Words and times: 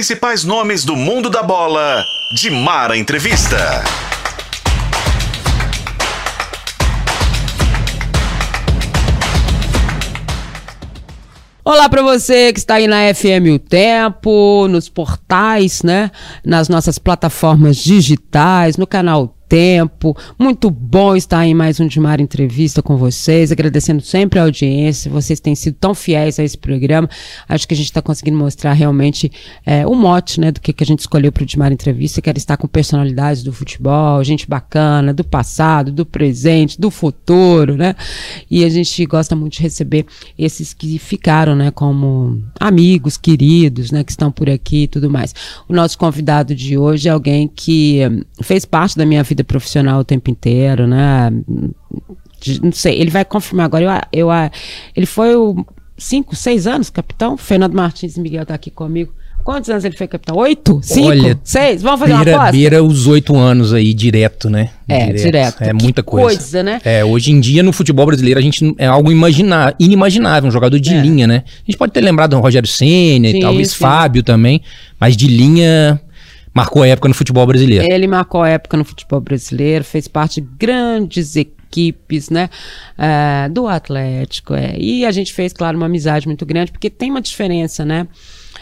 principais 0.00 0.44
nomes 0.44 0.82
do 0.82 0.96
mundo 0.96 1.28
da 1.28 1.42
bola. 1.42 2.02
De 2.34 2.48
Mara 2.48 2.96
Entrevista. 2.96 3.84
Olá 11.62 11.86
para 11.90 12.00
você 12.00 12.50
que 12.50 12.58
está 12.58 12.76
aí 12.76 12.86
na 12.86 13.14
FM 13.14 13.56
O 13.56 13.58
Tempo, 13.58 14.66
nos 14.68 14.88
portais, 14.88 15.82
né? 15.82 16.10
Nas 16.42 16.70
nossas 16.70 16.98
plataformas 16.98 17.76
digitais, 17.76 18.78
no 18.78 18.86
canal 18.86 19.36
tempo. 19.50 20.16
Muito 20.38 20.70
bom 20.70 21.16
estar 21.16 21.44
em 21.44 21.54
mais 21.54 21.80
um 21.80 21.86
Dimar 21.88 22.20
Entrevista 22.20 22.80
com 22.80 22.96
vocês, 22.96 23.50
agradecendo 23.50 24.00
sempre 24.00 24.38
a 24.38 24.44
audiência. 24.44 25.10
Vocês 25.10 25.40
têm 25.40 25.56
sido 25.56 25.74
tão 25.74 25.92
fiéis 25.92 26.38
a 26.38 26.44
esse 26.44 26.56
programa. 26.56 27.10
Acho 27.48 27.66
que 27.66 27.74
a 27.74 27.76
gente 27.76 27.86
está 27.86 28.00
conseguindo 28.00 28.38
mostrar 28.38 28.74
realmente 28.74 29.30
é, 29.66 29.84
o 29.84 29.92
mote 29.92 30.38
né, 30.38 30.52
do 30.52 30.60
que, 30.60 30.72
que 30.72 30.84
a 30.84 30.86
gente 30.86 31.00
escolheu 31.00 31.32
para 31.32 31.42
o 31.42 31.46
Dimar 31.46 31.72
Entrevista, 31.72 32.22
que 32.22 32.30
estar 32.30 32.56
com 32.56 32.68
personalidades 32.68 33.42
do 33.42 33.52
futebol, 33.52 34.22
gente 34.22 34.48
bacana, 34.48 35.12
do 35.12 35.24
passado, 35.24 35.90
do 35.90 36.06
presente, 36.06 36.80
do 36.80 36.88
futuro, 36.88 37.76
né? 37.76 37.96
E 38.48 38.64
a 38.64 38.68
gente 38.68 39.04
gosta 39.04 39.34
muito 39.34 39.54
de 39.54 39.62
receber 39.62 40.06
esses 40.38 40.72
que 40.72 40.96
ficaram, 40.96 41.56
né, 41.56 41.72
como 41.72 42.40
amigos, 42.60 43.16
queridos, 43.16 43.90
né, 43.90 44.04
que 44.04 44.12
estão 44.12 44.30
por 44.30 44.48
aqui 44.48 44.84
e 44.84 44.86
tudo 44.86 45.10
mais. 45.10 45.34
O 45.68 45.72
nosso 45.72 45.98
convidado 45.98 46.54
de 46.54 46.78
hoje 46.78 47.08
é 47.08 47.10
alguém 47.10 47.48
que 47.48 47.98
fez 48.40 48.64
parte 48.64 48.96
da 48.96 49.04
minha 49.04 49.24
vida 49.24 49.39
vida 49.40 49.44
profissional 49.44 50.00
o 50.00 50.04
tempo 50.04 50.30
inteiro, 50.30 50.86
né? 50.86 51.30
Não 52.62 52.72
sei, 52.72 53.00
ele 53.00 53.10
vai 53.10 53.24
confirmar 53.24 53.66
agora. 53.66 54.08
Eu, 54.12 54.28
eu, 54.30 54.50
ele 54.94 55.06
foi 55.06 55.34
o 55.34 55.64
cinco, 55.98 56.34
seis 56.36 56.66
anos 56.66 56.90
capitão. 56.90 57.36
Fernando 57.36 57.74
Martins 57.74 58.16
Miguel 58.16 58.42
está 58.42 58.54
aqui 58.54 58.70
comigo. 58.70 59.12
Quantos 59.42 59.70
anos 59.70 59.84
ele 59.86 59.96
foi 59.96 60.06
capitão? 60.06 60.36
Oito? 60.36 60.80
Cinco? 60.82 61.08
Olha, 61.08 61.40
seis? 61.42 61.80
Vamos 61.80 62.00
fazer 62.00 62.14
beira, 62.14 62.30
uma 62.30 62.36
aposta? 62.36 62.52
Beira 62.52 62.84
os 62.84 63.06
oito 63.06 63.34
anos 63.36 63.72
aí, 63.72 63.94
direto, 63.94 64.50
né? 64.50 64.70
É, 64.86 65.06
direto. 65.06 65.22
direto. 65.22 65.62
É 65.62 65.66
que 65.68 65.82
muita 65.82 66.02
coisa. 66.02 66.38
coisa. 66.38 66.62
né? 66.62 66.80
É, 66.84 67.02
hoje 67.02 67.32
em 67.32 67.40
dia 67.40 67.62
no 67.62 67.72
futebol 67.72 68.04
brasileiro 68.04 68.38
a 68.38 68.42
gente 68.42 68.74
é 68.76 68.86
algo 68.86 69.10
imaginar, 69.10 69.74
inimaginável, 69.80 70.46
um 70.46 70.52
jogador 70.52 70.78
de 70.78 70.94
é. 70.94 71.00
linha, 71.00 71.26
né? 71.26 71.44
A 71.46 71.70
gente 71.70 71.78
pode 71.78 71.92
ter 71.92 72.02
lembrado 72.02 72.32
do 72.32 72.40
Rogério 72.40 72.68
Senna, 72.68 73.28
talvez 73.40 73.70
sim. 73.70 73.78
Fábio 73.78 74.22
também, 74.22 74.60
mas 75.00 75.16
de 75.16 75.26
linha 75.26 75.98
marcou 76.54 76.82
a 76.82 76.88
época 76.88 77.08
no 77.08 77.14
futebol 77.14 77.46
brasileiro. 77.46 77.86
Ele 77.90 78.06
marcou 78.06 78.42
a 78.42 78.48
época 78.48 78.76
no 78.76 78.84
futebol 78.84 79.20
brasileiro, 79.20 79.84
fez 79.84 80.08
parte 80.08 80.40
de 80.40 80.48
grandes 80.58 81.36
equipes, 81.36 82.30
né, 82.30 82.50
uh, 82.98 83.52
do 83.52 83.68
Atlético, 83.68 84.54
é. 84.54 84.74
e 84.76 85.04
a 85.04 85.10
gente 85.10 85.32
fez, 85.32 85.52
claro, 85.52 85.76
uma 85.76 85.86
amizade 85.86 86.26
muito 86.26 86.44
grande, 86.44 86.72
porque 86.72 86.90
tem 86.90 87.10
uma 87.10 87.20
diferença, 87.20 87.84
né, 87.84 88.08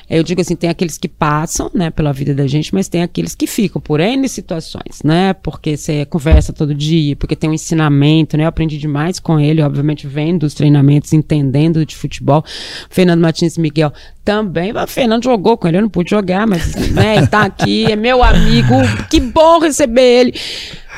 eu 0.09 0.23
digo 0.23 0.41
assim, 0.41 0.57
tem 0.57 0.71
aqueles 0.71 0.97
que 0.97 1.09
passam, 1.09 1.71
né, 1.75 1.91
pela 1.91 2.13
vida 2.13 2.35
da 2.35 2.47
gente, 2.47 2.75
mas 2.75 2.89
tem 2.89 3.03
aqueles 3.03 3.35
que 3.35 3.47
ficam 3.47 3.81
por 3.81 4.01
N 4.01 4.29
situações, 4.29 5.03
né? 5.05 5.35
Porque 5.35 5.77
você 5.77 6.05
conversa 6.07 6.53
todo 6.53 6.75
dia, 6.75 7.15
porque 7.17 7.37
tem 7.37 7.51
um 7.51 7.55
ensinamento, 7.55 8.37
né? 8.37 8.45
Eu 8.45 8.49
aprendi 8.49 8.79
demais 8.79 9.19
com 9.19 9.39
ele, 9.39 9.61
obviamente 9.61 10.07
vendo 10.07 10.45
os 10.45 10.55
treinamentos, 10.55 11.13
entendendo 11.13 11.85
de 11.85 11.95
futebol. 11.95 12.45
Fernando 12.89 13.21
Martins 13.21 13.59
Miguel 13.59 13.93
também. 14.25 14.73
O 14.73 14.87
Fernando 14.87 15.25
jogou 15.25 15.57
com 15.57 15.69
ele, 15.69 15.79
eu 15.79 15.83
não 15.83 15.89
pude 15.89 16.11
jogar, 16.11 16.47
mas 16.47 16.75
né, 16.93 17.27
tá 17.27 17.43
aqui, 17.43 17.91
é 17.91 17.97
meu 17.97 18.23
amigo. 18.23 18.75
Que 19.11 19.21
bom 19.21 19.59
receber 19.59 20.21
ele. 20.21 20.35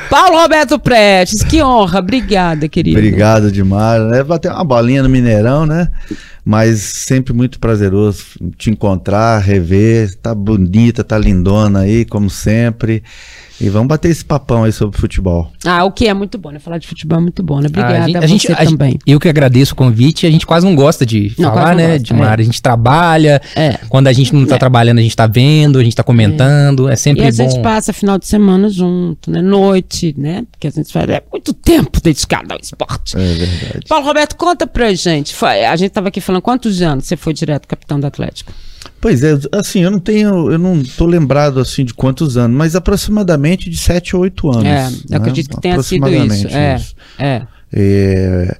Paulo 0.09 0.39
Roberto 0.39 0.79
Prestes, 0.79 1.43
que 1.43 1.63
honra. 1.63 1.99
Obrigada, 1.99 2.69
querido. 2.69 2.99
Obrigado 2.99 3.51
demais. 3.51 4.03
Né? 4.11 4.23
Bater 4.23 4.51
uma 4.51 4.65
bolinha 4.65 5.03
no 5.03 5.09
Mineirão, 5.09 5.67
né? 5.67 5.89
Mas 6.45 6.81
sempre 6.81 7.33
muito 7.33 7.61
prazeroso 7.61 8.25
te 8.57 8.71
encontrar, 8.71 9.39
rever. 9.39 10.15
Tá 10.17 10.35
bonita, 10.35 11.05
tá 11.05 11.19
lindona 11.19 11.81
aí, 11.81 12.05
como 12.05 12.31
sempre. 12.31 13.03
E 13.61 13.69
vamos 13.69 13.89
bater 13.89 14.11
esse 14.11 14.25
papão 14.25 14.65
aí 14.65 14.73
sobre 14.73 14.99
futebol. 14.99 15.53
Ah, 15.67 15.85
o 15.85 15.93
que 15.93 16.09
é 16.09 16.15
muito 16.15 16.39
bom, 16.39 16.51
né? 16.51 16.59
Falar 16.59 16.79
de 16.79 16.87
futebol 16.87 17.19
é 17.19 17.23
muito 17.23 17.43
bom, 17.43 17.61
né? 17.61 17.67
Obrigada 17.69 17.99
ah, 17.99 18.23
a, 18.23 18.27
gente, 18.27 18.51
a 18.51 18.57
você 18.57 18.63
a 18.63 18.67
também. 18.67 18.93
Gente, 18.93 19.03
eu 19.07 19.21
que 19.21 19.29
agradeço 19.29 19.75
o 19.75 19.77
convite. 19.77 20.27
A 20.27 20.31
gente 20.31 20.47
quase 20.47 20.65
não 20.65 20.75
gosta 20.75 21.05
de 21.05 21.35
não, 21.39 21.51
falar, 21.51 21.75
né? 21.75 21.89
Gosta, 21.89 22.01
de 22.01 22.13
uma 22.13 22.25
é. 22.25 22.29
área. 22.29 22.43
A 22.43 22.47
gente 22.47 22.63
trabalha. 22.63 23.43
É. 23.55 23.79
Quando 23.89 24.07
a 24.07 24.13
gente 24.13 24.35
não 24.35 24.47
tá 24.47 24.57
é. 24.57 24.59
trabalhando, 24.59 24.99
a 24.99 25.03
gente 25.03 25.15
tá 25.15 25.27
vendo, 25.27 25.79
a 25.79 25.85
gente 25.85 25.95
tá 25.95 26.03
comentando. 26.03 26.89
É, 26.89 26.95
é 26.95 26.97
sempre 26.97 27.21
bom. 27.21 27.27
E 27.27 27.29
a 27.29 27.33
gente 27.33 27.63
passa 27.63 27.93
final 27.93 28.19
de 28.19 28.27
semana 28.27 28.71
junto, 28.71 29.31
né? 29.31 29.43
Noite, 29.43 30.15
né? 30.17 30.47
Porque 30.51 30.67
a 30.67 30.71
gente 30.71 30.91
faz 30.91 31.09
é 31.11 31.23
muito 31.31 31.53
tempo 31.53 32.01
dedicado 32.01 32.55
ao 32.55 32.59
esporte. 32.59 33.17
É 33.17 33.35
verdade. 33.35 33.87
Paulo 33.89 34.07
Roberto, 34.07 34.37
conta 34.37 34.67
pra 34.67 34.95
gente. 34.95 35.35
A 35.45 35.77
gente 35.77 35.91
tava 35.91 36.09
aqui 36.09 36.21
falando 36.21 36.41
quantos 36.41 36.81
anos 36.81 37.05
você 37.05 37.17
foi 37.17 37.35
direto 37.35 37.69
capitão 37.69 38.01
do 38.01 38.07
Atlético? 38.07 38.53
Pois 39.01 39.23
é, 39.23 39.39
assim, 39.53 39.83
eu 39.83 39.91
não 39.91 39.99
tenho, 39.99 40.51
eu 40.51 40.59
não 40.59 40.83
tô 40.83 41.07
lembrado 41.07 41.59
assim 41.59 41.85
de 41.85 41.95
quantos 41.95 42.37
anos, 42.37 42.57
mas 42.57 42.77
aproximadamente 42.77 43.71
de 43.71 43.79
7 43.79 44.15
ou 44.15 44.23
8 44.23 44.51
anos. 44.51 44.65
É, 44.65 44.87
eu 44.87 44.91
né? 45.11 45.17
acredito 45.17 45.51
que 45.55 45.61
tenha 45.61 45.83
sido 45.83 46.09
isso. 46.09 46.49
É, 46.49 46.77
isso. 46.77 46.95
É. 47.19 47.47
é. 47.73 48.57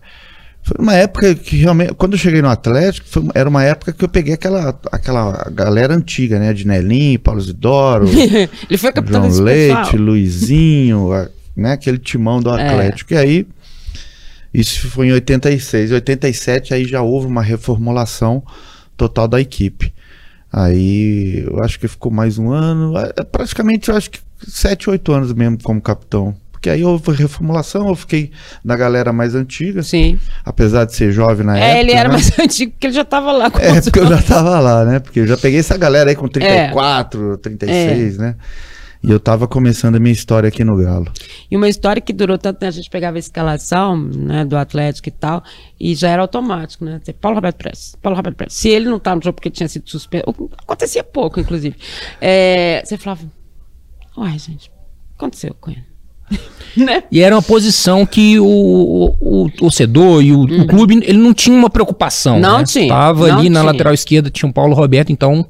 Foi 0.63 0.77
uma 0.79 0.95
época 0.95 1.35
que 1.35 1.57
realmente, 1.57 1.95
quando 1.95 2.13
eu 2.13 2.19
cheguei 2.19 2.41
no 2.41 2.49
Atlético, 2.49 3.07
foi, 3.09 3.25
era 3.35 3.49
uma 3.49 3.65
época 3.65 3.93
que 3.93 4.05
eu 4.05 4.09
peguei 4.09 4.35
aquela, 4.35 4.79
aquela 4.93 5.51
galera 5.53 5.95
antiga, 5.95 6.39
né? 6.39 6.53
De 6.53 6.67
Nelinho, 6.67 7.19
Paulo 7.19 7.41
Zidoro, 7.41 8.07
Ele 8.69 8.79
foi 8.79 8.93
capitão 8.93 9.31
João 9.31 9.45
Leite, 9.45 9.77
pessoal. 9.77 9.97
Luizinho, 10.03 11.13
a, 11.13 11.29
né? 11.57 11.73
Aquele 11.73 11.99
timão 11.99 12.41
do 12.41 12.51
é. 12.51 12.67
Atlético. 12.67 13.15
É. 13.15 13.17
E 13.17 13.19
aí, 13.19 13.47
isso 14.55 14.89
foi 14.89 15.09
em 15.09 15.13
86. 15.13 15.91
Em 15.91 15.95
87 15.95 16.73
aí 16.73 16.85
já 16.85 17.03
houve 17.03 17.27
uma 17.27 17.43
reformulação 17.43 18.43
total 18.97 19.29
da 19.29 19.41
equipe. 19.41 19.93
Aí 20.53 21.45
eu 21.47 21.63
acho 21.63 21.79
que 21.79 21.87
ficou 21.87 22.11
mais 22.11 22.39
um 22.39 22.51
ano, 22.51 22.95
praticamente 23.31 23.89
eu 23.89 23.97
acho 23.97 24.11
que 24.11 24.19
sete, 24.49 24.91
oito 24.91 25.13
anos 25.13 25.33
mesmo 25.33 25.59
como 25.63 25.81
capitão. 25.81 26.35
Porque 26.61 26.69
aí 26.69 26.85
houve 26.85 27.13
reformulação, 27.13 27.89
eu 27.89 27.95
fiquei 27.95 28.33
na 28.63 28.77
galera 28.77 29.15
mais 29.15 29.35
antiga. 29.35 29.83
Sim. 29.83 30.19
Apesar 30.45 30.85
de 30.85 30.95
ser 30.95 31.11
jovem 31.11 31.47
na 31.47 31.59
é, 31.59 31.63
época. 31.63 31.77
É, 31.77 31.81
ele 31.81 31.93
era 31.93 32.09
né? 32.11 32.15
mais 32.15 32.37
antigo 32.39 32.73
porque 32.73 32.87
ele 32.89 32.95
já 32.95 33.01
estava 33.01 33.33
lá. 33.33 33.51
Com 33.51 33.59
é, 33.59 33.81
porque 33.81 33.99
eu 33.99 34.07
já 34.07 34.19
estava 34.19 34.61
lá, 34.61 34.85
né? 34.85 34.99
Porque 34.99 35.21
eu 35.21 35.27
já 35.27 35.39
peguei 35.39 35.59
essa 35.59 35.79
galera 35.79 36.11
aí 36.11 36.17
com 36.17 36.29
34, 36.29 37.33
é. 37.33 37.37
36, 37.39 38.19
é. 38.19 38.21
né? 38.21 38.35
E 39.03 39.11
eu 39.11 39.19
tava 39.19 39.49
começando 39.49 39.97
a 39.97 39.99
minha 39.99 40.13
história 40.13 40.49
aqui 40.49 40.63
no 40.63 40.77
Galo. 40.77 41.11
E 41.51 41.57
uma 41.57 41.69
história 41.69 42.03
que 42.03 42.13
durou 42.13 42.37
tanto, 42.37 42.61
né? 42.61 42.69
A 42.69 42.71
gente 42.71 42.91
pegava 42.91 43.17
a 43.17 43.19
escalação, 43.19 43.97
né, 43.97 44.45
do 44.45 44.59
Atlético 44.59 45.09
e 45.09 45.13
tal, 45.13 45.43
e 45.79 45.95
já 45.95 46.11
era 46.11 46.21
automático, 46.21 46.85
né? 46.85 47.01
Paulo 47.19 47.37
Roberto 47.37 47.57
Prestes, 47.57 47.97
Paulo 48.03 48.17
Roberto 48.17 48.37
Prestes. 48.37 48.59
Se 48.59 48.69
ele 48.69 48.91
não 48.91 48.99
tá 48.99 49.17
no 49.17 49.23
jogo 49.23 49.37
porque 49.37 49.51
tinha 49.51 49.69
sido 49.69 49.89
suspenso, 49.89 50.25
acontecia 50.59 51.03
pouco, 51.03 51.41
inclusive. 51.41 51.77
É, 52.21 52.83
você 52.85 52.99
falava, 52.99 53.23
uai, 54.19 54.39
gente, 54.39 54.71
aconteceu 55.17 55.57
com 55.59 55.71
ele. 55.71 55.85
né? 56.77 57.03
E 57.11 57.21
era 57.21 57.35
uma 57.35 57.43
posição 57.43 58.05
que 58.05 58.39
o, 58.39 58.45
o, 58.47 59.45
o 59.45 59.51
torcedor 59.51 60.23
e 60.23 60.33
o, 60.33 60.41
hum. 60.41 60.61
o, 60.61 60.67
clube, 60.67 61.01
ele 61.03 61.19
não 61.19 61.33
tinha 61.33 61.57
uma 61.57 61.71
preocupação. 61.71 62.39
Não 62.39 62.59
né? 62.59 62.65
tinha. 62.65 62.89
Tava 62.89 63.29
não 63.29 63.35
ali 63.35 63.49
tinha. 63.49 63.53
na 63.53 63.63
lateral 63.63 63.95
esquerda, 63.95 64.31
tinha 64.31 64.49
o 64.49 64.53
Paulo 64.53 64.75
Roberto, 64.75 65.11
então 65.11 65.47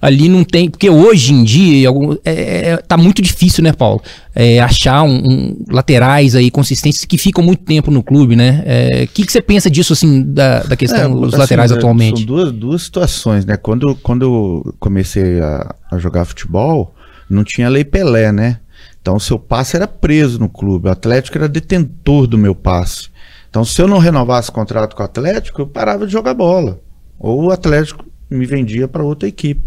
ali 0.00 0.28
não 0.28 0.44
tem. 0.44 0.70
Porque 0.70 0.88
hoje 0.88 1.32
em 1.32 1.44
dia 1.44 1.88
é, 2.24 2.70
é, 2.70 2.76
tá 2.76 2.96
muito 2.96 3.22
difícil, 3.22 3.62
né, 3.62 3.72
Paulo? 3.72 4.02
É, 4.34 4.60
achar 4.60 5.02
um, 5.02 5.16
um, 5.16 5.64
laterais 5.70 6.34
aí 6.34 6.50
consistentes 6.50 7.04
que 7.04 7.16
ficam 7.16 7.42
muito 7.42 7.64
tempo 7.64 7.90
no 7.90 8.02
clube, 8.02 8.36
né? 8.36 8.58
O 8.58 8.62
é, 8.66 9.06
que, 9.06 9.24
que 9.24 9.32
você 9.32 9.40
pensa 9.40 9.70
disso, 9.70 9.92
assim, 9.92 10.22
da, 10.22 10.62
da 10.62 10.76
questão 10.76 11.20
dos 11.20 11.34
assim, 11.34 11.38
laterais 11.38 11.70
né, 11.70 11.76
atualmente? 11.76 12.18
São 12.18 12.26
duas, 12.26 12.52
duas 12.52 12.82
situações, 12.82 13.44
né? 13.44 13.56
Quando, 13.56 13.94
quando 13.96 14.22
eu 14.22 14.74
comecei 14.78 15.40
a, 15.40 15.74
a 15.90 15.98
jogar 15.98 16.24
futebol, 16.24 16.94
não 17.28 17.44
tinha 17.44 17.68
lei 17.68 17.84
Pelé, 17.84 18.32
né? 18.32 18.60
Então, 19.00 19.18
seu 19.20 19.38
passe 19.38 19.76
era 19.76 19.86
preso 19.86 20.38
no 20.38 20.48
clube. 20.48 20.88
O 20.88 20.92
Atlético 20.92 21.38
era 21.38 21.48
detentor 21.48 22.26
do 22.26 22.36
meu 22.36 22.54
passe. 22.54 23.08
Então, 23.48 23.64
se 23.64 23.80
eu 23.80 23.86
não 23.86 23.98
renovasse 23.98 24.50
o 24.50 24.52
contrato 24.52 24.96
com 24.96 25.02
o 25.02 25.06
Atlético, 25.06 25.62
eu 25.62 25.66
parava 25.66 26.06
de 26.06 26.12
jogar 26.12 26.34
bola. 26.34 26.80
Ou 27.18 27.44
o 27.44 27.50
Atlético 27.50 28.04
me 28.30 28.46
vendia 28.46 28.88
para 28.88 29.04
outra 29.04 29.28
equipe. 29.28 29.62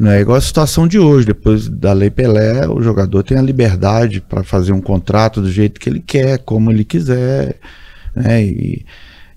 Não 0.00 0.10
é 0.10 0.20
igual 0.22 0.38
a 0.38 0.40
situação 0.40 0.88
de 0.88 0.98
hoje. 0.98 1.26
Depois 1.26 1.68
da 1.68 1.92
Lei 1.92 2.08
Pelé, 2.08 2.66
o 2.66 2.80
jogador 2.82 3.22
tem 3.22 3.36
a 3.36 3.42
liberdade 3.42 4.22
para 4.22 4.42
fazer 4.42 4.72
um 4.72 4.80
contrato 4.80 5.42
do 5.42 5.52
jeito 5.52 5.78
que 5.78 5.90
ele 5.90 6.00
quer, 6.00 6.38
como 6.38 6.72
ele 6.72 6.84
quiser, 6.84 7.56
né? 8.16 8.42
E, 8.42 8.86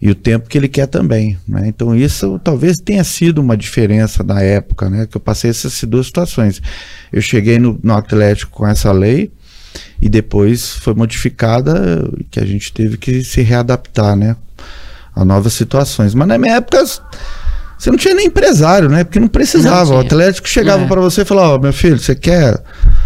e 0.02 0.10
o 0.10 0.16
tempo 0.16 0.48
que 0.48 0.58
ele 0.58 0.70
quer 0.70 0.88
também. 0.88 1.38
Né? 1.46 1.68
Então, 1.68 1.94
isso 1.94 2.40
talvez 2.42 2.80
tenha 2.80 3.04
sido 3.04 3.40
uma 3.40 3.58
diferença 3.58 4.24
na 4.24 4.42
época, 4.42 4.90
né? 4.90 5.06
Que 5.06 5.18
eu 5.18 5.22
passei 5.22 5.50
essas 5.50 5.84
duas 5.84 6.06
situações. 6.06 6.62
Eu 7.12 7.22
cheguei 7.22 7.60
no, 7.60 7.78
no 7.84 7.94
Atlético 7.94 8.52
com 8.52 8.66
essa 8.66 8.92
lei 8.94 9.34
e 10.02 10.08
depois 10.08 10.78
foi 10.78 10.94
modificada 10.94 12.10
que 12.32 12.40
a 12.40 12.46
gente 12.46 12.72
teve 12.72 12.98
que 12.98 13.22
se 13.22 13.42
readaptar, 13.42 14.16
né? 14.16 14.38
A 15.14 15.26
novas 15.26 15.52
situações. 15.54 16.14
Mas 16.14 16.28
na 16.28 16.38
minha 16.38 16.56
época 16.56 16.86
você 17.84 17.92
não 17.92 17.98
tinha 17.98 18.16
nem 18.16 18.28
empresário, 18.28 18.88
né? 18.88 19.04
Porque 19.04 19.20
não 19.20 19.28
precisava. 19.28 19.90
Não 19.90 19.98
o 19.98 20.00
Atlético 20.00 20.48
chegava 20.48 20.84
é. 20.84 20.88
para 20.88 21.02
você 21.02 21.24
e 21.24 21.26
falava: 21.26 21.50
Ó, 21.50 21.56
oh, 21.58 21.60
meu 21.60 21.74
filho, 21.74 22.00
você 22.00 22.16
quer 22.16 22.58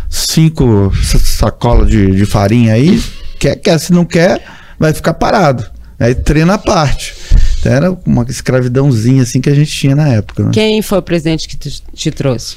cinco 0.08 0.94
sacolas 0.96 1.90
de, 1.90 2.16
de 2.16 2.26
farinha 2.28 2.74
aí? 2.74 3.02
Quer, 3.40 3.56
quer. 3.56 3.80
Se 3.80 3.92
não 3.92 4.06
quer, 4.06 4.40
vai 4.78 4.94
ficar 4.94 5.16
parado. 5.16 5.66
Aí 6.00 6.14
treina 6.14 6.54
a 6.54 6.58
parte. 6.60 7.16
Então 7.60 7.72
era 7.72 7.98
uma 8.06 8.24
escravidãozinha 8.30 9.24
assim 9.24 9.42
que 9.42 9.50
a 9.50 9.56
gente 9.56 9.72
tinha 9.72 9.96
na 9.96 10.10
época. 10.10 10.44
Né? 10.44 10.52
Quem 10.54 10.80
foi 10.84 11.00
o 11.00 11.02
presidente 11.02 11.48
que 11.48 11.58
te, 11.58 11.82
te 11.96 12.12
trouxe? 12.12 12.56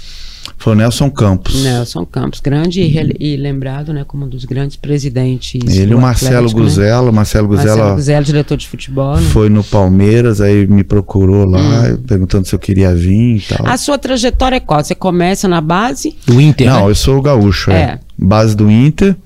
Foi 0.56 0.72
o 0.74 0.76
Nelson 0.76 1.10
Campos. 1.10 1.62
Nelson 1.62 2.04
Campos, 2.04 2.40
grande 2.40 2.80
e, 2.82 2.86
rele- 2.88 3.16
e 3.18 3.36
lembrado, 3.36 3.92
né, 3.92 4.04
como 4.06 4.24
um 4.24 4.28
dos 4.28 4.44
grandes 4.44 4.76
presidentes. 4.76 5.60
Ele 5.74 5.82
e 5.82 5.86
do 5.86 5.98
o 5.98 6.00
Marcelo 6.00 6.36
Atlético, 6.36 6.60
né? 6.60 6.64
Guzelo. 6.66 7.12
Marcelo 7.12 7.48
Guzelo 7.48 7.68
Marcelo 7.78 7.94
Guzelo, 7.94 8.24
diretor 8.24 8.56
de 8.56 8.68
futebol. 8.68 9.16
né? 9.16 9.22
foi 9.32 9.48
no 9.48 9.62
Palmeiras, 9.64 10.40
aí 10.40 10.66
me 10.66 10.82
procurou 10.84 11.44
lá, 11.48 11.60
Hum. 11.60 11.96
perguntando 12.06 12.46
se 12.46 12.54
eu 12.54 12.58
queria 12.58 12.94
vir 12.94 13.36
e 13.36 13.40
tal. 13.40 13.66
A 13.66 13.76
sua 13.76 13.96
trajetória 13.98 14.56
é 14.56 14.60
qual? 14.60 14.82
Você 14.82 14.94
começa 14.94 15.46
na 15.48 15.60
base? 15.60 16.16
Do 16.26 16.40
Inter, 16.40 16.66
Não, 16.68 16.84
né? 16.84 16.90
eu 16.90 16.94
sou 16.94 17.18
o 17.18 17.22
gaúcho, 17.22 17.70
é. 17.70 17.74
É. 17.82 17.98
Base 18.18 18.54
do 18.56 18.70
Inter. 18.70 19.16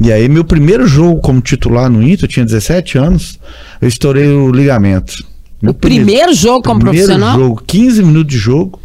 E 0.00 0.12
aí, 0.12 0.28
meu 0.28 0.44
primeiro 0.44 0.86
jogo 0.86 1.20
como 1.20 1.40
titular 1.40 1.90
no 1.90 2.02
Inter, 2.02 2.24
eu 2.24 2.28
tinha 2.28 2.44
17 2.46 2.96
anos, 2.98 3.38
eu 3.80 3.88
estourei 3.88 4.28
o 4.28 4.50
ligamento. 4.52 5.24
Meu 5.60 5.72
o 5.72 5.74
primeiro 5.74 6.32
jogo 6.32 6.62
como 6.62 6.80
primeiro 6.80 7.06
profissional? 7.08 7.38
jogo, 7.38 7.62
15 7.66 8.02
minutos 8.02 8.32
de 8.32 8.38
jogo. 8.38 8.80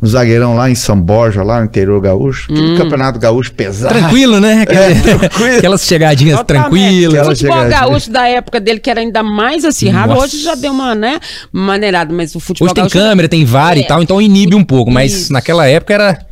No 0.00 0.08
zagueirão 0.08 0.56
lá 0.56 0.70
em 0.70 0.74
São 0.74 0.98
Borja, 0.98 1.42
lá 1.42 1.58
no 1.58 1.66
interior 1.66 2.00
gaúcho. 2.00 2.50
Hum. 2.50 2.54
Aquele 2.56 2.76
campeonato 2.78 3.18
gaúcho 3.18 3.52
pesado. 3.52 3.94
Tranquilo, 3.94 4.40
né? 4.40 4.64
É, 4.70 4.94
tranquilo. 4.94 5.58
Aquelas 5.58 5.82
chegadinhas 5.84 6.38
Totalmente. 6.38 6.70
tranquilas. 6.70 7.26
O 7.26 7.30
futebol 7.30 7.56
chegadinha. 7.56 7.80
gaúcho 7.80 8.10
da 8.10 8.26
época 8.26 8.60
dele, 8.60 8.80
que 8.80 8.88
era 8.88 9.00
ainda 9.00 9.22
mais 9.22 9.64
acirrado, 9.64 10.14
Nossa. 10.14 10.24
hoje 10.24 10.42
já 10.42 10.54
deu 10.54 10.72
uma, 10.72 10.94
né, 10.94 11.20
maneirada, 11.52 12.14
mas 12.14 12.34
o 12.34 12.40
futebol 12.40 12.66
Hoje 12.66 12.74
tem 12.74 12.82
gaúcho... 12.84 12.98
câmera, 12.98 13.28
tem 13.28 13.44
VAR 13.44 13.76
e 13.76 13.82
É. 13.82 13.86
tal, 13.86 14.02
então 14.02 14.22
inibe 14.22 14.54
um 14.54 14.64
pouco. 14.64 14.90
Mas 14.90 15.12
Isso. 15.12 15.32
naquela 15.34 15.66
época 15.66 15.92
era. 15.92 16.14
Pra 16.14 16.24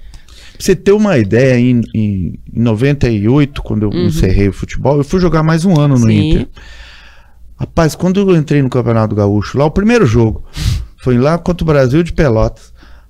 você 0.59 0.75
ter 0.75 0.93
uma 0.93 1.19
ideia, 1.19 1.59
em, 1.61 1.83
em, 1.95 2.39
em 2.53 2.63
98, 2.63 3.63
quando 3.63 3.83
eu 3.85 3.93
encerrei 3.93 4.49
o 4.49 4.53
futebol, 4.53 4.97
eu 4.97 5.05
fui 5.05 5.21
jogar 5.21 5.43
mais 5.43 5.65
um 5.67 5.79
ano 5.79 5.95
no 5.97 6.05
Uhum. 6.07 6.11
Sim. 6.11 6.31
Inter. 6.31 6.49
Rapaz, 7.61 7.95
quando 7.95 8.21
eu 8.21 8.37
entrei 8.37 8.63
no 8.63 8.71
Campeonato 8.71 9.15
Gaúcho, 9.15 9.59
lá 9.59 9.65
o 9.67 9.71
primeiro 9.71 10.07
jogo, 10.07 10.45
foi 11.03 11.19
lá 11.19 11.37
contra 11.39 11.65
o 11.65 11.67
Brasil 11.67 12.03
de 12.03 12.13
Pelotas. 12.13 12.68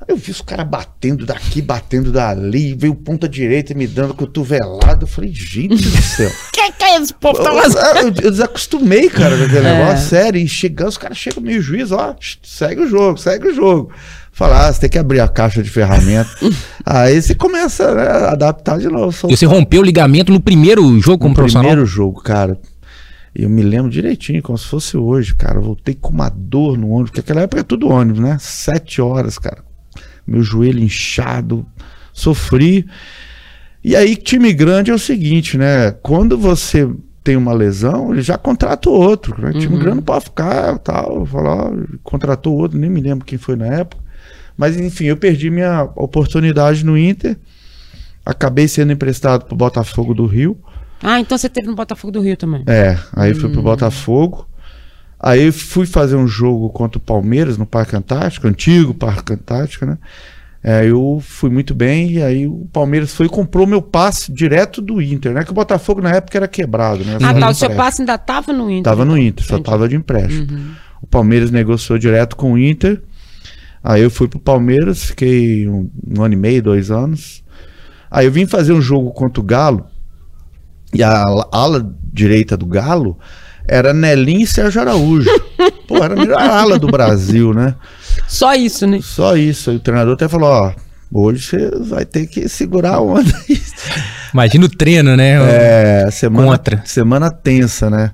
Eu 0.08 0.16
vi 0.16 0.31
os 0.31 0.40
caras 0.40 0.66
batendo 0.66 1.26
daqui, 1.26 1.60
batendo 1.60 2.10
dali, 2.10 2.75
veio 2.75 2.94
ponta 2.94 3.28
direita 3.28 3.75
me 3.75 3.87
dando 3.87 4.14
cotovelado. 4.14 5.02
Eu 5.05 5.06
falei, 5.06 5.31
gente 5.32 5.75
do 5.76 6.02
céu. 6.02 6.31
Que 6.50 6.72
que 6.72 6.84
é 6.84 7.00
esse 7.00 7.12
povo? 7.14 7.43
Tá 7.43 7.50
Eu, 7.50 8.02
eu- 8.02 8.14
eu 8.25 8.31
desacostumei, 8.31 9.08
cara, 9.10 9.37
com 9.37 9.44
aquele 9.44 9.66
É. 9.66 9.78
negócio, 9.84 10.08
sério. 10.08 10.40
E 10.40 10.49
chegando, 10.49 10.88
os 10.88 10.96
caras 10.99 11.19
chegam 11.19 11.43
meio 11.43 11.60
juiz, 11.60 11.93
ó, 11.93 12.16
segue 12.43 12.82
o 12.82 12.88
jogo, 12.88 13.19
segue 13.19 13.49
o 13.49 13.55
jogo. 13.55 13.93
Falar, 14.32 14.69
ah, 14.69 14.72
você 14.72 14.81
tem 14.82 14.90
que 14.90 14.99
abrir 14.99 15.20
a 15.20 15.28
caixa 15.28 15.62
de 15.62 15.69
ferramentas. 15.69 16.32
Aí 16.87 17.20
você 17.20 17.34
começa 17.34 17.94
né, 17.94 18.02
a 18.06 18.31
adaptar 18.32 18.78
de 18.78 18.88
novo. 18.88 19.14
E 19.28 19.37
você 19.37 19.44
rompeu 19.46 19.81
o 19.82 19.84
ligamento 19.84 20.32
no 20.32 20.40
primeiro 20.40 20.82
jogo 21.00 21.19
como 21.19 21.31
No 21.31 21.34
profissional? 21.34 21.69
primeiro 21.69 21.87
jogo, 21.87 22.22
cara. 22.22 22.58
Eu 23.34 23.49
me 23.50 23.62
lembro 23.62 23.90
direitinho, 23.90 24.43
como 24.43 24.56
se 24.56 24.66
fosse 24.66 24.96
hoje, 24.96 25.34
cara. 25.34 25.58
Eu 25.58 25.62
voltei 25.62 25.94
com 25.94 26.11
uma 26.11 26.28
dor 26.28 26.78
no 26.78 26.88
ônibus, 26.90 27.11
porque 27.11 27.20
aquela 27.20 27.43
época 27.43 27.61
é 27.61 27.64
tudo 27.64 27.88
ônibus, 27.88 28.20
né? 28.20 28.37
Sete 28.40 29.00
horas, 29.02 29.38
cara. 29.38 29.58
Meu 30.28 30.42
joelho 30.42 30.80
inchado, 30.80 31.66
sofri. 32.12 32.86
E 33.82 33.96
aí, 33.96 34.14
time 34.14 34.52
grande 34.52 34.90
é 34.90 34.94
o 34.94 34.98
seguinte, 34.98 35.56
né? 35.56 35.92
Quando 36.02 36.36
você 36.36 36.88
tem 37.25 37.36
uma 37.36 37.52
lesão, 37.52 38.12
ele 38.12 38.22
já 38.22 38.36
contrata 38.36 38.90
o 38.90 38.92
outro. 38.92 39.40
Né? 39.40 39.52
Time 39.52 39.78
grande 39.78 39.96
não 39.96 40.02
pode 40.02 40.25
ficar, 40.25 40.78
tal. 40.78 41.25
Falar, 41.26 41.72
contratou 42.02 42.56
outro, 42.56 42.78
nem 42.78 42.90
me 42.90 43.00
lembro 43.00 43.25
quem 43.25 43.38
foi 43.38 43.56
na 43.56 43.66
época. 43.66 44.02
Mas 44.56 44.78
enfim, 44.78 45.04
eu 45.04 45.16
perdi 45.16 45.50
minha 45.50 45.84
oportunidade 45.94 46.84
no 46.84 46.98
Inter. 46.98 47.36
Acabei 48.25 48.66
sendo 48.69 48.92
emprestado 48.92 49.44
pro 49.46 49.56
Botafogo 49.56 50.12
do 50.12 50.26
Rio. 50.26 50.58
Ah, 51.02 51.20
então 51.20 51.38
você 51.38 51.48
teve 51.48 51.69
no 51.69 51.76
Botafogo 51.76 52.12
do 52.12 52.20
Rio 52.20 52.36
também. 52.36 52.64
É, 52.66 52.98
aí 53.14 53.32
fui 53.34 53.48
pro 53.50 53.62
Botafogo. 53.62 54.48
Aí 55.20 55.50
fui 55.50 55.84
fazer 55.84 56.16
um 56.16 56.28
jogo 56.28 56.70
contra 56.70 56.98
o 56.98 57.00
Palmeiras 57.00 57.58
no 57.58 57.66
Parque 57.66 57.96
Antártico, 57.96 58.46
antigo 58.46 58.94
Parque 58.94 59.32
Antártico, 59.32 59.84
né? 59.84 59.98
É, 60.62 60.84
eu 60.84 61.22
fui 61.24 61.50
muito 61.50 61.72
bem 61.72 62.12
e 62.12 62.22
aí 62.22 62.46
o 62.46 62.68
Palmeiras 62.72 63.14
foi 63.14 63.26
e 63.26 63.28
comprou 63.28 63.66
meu 63.66 63.80
passe 63.80 64.32
direto 64.32 64.82
do 64.82 65.00
Inter, 65.00 65.32
né? 65.32 65.44
Que 65.44 65.50
o 65.50 65.54
Botafogo 65.54 66.00
na 66.00 66.10
época 66.10 66.36
era 66.36 66.48
quebrado, 66.48 67.04
né? 67.04 67.16
Ah, 67.22 67.34
tá. 67.34 67.48
O 67.48 67.54
seu 67.54 67.70
passe 67.70 68.02
ainda 68.02 68.18
tava 68.18 68.52
no 68.52 68.70
Inter. 68.70 68.82
Tava 68.82 69.04
no 69.04 69.16
então. 69.16 69.28
Inter, 69.28 69.44
só 69.44 69.58
tava 69.60 69.88
de 69.88 69.96
empréstimo. 69.96 70.46
O 71.00 71.06
Palmeiras 71.06 71.50
negociou 71.50 71.98
direto 71.98 72.36
com 72.36 72.52
o 72.52 72.58
Inter. 72.58 73.00
Aí 73.82 74.02
eu 74.02 74.10
fui 74.10 74.26
pro 74.26 74.40
Palmeiras, 74.40 75.04
fiquei 75.04 75.68
um, 75.68 75.88
um 76.06 76.22
ano 76.22 76.34
e 76.34 76.36
meio, 76.36 76.62
dois 76.62 76.90
anos. 76.90 77.44
Aí 78.10 78.26
eu 78.26 78.32
vim 78.32 78.46
fazer 78.46 78.72
um 78.72 78.80
jogo 78.80 79.12
contra 79.12 79.40
o 79.40 79.44
Galo. 79.44 79.86
E 80.92 81.02
a 81.02 81.22
ala 81.52 81.94
direita 82.12 82.56
do 82.56 82.66
Galo 82.66 83.16
era 83.68 83.92
Nelinho 83.92 84.40
e 84.42 84.46
Sérgio 84.46 84.80
Araújo. 84.80 85.28
Pô, 85.86 85.98
era 86.02 86.14
a 86.14 86.16
melhor 86.16 86.40
ala 86.40 86.78
do 86.78 86.86
Brasil, 86.88 87.52
né? 87.54 87.74
Só 88.26 88.54
isso, 88.54 88.86
né? 88.86 89.00
Só 89.02 89.36
isso. 89.36 89.70
Aí 89.70 89.76
o 89.76 89.80
treinador 89.80 90.14
até 90.14 90.26
falou: 90.28 90.48
ó, 90.50 90.72
hoje 91.12 91.42
você 91.46 91.70
vai 91.84 92.04
ter 92.04 92.26
que 92.26 92.48
segurar 92.48 92.94
a 92.94 93.00
onda. 93.00 93.30
Imagina 94.32 94.66
o 94.66 94.68
treino, 94.68 95.16
né? 95.16 95.36
É, 96.06 96.10
semana, 96.10 96.46
Contra. 96.48 96.82
semana 96.84 97.30
tensa, 97.30 97.88
né? 97.88 98.12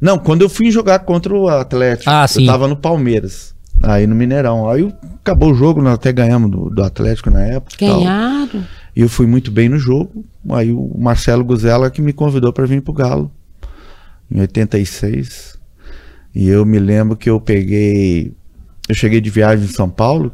Não, 0.00 0.18
quando 0.18 0.42
eu 0.42 0.48
fui 0.48 0.70
jogar 0.70 1.00
contra 1.00 1.34
o 1.34 1.48
Atlético, 1.48 2.08
Ah, 2.10 2.24
eu 2.24 2.28
sim. 2.28 2.46
tava 2.46 2.66
no 2.66 2.74
Palmeiras, 2.76 3.54
aí 3.82 4.06
no 4.06 4.14
Mineirão. 4.14 4.70
Aí 4.70 4.90
acabou 5.20 5.50
o 5.52 5.54
jogo, 5.54 5.82
nós 5.82 5.94
até 5.94 6.10
ganhamos 6.10 6.50
do, 6.50 6.70
do 6.70 6.82
Atlético 6.82 7.30
na 7.30 7.42
época. 7.42 7.76
e. 7.84 7.86
Ganharam. 7.86 8.64
E 8.96 9.02
eu 9.02 9.08
fui 9.08 9.26
muito 9.26 9.50
bem 9.50 9.68
no 9.68 9.78
jogo. 9.78 10.24
Aí 10.50 10.72
o 10.72 10.90
Marcelo 10.98 11.44
Guzela 11.44 11.90
que 11.90 12.00
me 12.00 12.12
convidou 12.14 12.50
para 12.52 12.64
vir 12.66 12.80
pro 12.80 12.94
Galo, 12.94 13.30
em 14.30 14.40
86. 14.40 15.58
E 16.34 16.48
eu 16.48 16.64
me 16.64 16.78
lembro 16.78 17.16
que 17.16 17.28
eu 17.28 17.40
peguei. 17.40 18.32
Eu 18.88 18.94
cheguei 18.94 19.20
de 19.20 19.30
viagem 19.30 19.64
em 19.64 19.68
São 19.68 19.88
Paulo, 19.90 20.32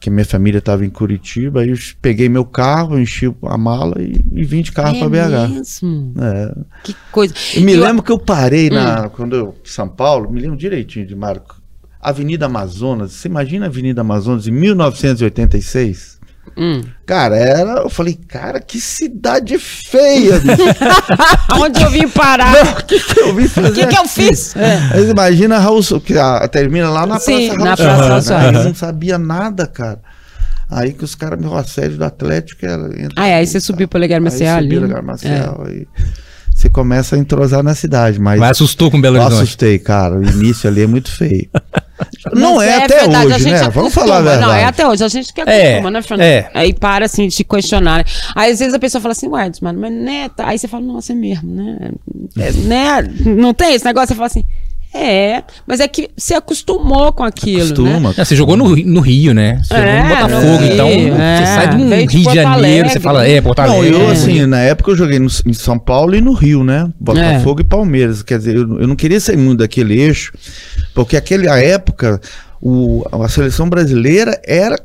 que 0.00 0.10
minha 0.10 0.24
família 0.24 0.58
estava 0.58 0.84
em 0.84 0.90
Curitiba. 0.90 1.60
Aí 1.62 1.70
eu 1.70 1.76
peguei 2.00 2.28
meu 2.28 2.44
carro, 2.44 2.98
enchi 2.98 3.32
a 3.44 3.58
mala 3.58 3.96
e, 4.00 4.14
e 4.32 4.44
vim 4.44 4.62
de 4.62 4.72
carro 4.72 4.96
é 4.96 4.98
para 5.00 5.08
BH. 5.08 5.48
mesmo? 5.50 6.14
É. 6.20 6.54
Que 6.84 6.94
coisa. 7.10 7.34
Eu 7.54 7.62
me 7.62 7.72
E 7.72 7.76
o- 7.78 7.80
lembro 7.84 8.02
que 8.02 8.12
eu 8.12 8.18
parei 8.18 8.68
Hum. 8.70 8.74
na. 8.74 9.08
Quando 9.08 9.34
eu. 9.36 9.54
São 9.64 9.88
Paulo, 9.88 10.30
me 10.30 10.40
lembro 10.40 10.56
direitinho 10.56 11.06
de 11.06 11.14
Marco. 11.16 11.60
Avenida 12.00 12.46
Amazonas. 12.46 13.12
Você 13.12 13.28
imagina 13.28 13.66
a 13.66 13.68
Avenida 13.68 14.02
Amazonas 14.02 14.46
em 14.46 14.52
1986? 14.52 16.17
Hum. 16.58 16.82
Cara, 17.06 17.36
era. 17.36 17.70
Eu 17.82 17.88
falei, 17.88 18.18
cara, 18.26 18.60
que 18.60 18.80
cidade 18.80 19.56
feia. 19.58 20.34
Onde 21.54 21.80
eu 21.80 21.90
vim 21.90 22.08
parar? 22.08 22.80
O 22.80 22.84
que, 22.84 22.98
que 22.98 23.20
eu 23.20 23.34
vim 23.34 23.46
fazer? 23.46 23.68
O 23.68 23.72
que, 23.74 23.86
que 23.86 23.96
eu 23.96 24.08
fiz? 24.08 24.56
É. 24.56 24.80
Mas 24.92 25.08
imagina 25.08 25.56
a 25.56 25.60
Raul, 25.60 25.82
que 26.04 26.18
a, 26.18 26.48
termina 26.48 26.90
lá 26.90 27.06
na 27.06 27.20
Sim, 27.20 27.50
Praça 27.54 27.64
na 27.64 27.74
Raul 27.74 28.06
Praça 28.06 28.22
Soares, 28.22 28.28
Raul 28.30 28.52
né? 28.52 28.60
Eu 28.60 28.64
não 28.64 28.74
sabia 28.74 29.18
nada, 29.18 29.66
cara. 29.66 30.00
Aí 30.70 30.92
que 30.92 31.04
os 31.04 31.14
caras, 31.14 31.40
meu 31.40 31.56
assédio 31.56 31.96
do 31.96 32.04
Atlético 32.04 32.66
era. 32.66 32.86
entra 33.00 33.14
Ah, 33.16 33.26
é, 33.28 33.34
aí 33.36 33.46
você 33.46 33.54
tá? 33.58 33.64
subiu 33.64 33.86
pro 33.88 33.98
Legar 33.98 34.16
Aí 34.16 34.20
Maciel 34.20 34.56
ali. 34.56 34.68
subi 34.74 34.80
né? 34.80 34.86
Legar 34.88 35.02
Maciel, 35.02 35.64
aí 35.66 35.86
você 36.52 36.68
começa 36.68 37.14
a 37.14 37.18
entrosar 37.18 37.62
na 37.62 37.74
cidade, 37.74 38.18
mas. 38.20 38.40
Mas 38.40 38.50
assustou 38.50 38.90
com 38.90 39.00
Belo 39.00 39.16
Eu 39.16 39.22
Horizonte. 39.22 39.42
assustei, 39.44 39.78
cara. 39.78 40.16
O 40.16 40.24
início 40.24 40.68
ali 40.68 40.82
é 40.82 40.86
muito 40.88 41.10
feio. 41.10 41.48
não 42.34 42.56
Mas 42.56 42.68
é, 42.68 42.84
até 42.84 42.98
verdade, 43.00 43.14
a 43.32 43.34
hoje, 43.36 43.44
gente 43.44 43.52
né? 43.52 43.56
acostuma. 43.60 43.70
Vamos 43.82 43.94
falar 43.94 44.16
a 44.18 44.20
verdade. 44.22 44.42
Não, 44.42 44.52
é 44.54 44.64
até 44.64 44.86
hoje. 44.86 45.04
A 45.04 45.08
gente 45.08 45.32
que 45.32 45.40
É, 45.40 45.68
acostuma, 45.70 45.90
né, 45.90 46.02
Fernando? 46.02 46.26
é. 46.26 46.50
Aí 46.54 46.72
para, 46.72 47.04
assim, 47.06 47.28
de 47.28 47.44
questionar. 47.44 47.98
né? 47.98 48.04
Aí, 48.34 48.52
às 48.52 48.58
vezes, 48.58 48.74
a 48.74 48.78
pessoa 48.78 49.00
fala 49.00 49.12
assim, 49.12 49.28
ué, 49.28 49.50
mano, 49.62 49.80
mas 49.80 49.92
né? 49.92 50.28
tá- 50.28 50.46
Aí 50.48 50.58
você 50.58 50.68
fala, 50.68 50.84
nossa, 50.84 51.12
é 51.12 51.16
mesmo, 51.16 51.50
né? 51.54 51.90
É, 52.38 52.52
né? 52.52 53.02
Não 53.24 53.52
tem 53.54 53.74
esse 53.74 53.84
negócio? 53.84 54.08
Você 54.08 54.14
fala 54.14 54.26
assim, 54.26 54.44
é, 54.94 55.42
mas 55.66 55.80
é 55.80 55.86
que 55.88 56.08
você 56.16 56.34
acostumou 56.34 57.12
com 57.12 57.22
aquilo, 57.22 57.64
Acostuma. 57.66 58.08
né? 58.08 58.14
É, 58.16 58.24
você 58.24 58.34
jogou 58.34 58.56
no, 58.56 58.74
no 58.74 59.00
Rio, 59.00 59.34
né? 59.34 59.60
Você 59.62 59.74
É, 59.74 59.78
jogou 59.78 60.02
no 60.02 60.08
Botafogo, 60.08 60.60
no 60.60 60.72
então 60.72 60.88
Rio, 60.88 61.14
é. 61.14 61.36
você 61.38 61.46
sai 61.46 61.68
de 61.68 61.76
um 61.82 61.88
Rio 61.90 62.06
de 62.06 62.22
Janeiro, 62.22 62.48
Alegre. 62.48 62.88
você 62.90 63.00
fala, 63.00 63.26
é, 63.28 63.40
Porto 63.40 63.62
Não, 63.62 63.84
eu, 63.84 64.08
é, 64.08 64.12
assim, 64.12 64.46
na 64.46 64.60
época 64.60 64.90
eu 64.90 64.96
joguei 64.96 65.18
no- 65.18 65.28
em 65.46 65.52
São 65.52 65.78
Paulo 65.78 66.14
e 66.14 66.20
no 66.20 66.32
Rio, 66.32 66.64
né? 66.64 66.90
Botafogo 66.98 67.60
e 67.60 67.64
Palmeiras. 67.64 68.22
Quer 68.22 68.38
dizer, 68.38 68.56
eu, 68.56 68.80
eu 68.80 68.86
não 68.88 68.96
queria 68.96 69.20
sair 69.20 69.36
muito 69.36 69.58
daquele 69.58 70.00
eixo, 70.00 70.32
porque 70.94 71.16
aquela 71.16 71.58
época, 71.60 72.20
o, 72.60 73.04
a 73.12 73.28
seleção 73.28 73.68
brasileira 73.68 74.40
era. 74.46 74.76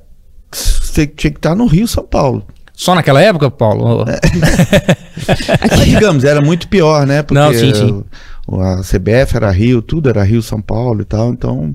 Você 0.52 1.08
tinha 1.08 1.32
que 1.32 1.38
estar 1.40 1.56
no 1.56 1.66
Rio, 1.66 1.88
São 1.88 2.04
Paulo. 2.04 2.46
Só 2.76 2.94
naquela 2.94 3.22
época, 3.22 3.50
Paulo? 3.50 4.06
É. 4.10 4.20
Mas, 5.78 5.86
digamos, 5.86 6.24
era 6.24 6.42
muito 6.42 6.68
pior, 6.68 7.06
né? 7.06 7.22
Porque 7.24 7.40
Não, 7.40 7.54
sim, 7.54 7.74
sim. 7.74 8.04
A 8.48 8.82
CBF 8.82 9.36
era 9.36 9.50
Rio, 9.52 9.82
tudo 9.82 10.10
era 10.10 10.24
Rio, 10.24 10.42
São 10.42 10.62
Paulo 10.62 11.02
e 11.02 11.06
tal, 11.06 11.30
então. 11.32 11.74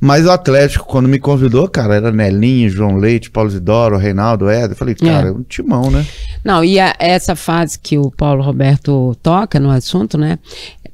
Mas 0.00 0.26
o 0.26 0.30
Atlético, 0.30 0.84
quando 0.84 1.08
me 1.08 1.18
convidou, 1.18 1.66
cara, 1.68 1.94
era 1.94 2.12
Nelinho, 2.12 2.68
João 2.68 2.96
Leite, 2.96 3.30
Paulo 3.30 3.48
Isidoro, 3.48 3.96
Reinaldo, 3.96 4.48
Éder. 4.50 4.72
Eu 4.72 4.76
falei, 4.76 4.94
cara, 4.94 5.28
é 5.28 5.32
um 5.32 5.42
timão, 5.42 5.90
né? 5.90 6.04
Não, 6.44 6.62
e 6.62 6.78
a- 6.78 6.94
essa 6.98 7.34
fase 7.34 7.78
que 7.78 7.96
o 7.96 8.10
Paulo 8.10 8.42
Roberto 8.42 9.16
toca 9.22 9.58
no 9.58 9.70
assunto, 9.70 10.18
né? 10.18 10.38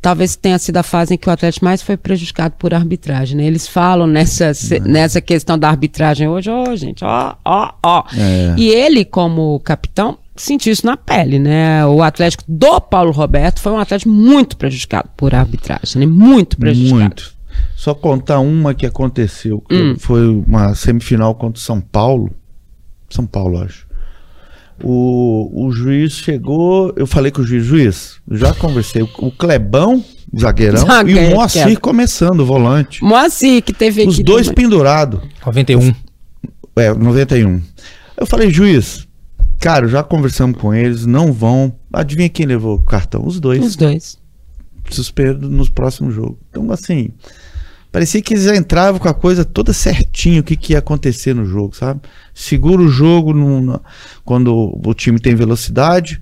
Talvez 0.01 0.35
tenha 0.37 0.59
sido 0.59 0.77
a 0.79 0.83
fase 0.83 1.15
em 1.15 1.19
que 1.19 1.29
o 1.29 1.33
Atlético 1.33 1.65
mais 1.65 1.83
foi 1.83 1.97
prejudicado 1.97 2.55
por 2.59 2.73
arbitragem, 2.73 3.37
né? 3.37 3.45
Eles 3.45 3.67
falam 3.67 4.07
nessa, 4.07 4.55
se- 4.55 4.81
nessa 4.81 5.21
questão 5.21 5.59
da 5.59 5.69
arbitragem 5.69 6.29
hoje, 6.29 6.49
ó, 6.49 6.75
gente, 6.77 7.05
ó, 7.05 7.35
ó, 7.45 7.73
ó. 7.83 8.05
É. 8.17 8.55
E 8.57 8.69
ele, 8.71 9.05
como 9.05 9.59
capitão, 9.61 10.17
sentiu 10.37 10.73
isso 10.73 10.87
na 10.87 10.97
pele, 10.97 11.39
né? 11.39 11.85
O 11.87 12.03
Atlético 12.03 12.45
do 12.49 12.81
Paulo 12.81 13.11
Roberto 13.13 13.61
foi 13.61 13.73
um 13.73 13.79
Atlético 13.79 14.11
muito 14.11 14.57
prejudicado 14.57 15.09
por 15.17 15.35
arbitragem, 15.35 16.01
né? 16.01 16.07
Muito 16.07 16.57
prejudicado. 16.57 16.99
Muito. 17.01 17.35
Só 17.77 17.95
contar 17.95 18.41
uma 18.41 18.75
que 18.75 18.87
aconteceu, 18.87 19.61
que 19.69 19.75
Hum. 19.75 19.97
foi 19.99 20.27
uma 20.29 20.75
semifinal 20.75 21.35
contra 21.35 21.59
o 21.59 21.63
São 21.63 21.81
Paulo. 21.81 22.31
São 23.11 23.27
Paulo, 23.27 23.63
acho. 23.63 23.87
O, 24.83 25.67
o 25.67 25.71
juiz 25.73 26.13
chegou, 26.13 26.93
eu 26.97 27.07
falei 27.07 27.31
com 27.31 27.43
o 27.43 27.45
juiz, 27.45 27.65
juiz, 27.65 28.17
já 28.31 28.55
conversei. 28.55 29.03
O, 29.03 29.09
o 29.19 29.31
Clebão, 29.31 30.03
zagueirão, 30.39 30.83
e 30.85 30.87
Zagueiro, 30.87 31.33
o 31.33 31.37
Moacir 31.37 31.65
quero. 31.67 31.81
começando, 31.81 32.41
o 32.41 32.47
volante. 32.47 33.05
Moacir, 33.05 33.63
que 33.63 33.75
teve 33.75 34.07
Os 34.07 34.15
aqui 34.15 34.23
dois 34.23 34.51
pendurados. 34.51 35.21
91. 35.45 35.95
É, 36.77 36.95
91. 36.95 37.61
Eu 38.17 38.27
falei, 38.27 38.49
juiz, 38.51 39.07
cara, 39.61 39.87
já 39.87 40.03
conversamos 40.03 40.59
com 40.61 40.73
eles, 40.75 41.07
não 41.07 41.33
vão. 41.33 41.75
Adivinha 41.93 42.29
quem 42.29 42.47
levou 42.47 42.77
o 42.77 42.83
cartão? 42.83 43.25
Os 43.27 43.39
dois. 43.39 43.65
Os 43.65 43.77
dois. 43.77 44.19
Suspeito 44.91 45.49
nos 45.49 45.69
próximos 45.69 46.15
jogos. 46.15 46.37
Então, 46.51 46.71
assim, 46.73 47.11
parecia 47.93 48.21
que 48.21 48.35
eles 48.35 48.45
já 48.45 48.57
entravam 48.57 48.99
com 48.99 49.09
a 49.09 49.15
coisa 49.15 49.45
toda 49.45 49.73
certinho, 49.73 50.41
o 50.41 50.45
que, 50.45 50.57
que 50.57 50.73
ia 50.73 50.79
acontecer 50.81 51.35
no 51.35 51.45
jogo, 51.45 51.77
sabe? 51.77 52.01
Segura 52.35 52.83
o 52.83 52.89
jogo 52.89 53.33
no- 53.33 53.61
na- 53.61 53.81
quando 54.25 54.53
o 54.85 54.95
time 54.95 55.19
tem 55.21 55.35
velocidade. 55.35 56.21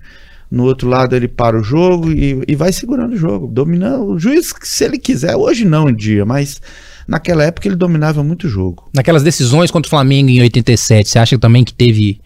No 0.51 0.63
outro 0.63 0.89
lado 0.89 1.15
ele 1.15 1.27
para 1.27 1.59
o 1.59 1.63
jogo 1.63 2.11
e, 2.11 2.43
e 2.47 2.55
vai 2.55 2.71
segurando 2.73 3.13
o 3.13 3.17
jogo, 3.17 3.45
dominando. 3.47 4.05
O 4.13 4.19
juiz, 4.19 4.51
se 4.63 4.83
ele 4.83 4.97
quiser, 4.97 5.35
hoje 5.35 5.63
não 5.63 5.87
em 5.87 5.95
dia, 5.95 6.25
mas 6.25 6.59
naquela 7.07 7.43
época 7.43 7.67
ele 7.67 7.75
dominava 7.75 8.23
muito 8.23 8.47
o 8.47 8.49
jogo. 8.49 8.89
Naquelas 8.91 9.21
decisões 9.21 9.69
contra 9.69 9.85
o 9.87 9.89
Flamengo 9.91 10.27
em 10.29 10.41
87, 10.41 11.07
você 11.07 11.19
acha 11.19 11.37
também 11.37 11.63
que 11.63 11.73
teve. 11.73 12.19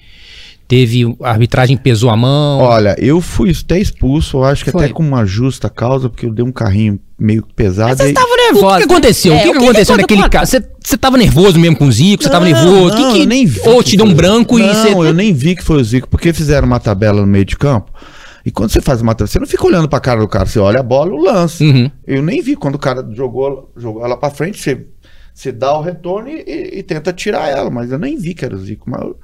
Teve. 0.75 1.15
A 1.21 1.29
arbitragem 1.31 1.77
pesou 1.77 2.09
a 2.09 2.17
mão? 2.17 2.59
Olha, 2.61 2.95
eu 2.97 3.21
fui 3.21 3.51
até 3.51 3.79
expulso, 3.79 4.37
eu 4.37 4.43
acho 4.43 4.63
que 4.63 4.71
Foi. 4.71 4.85
até 4.85 4.93
com 4.93 5.03
uma 5.03 5.25
justa 5.25 5.69
causa, 5.69 6.09
porque 6.09 6.25
eu 6.25 6.33
dei 6.33 6.43
um 6.43 6.51
carrinho 6.51 6.99
meio 7.19 7.45
pesado. 7.55 7.89
Mas 7.89 7.97
vocês 7.97 8.09
e- 8.09 8.13
estavam 8.13 8.33
O 8.33 8.71
que, 8.73 8.77
que 8.79 8.83
aconteceu? 8.83 9.33
né? 9.33 9.39
o 9.39 9.43
que, 9.43 9.49
É, 9.49 9.51
que 9.51 9.57
aconteceu 9.57 9.95
conta- 9.95 10.01
naquele 10.01 10.29
caso? 10.29 10.51
Você, 10.51 10.63
você 10.83 10.97
tava 10.97 11.17
nervoso 11.17 11.59
mesmo 11.59 11.77
com 11.77 11.85
o 11.85 11.91
Zico? 11.91 12.23
Você 12.23 12.29
tava 12.29 12.45
nervoso? 12.45 12.95
Não, 12.97 13.07
que 13.11 13.13
que, 13.17 13.21
eu 13.23 13.27
nem 13.27 13.45
vi 13.45 13.59
ou 13.65 13.77
que 13.83 13.89
te 13.91 13.97
deu 13.97 14.05
um 14.05 14.13
branco 14.13 14.59
e 14.59 14.63
não, 14.63 14.73
você. 14.73 14.89
eu 14.93 15.13
nem 15.13 15.33
vi 15.33 15.55
que 15.55 15.63
foi 15.63 15.77
o 15.79 15.83
Zico, 15.83 16.07
porque 16.09 16.33
fizeram 16.33 16.67
uma 16.67 16.79
tabela 16.79 17.21
no 17.21 17.27
meio 17.27 17.45
de 17.45 17.55
campo. 17.57 17.91
E 18.45 18.51
quando 18.51 18.71
você 18.71 18.81
faz 18.81 19.01
uma 19.01 19.13
tabela, 19.15 19.27
você 19.31 19.39
não 19.39 19.47
fica 19.47 19.65
olhando 19.65 19.87
pra 19.87 19.99
cara 19.99 20.19
do 20.19 20.27
cara, 20.27 20.45
você 20.45 20.59
olha 20.59 20.79
a 20.81 20.83
bola 20.83 21.11
e 21.11 21.13
o 21.13 21.23
lance. 21.23 21.63
Uhum. 21.63 21.89
Eu 22.05 22.21
nem 22.21 22.41
vi 22.41 22.55
quando 22.55 22.75
o 22.75 22.79
cara 22.79 23.05
jogou, 23.13 23.71
jogou 23.77 24.03
ela 24.05 24.17
pra 24.17 24.29
frente, 24.29 24.59
você, 24.59 24.85
você 25.33 25.51
dá 25.51 25.77
o 25.77 25.81
retorno 25.81 26.27
e, 26.29 26.43
e- 26.45 26.79
e 26.79 26.83
tenta 26.83 27.13
tirar 27.13 27.47
ela, 27.49 27.69
mas 27.69 27.91
eu 27.91 27.97
nem 27.97 28.17
vi 28.17 28.33
que 28.33 28.43
era 28.43 28.53
o 28.55 28.59
Zico. 28.59 28.89
Mas 28.89 29.01
o, 29.01 29.15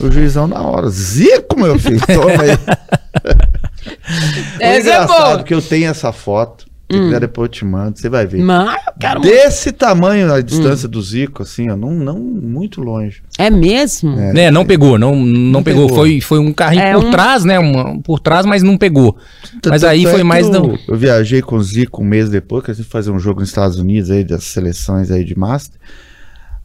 o 0.00 0.10
juizão 0.10 0.46
na 0.46 0.60
hora, 0.62 0.88
Zico, 0.88 1.58
meu 1.58 1.78
filho, 1.78 2.00
toma 2.06 2.30
aí. 2.42 2.58
Essa 4.60 4.78
é 4.78 4.80
engraçado 4.80 5.34
boa. 5.36 5.42
que 5.42 5.54
eu 5.54 5.62
tenho 5.62 5.88
essa 5.90 6.12
foto. 6.12 6.64
Se 6.90 6.98
quiser 7.00 7.20
depois 7.20 7.46
eu 7.46 7.52
te 7.52 7.64
mando, 7.64 7.98
você 7.98 8.08
vai 8.10 8.26
ver. 8.26 8.40
Mas 8.42 8.76
eu 8.86 8.92
quero 9.00 9.20
Desse 9.20 9.72
tamanho 9.72 10.30
a 10.32 10.36
Hum. 10.36 10.42
distância 10.42 10.86
do 10.86 11.00
Zico, 11.02 11.42
assim, 11.42 11.68
ó, 11.70 11.76
não, 11.76 11.90
não 11.90 12.18
muito 12.18 12.80
longe. 12.82 13.22
É 13.38 13.48
mesmo? 13.50 14.18
É. 14.20 14.32
Né, 14.32 14.50
não 14.50 14.64
pegou, 14.66 14.98
não, 14.98 15.16
não, 15.16 15.62
pegou. 15.62 15.84
pegou. 15.86 15.96
Foi, 15.96 16.20
foi 16.20 16.38
um 16.38 16.52
carrinho 16.52 16.82
É 16.82 16.92
por 16.94 17.04
um- 17.06 17.10
trás, 17.10 17.42
né? 17.44 17.58
uma- 17.58 17.98
por 18.00 18.20
trás, 18.20 18.44
mas 18.46 18.62
não 18.62 18.76
pegou. 18.76 19.16
Mas 19.66 19.82
aí 19.82 20.04
é 20.06 20.10
foi 20.10 20.22
mais. 20.22 20.46
Eu, 20.46 20.52
Não... 20.52 20.78
eu 20.86 20.96
viajei 20.96 21.40
com 21.42 21.56
o 21.56 21.62
Zico 21.62 22.02
um 22.02 22.06
mês 22.06 22.28
depois, 22.28 22.62
que 22.64 22.70
a 22.70 22.74
gente 22.74 22.86
fazer 22.88 23.10
um 23.10 23.18
jogo 23.18 23.40
nos 23.40 23.48
Estados 23.48 23.78
Unidos 23.78 24.10
aí, 24.10 24.22
das 24.22 24.44
seleções 24.44 25.10
aí 25.10 25.24
de 25.24 25.36
Master. 25.36 25.80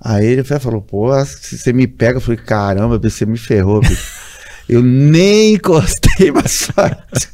Aí 0.01 0.25
ele 0.25 0.43
falou, 0.43 0.81
pô, 0.81 1.13
se 1.25 1.57
você 1.57 1.73
me 1.73 1.87
pega, 1.87 2.17
eu 2.17 2.21
falei, 2.21 2.39
caramba, 2.39 2.97
você 2.97 3.25
me 3.25 3.37
ferrou, 3.37 3.81
bicho. 3.81 4.19
Eu 4.69 4.83
nem 4.83 5.55
encostei 5.55 6.29
mais 6.31 6.67
forte. 6.67 7.27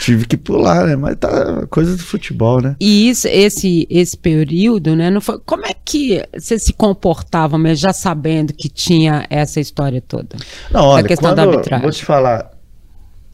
Tive 0.00 0.24
que 0.24 0.36
pular, 0.36 0.86
né? 0.86 0.94
Mas 0.94 1.16
tá 1.16 1.66
coisa 1.66 1.96
do 1.96 2.02
futebol, 2.02 2.62
né? 2.62 2.76
E 2.78 3.08
isso, 3.08 3.26
esse, 3.26 3.88
esse 3.90 4.16
período, 4.16 4.94
né? 4.94 5.10
Não 5.10 5.20
foi, 5.20 5.40
como 5.44 5.66
é 5.66 5.74
que 5.84 6.24
você 6.32 6.56
se 6.60 6.72
comportava, 6.72 7.58
mas 7.58 7.80
já 7.80 7.92
sabendo 7.92 8.54
que 8.54 8.68
tinha 8.68 9.26
essa 9.28 9.58
história 9.58 10.00
toda? 10.00 10.36
Não, 10.70 10.84
olha, 10.84 11.08
questão 11.08 11.34
da 11.34 11.42
arbitragem. 11.42 11.82
vou 11.82 11.90
te 11.90 12.04
falar. 12.04 12.55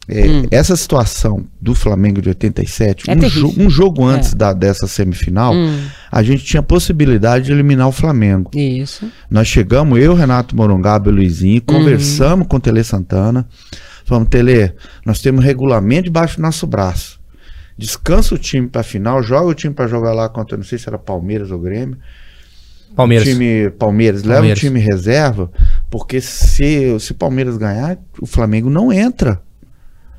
É, 0.09 0.23
Essa 0.51 0.75
situação 0.75 1.45
do 1.61 1.73
Flamengo 1.73 2.21
de 2.21 2.29
87, 2.29 3.09
É 3.09 3.13
um, 3.13 3.19
jo- 3.19 3.53
um 3.57 3.69
jogo 3.69 4.03
antes 4.05 4.33
É. 4.33 4.35
da, 4.35 4.53
dessa 4.53 4.87
semifinal, 4.87 5.53
Hum, 5.53 5.79
a 6.11 6.21
gente 6.21 6.43
tinha 6.43 6.61
possibilidade 6.61 7.45
de 7.45 7.51
eliminar 7.51 7.87
o 7.87 7.91
Flamengo. 7.91 8.51
isso. 8.53 9.09
Nós 9.29 9.47
chegamos, 9.47 9.97
eu, 9.99 10.13
Renato 10.13 10.55
Morongaba 10.55 11.09
e 11.09 11.13
Luizinho, 11.13 11.61
conversamos 11.61 12.47
com 12.47 12.57
o 12.57 12.59
Tele 12.59 12.83
Santana. 12.83 13.47
Falamos, 14.05 14.27
Tele, 14.29 14.73
nós 15.05 15.21
temos 15.21 15.43
regulamento 15.43 16.03
debaixo 16.03 16.35
do 16.37 16.41
nosso 16.41 16.67
braço. 16.67 17.19
Descansa 17.77 18.35
o 18.35 18.37
time 18.37 18.67
pra 18.67 18.83
final, 18.83 19.23
joga 19.23 19.47
o 19.47 19.53
time 19.53 19.73
pra 19.73 19.87
jogar 19.87 20.13
lá 20.13 20.27
contra, 20.29 20.55
não 20.57 20.63
sei 20.63 20.77
se 20.77 20.87
era 20.87 20.97
Palmeiras 20.99 21.49
ou 21.49 21.57
Grêmio. 21.59 21.97
Palmeiras. 22.95 23.27
Time 23.27 23.71
Palmeiras, 23.71 24.21
leva 24.21 24.35
Palmeiras. 24.35 24.59
o 24.59 24.61
time 24.61 24.79
reserva, 24.79 25.49
porque 25.89 26.21
se 26.21 26.95
se 26.99 27.11
o 27.11 27.15
Palmeiras 27.15 27.57
ganhar, 27.57 27.97
o 28.21 28.27
Flamengo 28.27 28.69
não 28.69 28.91
entra. 28.93 29.41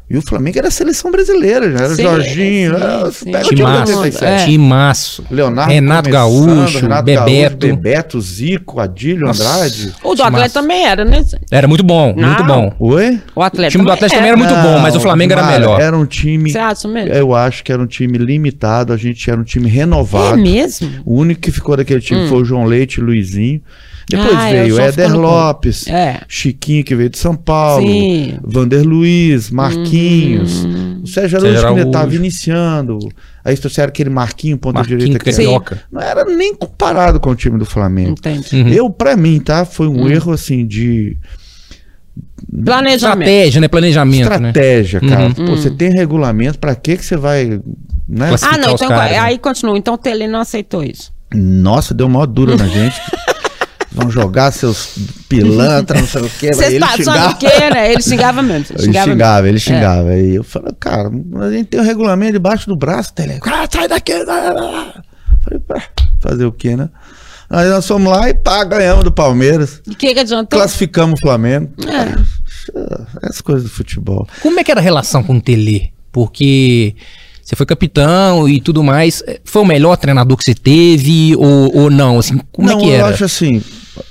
E 0.09 0.19
o 0.19 0.23
Flamengo 0.23 0.59
era 0.59 0.69
a 0.69 0.71
seleção 0.71 1.11
brasileira, 1.11 1.73
já 1.73 1.85
era 1.87 1.95
Sim, 1.95 2.03
Jorginho, 2.03 2.77
sim, 2.77 2.83
era, 2.83 3.11
sim. 3.11 3.31
o 3.31 3.43
time 3.43 3.57
Timaço. 3.57 3.85
de 3.93 3.99
87. 3.99 4.25
É. 4.25 4.45
Timaço. 4.45 5.25
Leonardo 5.31 5.73
Renato 5.73 6.11
Gaúcho, 6.11 6.79
Renato 6.81 7.03
Bebeto. 7.05 7.57
Gaúcho, 7.67 7.77
Bebeto, 7.77 8.21
Zico, 8.21 8.81
Adílio, 8.81 9.27
Nossa. 9.27 9.43
Andrade. 9.43 9.93
O 10.05 10.15
do. 10.15 10.23
Atlético 10.23 10.61
também 10.61 10.85
era, 10.87 11.07
né? 11.07 11.25
Era 11.51 11.67
muito 11.67 11.83
bom, 11.83 12.15
muito 12.15 12.43
Não. 12.43 12.47
bom. 12.47 12.73
Oi? 12.81 13.19
O 13.35 13.43
Atlético 13.43 13.69
O 13.69 13.81
time 13.81 13.85
do 13.87 13.93
Atlético 13.93 14.19
também 14.19 14.29
era 14.29 14.37
muito 14.37 14.55
bom, 14.55 14.79
mas 14.81 14.95
o 14.95 15.01
Flamengo 15.01 15.33
era 15.33 15.43
melhor. 15.47 15.81
Era 15.81 15.97
um 15.97 16.05
time, 16.05 16.53
Você 16.53 16.59
acha 16.59 16.87
mesmo? 16.87 17.11
eu 17.15 17.35
acho 17.35 17.65
que 17.65 17.73
era 17.73 17.81
um 17.83 17.87
time 17.87 18.19
limitado, 18.19 18.93
a 18.93 18.99
gente 18.99 19.31
era 19.31 19.41
um 19.41 19.45
time 19.45 19.69
É 19.69 19.73
renovado. 19.73 20.37
mesmo? 20.37 20.91
O 21.07 21.15
único 21.19 21.41
que 21.41 21.51
ficou 21.51 21.79
daquele 21.79 22.01
time 22.03 22.29
foi 22.29 22.43
o 22.43 22.45
João 22.45 22.65
Leite 22.65 23.01
e 23.01 23.03
o 23.03 23.07
Luizinho. 23.07 23.63
Depois 24.09 24.31
Ah, 24.35 24.49
o 24.49 24.51
veio 24.51 24.79
Éder 24.81 25.17
Lopes, 25.17 25.87
É. 25.89 26.21
Chiquinho 26.29 26.85
que 26.85 26.95
veio 26.95 27.09
de 27.11 27.19
São 27.19 27.35
Paulo, 27.35 27.87
Sim. 27.87 28.39
Vander 28.43 28.83
Luiz, 28.83 29.51
Marquinhos, 29.51 30.65
o 31.03 31.07
Sérgio 31.07 31.39
Araújo 31.39 31.61
que 31.61 31.67
ainda 31.67 31.83
estava 31.83 32.15
iniciando. 32.15 32.99
Aí 33.45 33.57
trouxeram 33.57 33.89
aquele 33.89 34.11
Marquinho, 34.11 34.57
ponta 34.59 34.79
Marquinho 34.79 34.99
direita 34.99 35.19
que 35.23 35.31
Carioca. 35.33 35.83
não 35.93 36.01
era 36.01 36.25
nem 36.25 36.55
comparado 36.55 37.21
com 37.21 37.31
o 37.31 37.35
time 37.35 37.59
do 37.59 37.65
Flamengo. 37.67 38.11
Entendi. 38.13 38.57
Uhum. 38.57 38.69
Eu, 38.69 38.91
pra 38.91 39.17
mim, 39.17 39.39
tá? 39.41 39.65
Foi 39.65 39.87
um 39.89 40.09
erro 40.09 40.33
assim 40.33 40.67
de 40.67 41.17
Planejamento. 42.65 43.29
Estratégia, 43.29 43.61
né? 43.61 43.69
Planejamento, 43.69 44.29
né? 44.29 44.37
estratégia, 44.37 45.01
cara. 45.01 45.25
Uhum. 45.27 45.33
Pô, 45.35 45.57
você 45.57 45.71
tem 45.71 45.91
regulamento, 45.93 46.59
pra 46.59 46.75
que 46.75 46.97
que 46.97 47.05
você 47.05 47.17
vai. 47.17 47.61
Né? 48.09 48.35
Ah, 48.43 48.59
não, 48.59 48.73
então 48.73 48.89
caras, 48.89 49.11
né? 49.13 49.19
aí 49.19 49.39
continua. 49.39 49.77
Então 49.77 49.95
o 49.95 49.99
Tele 49.99 50.27
não 50.27 50.41
aceitou 50.41 50.83
isso. 50.83 51.13
Nossa, 51.35 51.93
deu 51.95 52.09
mó 52.09 52.25
dura 52.27 52.57
na 52.57 52.67
gente. 52.69 52.97
Vão 53.95 54.11
jogar 54.11 54.51
seus 54.51 54.91
pilantra, 55.29 56.01
não 56.01 56.07
sei 56.09 56.23
o 56.23 56.31
quê. 56.31 56.51
Você 56.55 56.65
Aí 56.65 56.75
ele 56.77 56.87
xingava. 56.87 57.05
sabe 57.05 57.35
o 57.35 57.37
quê, 57.39 57.71
né? 57.71 57.93
Ele 57.93 58.03
xingava 58.03 58.43
mesmo. 58.43 58.67
Ele 58.71 58.79
Ele 58.79 58.83
xingava, 58.93 59.11
xingava, 59.13 59.49
ele 59.49 59.57
É. 59.57 59.61
xingava. 59.61 60.09
Aí 60.11 60.35
eu 60.35 60.43
falei, 60.45 60.73
cara, 60.81 61.11
a 61.41 61.51
gente 61.53 61.67
tem 61.69 61.81
o 61.81 61.85
regulamento 61.85 62.33
debaixo 62.33 62.67
do 62.67 62.75
braço, 62.77 63.15
tele. 63.15 63.39
Cara, 63.41 63.69
sai 63.73 63.87
daqui. 63.87 64.13
Falei, 64.25 65.61
pá, 65.67 65.83
fazer 66.21 66.45
o 66.45 66.53
quê, 66.53 66.77
né? 66.77 66.89
Aí 67.51 67.69
nós 67.69 67.87
fomos 67.87 68.11
lá 68.11 68.29
e 68.29 68.35
pá, 68.35 68.65
ganhamos 68.65 69.05
do 69.05 69.13
Palmeiras. 69.13 69.81
E 69.87 69.91
o 69.93 69.95
que, 69.95 70.13
que 70.13 70.21
adiantou? 70.21 70.59
Classificamos 70.59 71.19
o 71.21 71.23
Flamengo. 71.23 71.71
É. 71.87 73.27
Essas 73.27 73.41
coisas 73.43 73.65
do 73.65 73.69
futebol. 73.71 74.27
Como 74.43 74.59
é 74.59 74.65
que 74.65 74.71
era 74.71 74.81
a 74.81 74.83
relação 74.83 75.23
com 75.23 75.37
o 75.37 75.41
Tele? 75.41 75.93
Porque 76.11 76.95
você 77.43 77.55
foi 77.55 77.67
capitão 77.67 78.49
e 78.49 78.59
tudo 78.61 78.83
mais. 78.83 79.23
Foi 79.45 79.61
o 79.63 79.67
melhor 79.67 79.97
treinador 79.99 80.37
que 80.39 80.45
você 80.45 80.55
teve 80.55 81.37
ou, 81.37 81.77
ou 81.77 81.91
não? 81.91 82.19
Assim, 82.19 82.41
como 82.51 82.67
não, 82.67 82.79
é 82.79 82.83
que 82.83 82.89
eu 82.89 82.95
era? 82.95 83.09
acho 83.09 83.25
assim, 83.27 83.63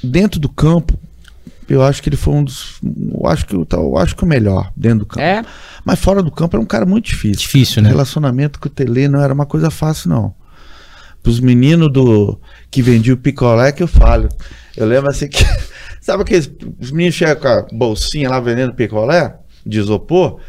dentro 0.04 0.40
do 0.40 0.50
campo, 0.50 0.98
eu 1.70 1.82
acho 1.82 2.02
que 2.04 2.10
ele 2.10 2.16
foi 2.18 2.34
um 2.34 2.44
dos. 2.44 2.76
Eu 2.84 3.28
acho 3.28 3.46
que, 3.46 3.56
o- 3.56 3.68
eu 3.72 3.98
acho 3.98 4.16
que 4.16 4.24
o 4.24 4.28
melhor 4.28 4.72
dentro 4.76 5.00
do 5.00 5.06
campo. 5.06 5.22
É? 5.22 5.44
Mas 5.86 6.00
fora 6.00 6.22
do 6.22 6.30
campo 6.32 6.56
era 6.56 6.62
um 6.64 6.66
cara 6.68 6.86
muito 6.86 7.06
difícil. 7.06 7.40
Difícil, 7.42 7.80
O 7.82 7.84
né? 7.84 7.90
relacionamento 7.90 8.60
com 8.60 8.68
o 8.68 8.72
Tele 8.72 9.08
não 9.08 9.22
era 9.22 9.34
uma 9.34 9.46
coisa 9.46 9.70
fácil, 9.72 10.10
não. 10.10 10.34
Pros 11.22 11.40
meninos 11.40 11.92
do 11.92 12.38
que 12.70 12.82
vendiam 12.82 13.16
picolé 13.16 13.72
que 13.72 13.82
eu 13.82 13.88
falo. 13.88 14.28
Eu 14.76 14.86
lembro 14.86 15.10
assim 15.10 15.28
que. 15.28 15.44
Sabe 16.02 16.24
aqueles. 16.24 16.52
Os 16.82 16.92
meninos 16.92 17.16
chegam 17.16 17.36
com 17.38 17.48
a 17.48 17.66
bolsinha 17.72 18.30
lá 18.30 18.40
vendendo 18.42 18.74
picolé 18.74 19.36
de 19.66 19.80
isopor? 19.80 20.40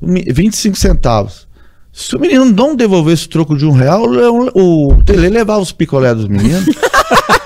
o 0.00 0.06
mi- 0.08 0.24
25 0.28 0.76
centavos. 0.76 1.46
Se 1.92 2.14
o 2.16 2.18
menino 2.20 2.44
não 2.44 2.74
devolvesse 2.76 3.26
o 3.26 3.30
troco 3.30 3.56
de 3.56 3.64
um 3.64 3.70
real, 3.70 4.02
o, 4.04 4.88
o 4.92 5.04
Tele 5.04 5.28
levava 5.30 5.60
os 5.60 5.70
picolé 5.72 6.12
dos 6.14 6.26
meninos. 6.26 6.66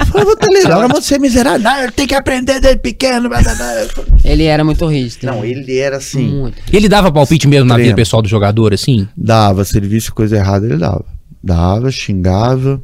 Eu 0.00 0.06
falei, 0.06 0.26
"Ô, 0.26 0.36
Tele, 0.36 0.62
não, 0.62 0.88
você 0.88 1.14
é 1.14 1.18
miserável, 1.18 1.60
não, 1.60 1.82
ele 1.82 1.92
tem 1.92 2.06
que 2.06 2.14
aprender 2.14 2.60
desde 2.60 2.80
pequeno. 2.80 3.28
blá, 3.28 3.40
blá, 3.42 3.54
blá." 3.54 3.74
Eu 3.74 3.88
Ele 4.24 4.44
era 4.44 4.64
muito 4.64 4.86
rígido. 4.86 5.26
Não, 5.26 5.44
ele 5.44 5.76
era 5.78 5.96
assim. 5.98 6.28
Muito. 6.28 6.56
Ele 6.72 6.88
dava 6.88 7.12
palpite 7.12 7.46
mesmo 7.48 7.66
na 7.66 7.76
vida 7.76 7.94
pessoal 7.94 8.22
do 8.22 8.28
jogador, 8.28 8.72
assim? 8.74 9.08
Dava, 9.16 9.64
se 9.64 9.76
ele 9.76 9.86
visse 9.88 10.10
coisa 10.10 10.36
errada, 10.36 10.66
ele 10.66 10.76
dava. 10.76 11.04
Dava, 11.42 11.90
xingava. 11.90 12.82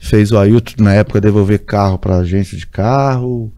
Fez 0.00 0.32
o 0.32 0.38
Ailton, 0.38 0.82
na 0.82 0.94
época, 0.94 1.20
devolver 1.20 1.60
carro 1.60 1.98
pra 1.98 2.16
agência 2.18 2.56
de 2.56 2.66
carro. 2.66 3.52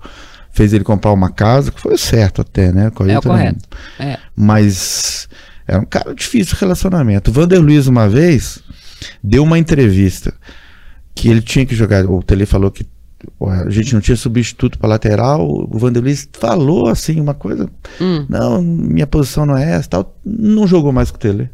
Fez 0.52 0.72
ele 0.72 0.84
comprar 0.84 1.12
uma 1.12 1.30
casa, 1.30 1.72
que 1.72 1.80
foi 1.80 1.94
o 1.94 1.98
certo 1.98 2.42
até, 2.42 2.70
né? 2.70 2.90
Com 2.90 3.06
É 3.06 3.18
o 3.18 3.22
correto. 3.22 3.66
É. 3.98 4.18
Mas 4.36 5.28
era 5.66 5.80
um 5.80 5.84
cara 5.86 6.14
difícil 6.14 6.54
o 6.54 6.60
relacionamento. 6.60 7.30
O 7.30 7.34
Vander 7.34 7.60
Luiz, 7.60 7.86
uma 7.86 8.08
vez, 8.08 8.58
deu 9.22 9.42
uma 9.42 9.58
entrevista 9.58 10.34
que 11.14 11.28
ele 11.28 11.40
tinha 11.42 11.64
que 11.64 11.74
jogar. 11.74 12.04
O 12.06 12.22
Tele 12.22 12.46
falou 12.46 12.70
que 12.70 12.86
a 13.40 13.70
gente 13.70 13.94
não 13.94 14.00
tinha 14.00 14.16
substituto 14.16 14.78
para 14.78 14.88
lateral, 14.88 15.48
o 15.48 15.78
Vanderlei 15.78 16.14
falou 16.32 16.88
assim 16.88 17.20
uma 17.20 17.32
coisa, 17.34 17.70
Hum. 18.00 18.26
não, 18.28 18.60
minha 18.60 19.06
posição 19.06 19.46
não 19.46 19.56
é 19.56 19.72
essa, 19.72 19.88
tal, 19.88 20.14
não 20.24 20.66
jogou 20.66 20.92
mais 20.92 21.10
com 21.10 21.16
o 21.16 21.20
Tele. 21.20 21.48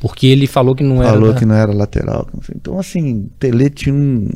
Porque 0.00 0.28
ele 0.28 0.46
falou 0.46 0.74
que 0.74 0.84
não 0.84 1.02
era. 1.02 1.12
Falou 1.12 1.34
que 1.34 1.44
não 1.44 1.54
era 1.56 1.72
lateral. 1.72 2.28
Então, 2.54 2.78
assim, 2.78 3.24
o 3.24 3.30
Tele 3.38 3.68
tinha 3.68 3.94
um. 3.94 4.28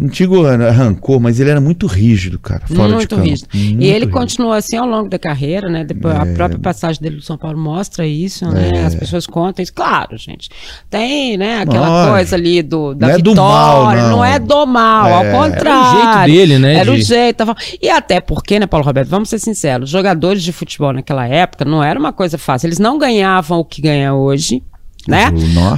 Não 0.00 0.08
digo 0.08 0.42
rancor, 0.42 1.20
mas 1.20 1.38
ele 1.38 1.50
era 1.50 1.60
muito 1.60 1.86
rígido, 1.86 2.38
cara. 2.38 2.62
Fora 2.66 2.88
de 2.88 2.94
muito 2.94 3.14
campo. 3.16 3.28
rígido. 3.28 3.48
Muito 3.52 3.82
e 3.82 3.84
ele 3.84 3.92
rígido. 4.06 4.10
continuou 4.12 4.52
assim 4.54 4.78
ao 4.78 4.86
longo 4.86 5.10
da 5.10 5.18
carreira, 5.18 5.68
né? 5.68 5.84
Depois, 5.84 6.16
A 6.16 6.24
própria 6.24 6.58
passagem 6.58 7.02
dele 7.02 7.16
do 7.16 7.22
São 7.22 7.36
Paulo 7.36 7.58
mostra 7.58 8.06
isso, 8.06 8.48
né? 8.50 8.70
É. 8.76 8.84
As 8.86 8.94
pessoas 8.94 9.26
contam 9.26 9.62
isso. 9.62 9.74
Claro, 9.74 10.16
gente. 10.16 10.48
Tem, 10.88 11.36
né? 11.36 11.60
Aquela 11.60 12.12
coisa 12.12 12.34
ali 12.34 12.62
do, 12.62 12.94
da 12.94 13.08
não 13.08 13.14
é 13.14 13.18
do 13.18 13.30
vitória. 13.32 14.00
mal, 14.02 14.10
não. 14.10 14.24
é 14.24 14.38
do 14.38 14.66
mal, 14.66 15.06
É. 15.06 15.12
ao 15.12 15.24
Era 15.24 15.36
o 15.38 15.42
contrário. 15.52 16.00
jeito 16.26 16.32
dele, 16.38 16.58
né, 16.58 16.74
Era 16.76 16.90
o 16.92 16.96
de- 16.96 17.02
jeito. 17.02 17.36
tava- 17.36 17.56
E 17.82 17.90
até 17.90 18.20
porque, 18.20 18.58
né, 18.58 18.66
Paulo 18.66 18.86
Roberto? 18.86 19.08
Vamos 19.08 19.28
ser 19.28 19.38
sinceros. 19.38 19.90
Jogadores 19.90 20.42
de 20.42 20.50
futebol 20.52 20.92
naquela 20.94 21.26
época 21.26 21.64
não 21.66 21.84
era 21.84 21.98
uma 22.00 22.12
coisa 22.12 22.38
fácil. 22.38 22.68
Eles 22.68 22.78
não 22.78 22.98
ganhavam 22.98 23.58
o 23.58 23.64
que 23.66 23.82
ganha 23.82 24.14
hoje. 24.14 24.62
Né? 25.08 25.30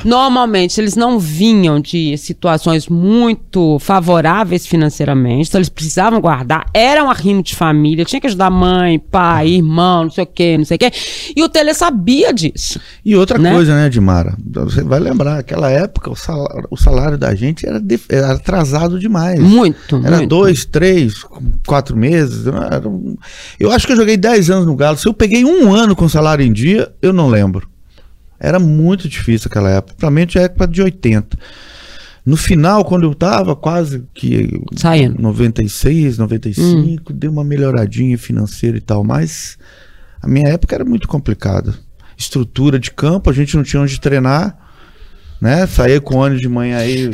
Normalmente 0.04 0.80
eles 0.80 0.96
não 0.96 1.16
vinham 1.18 1.80
de 1.80 2.16
situações 2.18 2.88
muito 2.88 3.78
favoráveis 3.78 4.66
financeiramente, 4.66 5.48
então 5.48 5.58
eles 5.60 5.68
precisavam 5.68 6.20
guardar, 6.20 6.66
era 6.74 7.04
um 7.04 7.08
arrimo 7.10 7.40
de 7.42 7.54
família, 7.54 8.04
tinha 8.04 8.20
que 8.20 8.26
ajudar 8.26 8.50
mãe, 8.50 8.98
pai, 8.98 9.48
irmão, 9.50 10.04
não 10.04 10.10
sei 10.10 10.24
o 10.24 10.26
que, 10.26 10.58
não 10.58 10.64
sei 10.64 10.74
o 10.76 10.78
que. 10.80 10.92
E 11.36 11.42
o 11.42 11.48
Tele 11.48 11.72
sabia 11.72 12.32
disso. 12.32 12.80
E 13.04 13.14
outra 13.14 13.38
né? 13.38 13.52
coisa, 13.52 13.74
né, 13.76 13.86
Edmara? 13.86 14.36
Você 14.54 14.82
vai 14.82 14.98
lembrar, 14.98 15.36
naquela 15.36 15.70
época 15.70 16.10
o 16.10 16.16
salário, 16.16 16.66
o 16.70 16.76
salário 16.76 17.16
da 17.16 17.32
gente 17.34 17.64
era, 17.66 17.78
def- 17.78 18.06
era 18.10 18.32
atrasado 18.32 18.98
demais. 18.98 19.38
Muito, 19.38 19.96
Era 20.04 20.16
muito. 20.18 20.28
dois, 20.28 20.64
três, 20.64 21.24
quatro 21.66 21.96
meses. 21.96 22.44
um- 22.84 23.16
Eu 23.58 23.70
acho 23.70 23.86
que 23.86 23.92
eu 23.92 23.96
joguei 23.96 24.16
dez 24.16 24.50
anos 24.50 24.66
no 24.66 24.74
Galo. 24.74 24.96
Se 24.96 25.06
eu 25.06 25.14
peguei 25.14 25.44
um 25.44 25.72
ano 25.72 25.94
com 25.94 26.08
salário 26.08 26.44
em 26.44 26.52
dia, 26.52 26.92
eu 27.00 27.12
não 27.12 27.28
lembro. 27.28 27.70
Era 28.44 28.58
muito 28.58 29.08
difícil 29.08 29.46
aquela 29.48 29.70
época. 29.70 29.94
Pra 29.96 30.10
mim, 30.10 30.26
tinha 30.26 30.42
época 30.42 30.66
de 30.66 30.82
80. 30.82 31.38
No 32.26 32.36
final, 32.36 32.84
quando 32.84 33.04
eu 33.04 33.14
tava 33.14 33.54
quase 33.54 34.04
que 34.12 34.60
Saindo. 34.74 35.22
96, 35.22 36.18
95, 36.18 37.12
deu 37.12 37.30
uma 37.30 37.44
melhoradinha 37.44 38.18
financeira 38.18 38.76
e 38.76 38.80
tal, 38.80 39.04
mas 39.04 39.56
a 40.20 40.26
minha 40.26 40.48
época 40.48 40.74
era 40.74 40.84
muito 40.84 41.06
complicada. 41.06 41.72
Estrutura 42.16 42.80
de 42.80 42.90
campo, 42.90 43.30
a 43.30 43.32
gente 43.32 43.56
não 43.56 43.62
tinha 43.62 43.80
onde 43.80 44.00
treinar, 44.00 44.56
né? 45.40 45.64
Saía 45.68 46.00
com 46.00 46.16
ônibus 46.16 46.42
de 46.42 46.48
manhã 46.48 46.78
aí, 46.78 47.10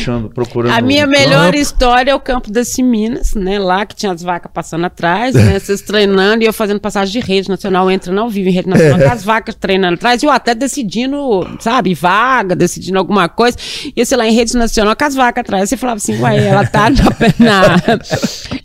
achando, 0.00 0.28
procurando. 0.30 0.72
A 0.72 0.80
minha 0.80 1.06
um 1.06 1.10
melhor 1.10 1.46
campo. 1.46 1.56
história 1.58 2.10
é 2.10 2.14
o 2.14 2.20
campo 2.20 2.50
das 2.50 2.76
Minas, 2.78 3.34
né? 3.34 3.58
Lá 3.58 3.84
que 3.84 3.94
tinha 3.94 4.12
as 4.12 4.22
vacas 4.22 4.50
passando 4.52 4.84
atrás, 4.86 5.34
né? 5.34 5.58
Vocês 5.60 5.80
treinando 5.82 6.42
e 6.42 6.46
eu 6.46 6.52
fazendo 6.52 6.80
passagem 6.80 7.20
de 7.20 7.26
rede 7.26 7.48
nacional, 7.48 7.90
entrando 7.90 8.18
ao 8.20 8.28
vivo 8.28 8.48
em 8.48 8.52
rede 8.52 8.68
nacional, 8.68 8.98
com 8.98 9.12
as 9.12 9.24
vacas 9.24 9.54
treinando 9.54 9.94
atrás, 9.94 10.22
e 10.22 10.26
eu 10.26 10.30
até 10.30 10.54
decidindo, 10.54 11.46
sabe, 11.60 11.94
vaga, 11.94 12.56
decidindo 12.56 12.98
alguma 12.98 13.28
coisa. 13.28 13.56
E 13.94 14.04
sei 14.04 14.16
lá, 14.16 14.26
em 14.26 14.32
rede 14.32 14.56
nacional, 14.56 14.96
com 14.96 15.04
as 15.04 15.14
vacas 15.14 15.42
atrás. 15.42 15.68
Você 15.68 15.76
falava 15.76 15.98
assim, 15.98 16.18
ué, 16.20 16.46
ela 16.46 16.66
tá 16.66 16.88
na. 16.90 17.04
na... 17.38 17.76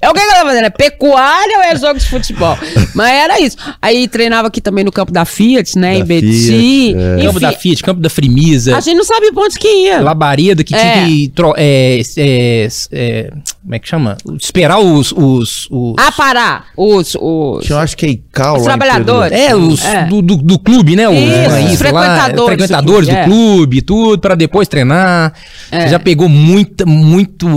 É 0.01 0.09
o 0.09 0.13
que 0.13 0.19
que 0.19 0.25
ela 0.25 0.39
tá 0.39 0.45
fazendo? 0.45 0.65
É 0.65 0.69
pecuária 0.69 1.57
ou 1.57 1.63
é 1.63 1.75
jogo 1.75 1.99
de 1.99 2.07
futebol? 2.07 2.57
Mas 2.93 3.09
era 3.11 3.39
isso. 3.39 3.57
Aí 3.81 4.07
treinava 4.07 4.47
aqui 4.47 4.61
também 4.61 4.83
no 4.83 4.91
campo 4.91 5.11
da 5.11 5.25
Fiat, 5.25 5.77
né? 5.77 5.93
Da 5.93 5.99
em 5.99 6.03
Betim. 6.03 6.29
Fiat, 6.29 6.97
é. 6.97 7.25
Campo 7.25 7.39
da 7.39 7.51
Fiat, 7.51 7.83
campo 7.83 8.01
da 8.01 8.09
Frimisa. 8.09 8.75
a 8.77 8.79
gente 8.79 8.95
não 8.97 9.03
sabe 9.03 9.31
pra 9.31 9.43
onde 9.43 9.57
que 9.57 9.67
ia. 9.67 10.01
Labareda 10.01 10.63
que 10.63 10.73
tinha 10.73 10.85
É. 10.85 11.05
que. 11.05 11.24
Tro- 11.29 11.53
é, 11.57 12.01
é, 12.17 12.67
é, 12.91 13.29
como 13.61 13.75
é 13.75 13.79
que 13.79 13.87
chama? 13.87 14.17
Esperar 14.39 14.79
os. 14.79 15.11
os, 15.11 15.67
os- 15.71 15.95
A 15.97 16.11
parar 16.11 16.65
os, 16.77 17.15
os, 17.19 17.69
eu 17.69 17.77
acho 17.77 17.95
que 17.97 18.05
é 18.05 18.09
ICAO 18.09 18.55
Os 18.57 18.61
lá 18.61 18.65
trabalhadores. 18.77 19.37
É, 19.37 19.55
os 19.55 19.83
É. 19.83 20.05
Do, 20.05 20.21
do, 20.21 20.37
do 20.37 20.59
clube, 20.59 20.95
né? 20.95 21.07
Os, 21.09 21.15
Isso, 21.17 21.31
é 21.33 21.47
os 21.65 21.71
isso 21.73 21.83
lá? 21.83 22.01
frequentadores 22.01 22.35
do 22.35 22.45
frequentadores 22.45 23.07
do 23.07 23.13
clube, 23.13 23.19
é. 23.21 23.25
clube, 23.25 23.81
tudo, 23.81 24.19
pra 24.19 24.35
depois 24.35 24.67
treinar. 24.67 25.33
É. 25.71 25.81
Você 25.81 25.87
já 25.89 25.99
pegou 25.99 26.27
muita, 26.29 26.85
muito, 26.85 27.47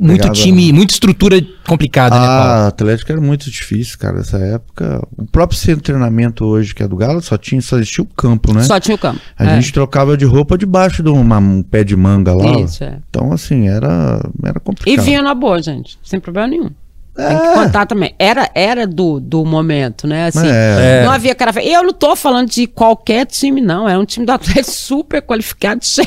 muito 0.00 0.18
Pegava- 0.22 0.32
time, 0.34 0.72
muita 0.72 0.92
estrutura 0.92 1.40
complicada, 1.66 2.14
né, 2.18 2.26
Paulo? 2.26 2.42
Ah, 2.52 2.66
Atlético 2.68 3.12
era 3.12 3.20
muito 3.20 3.50
difícil, 3.50 3.98
cara, 3.98 4.18
nessa 4.18 4.38
época. 4.38 5.06
O 5.16 5.26
próprio 5.26 5.58
centro 5.58 5.76
de 5.78 5.82
treinamento 5.84 6.44
hoje, 6.44 6.74
que 6.74 6.82
é 6.82 6.88
do 6.88 6.96
Galo, 6.96 7.20
só 7.20 7.36
tinha, 7.36 7.60
só 7.60 7.76
existia 7.76 8.02
o 8.04 8.06
campo, 8.06 8.52
né? 8.54 8.62
Só 8.62 8.78
tinha 8.80 8.94
o 8.94 8.98
campo. 8.98 9.20
A 9.38 9.44
É. 9.44 9.54
gente 9.60 9.72
trocava 9.72 10.16
de 10.16 10.24
roupa 10.24 10.56
debaixo 10.56 11.02
de 11.02 11.08
uma- 11.08 11.38
um 11.38 11.62
pé 11.62 11.82
de 11.84 11.96
manga 11.96 12.34
lá. 12.34 12.60
Isso, 12.60 12.82
é. 12.84 12.98
Então, 13.10 13.32
assim, 13.32 13.68
era, 13.68 14.20
era 14.44 14.58
E 14.58 14.60
complicado. 14.60 15.04
vinha 15.04 15.22
na 15.22 15.34
boa, 15.34 15.60
gente. 15.62 15.98
Sem 16.02 16.20
problema 16.20 16.48
nenhum. 16.48 16.70
Tem 17.16 17.38
que 17.38 17.46
É. 17.46 17.54
contar 17.54 17.86
também. 17.86 18.14
Era, 18.18 18.50
era 18.54 18.86
do, 18.86 19.18
do 19.18 19.44
momento, 19.44 20.06
né? 20.06 20.26
Assim, 20.26 20.46
É. 20.46 21.02
Não 21.04 21.10
havia 21.10 21.34
cara 21.34 21.52
eu 21.62 21.82
não 21.82 21.92
tô 21.92 22.14
falando 22.14 22.50
de 22.50 22.66
qualquer 22.66 23.24
time, 23.26 23.60
não. 23.60 23.88
É 23.88 23.96
um 23.96 24.04
time 24.04 24.26
do 24.26 24.32
Atlético 24.32 24.70
super 24.70 25.22
qualificado, 25.22 25.80
cheio 25.84 26.06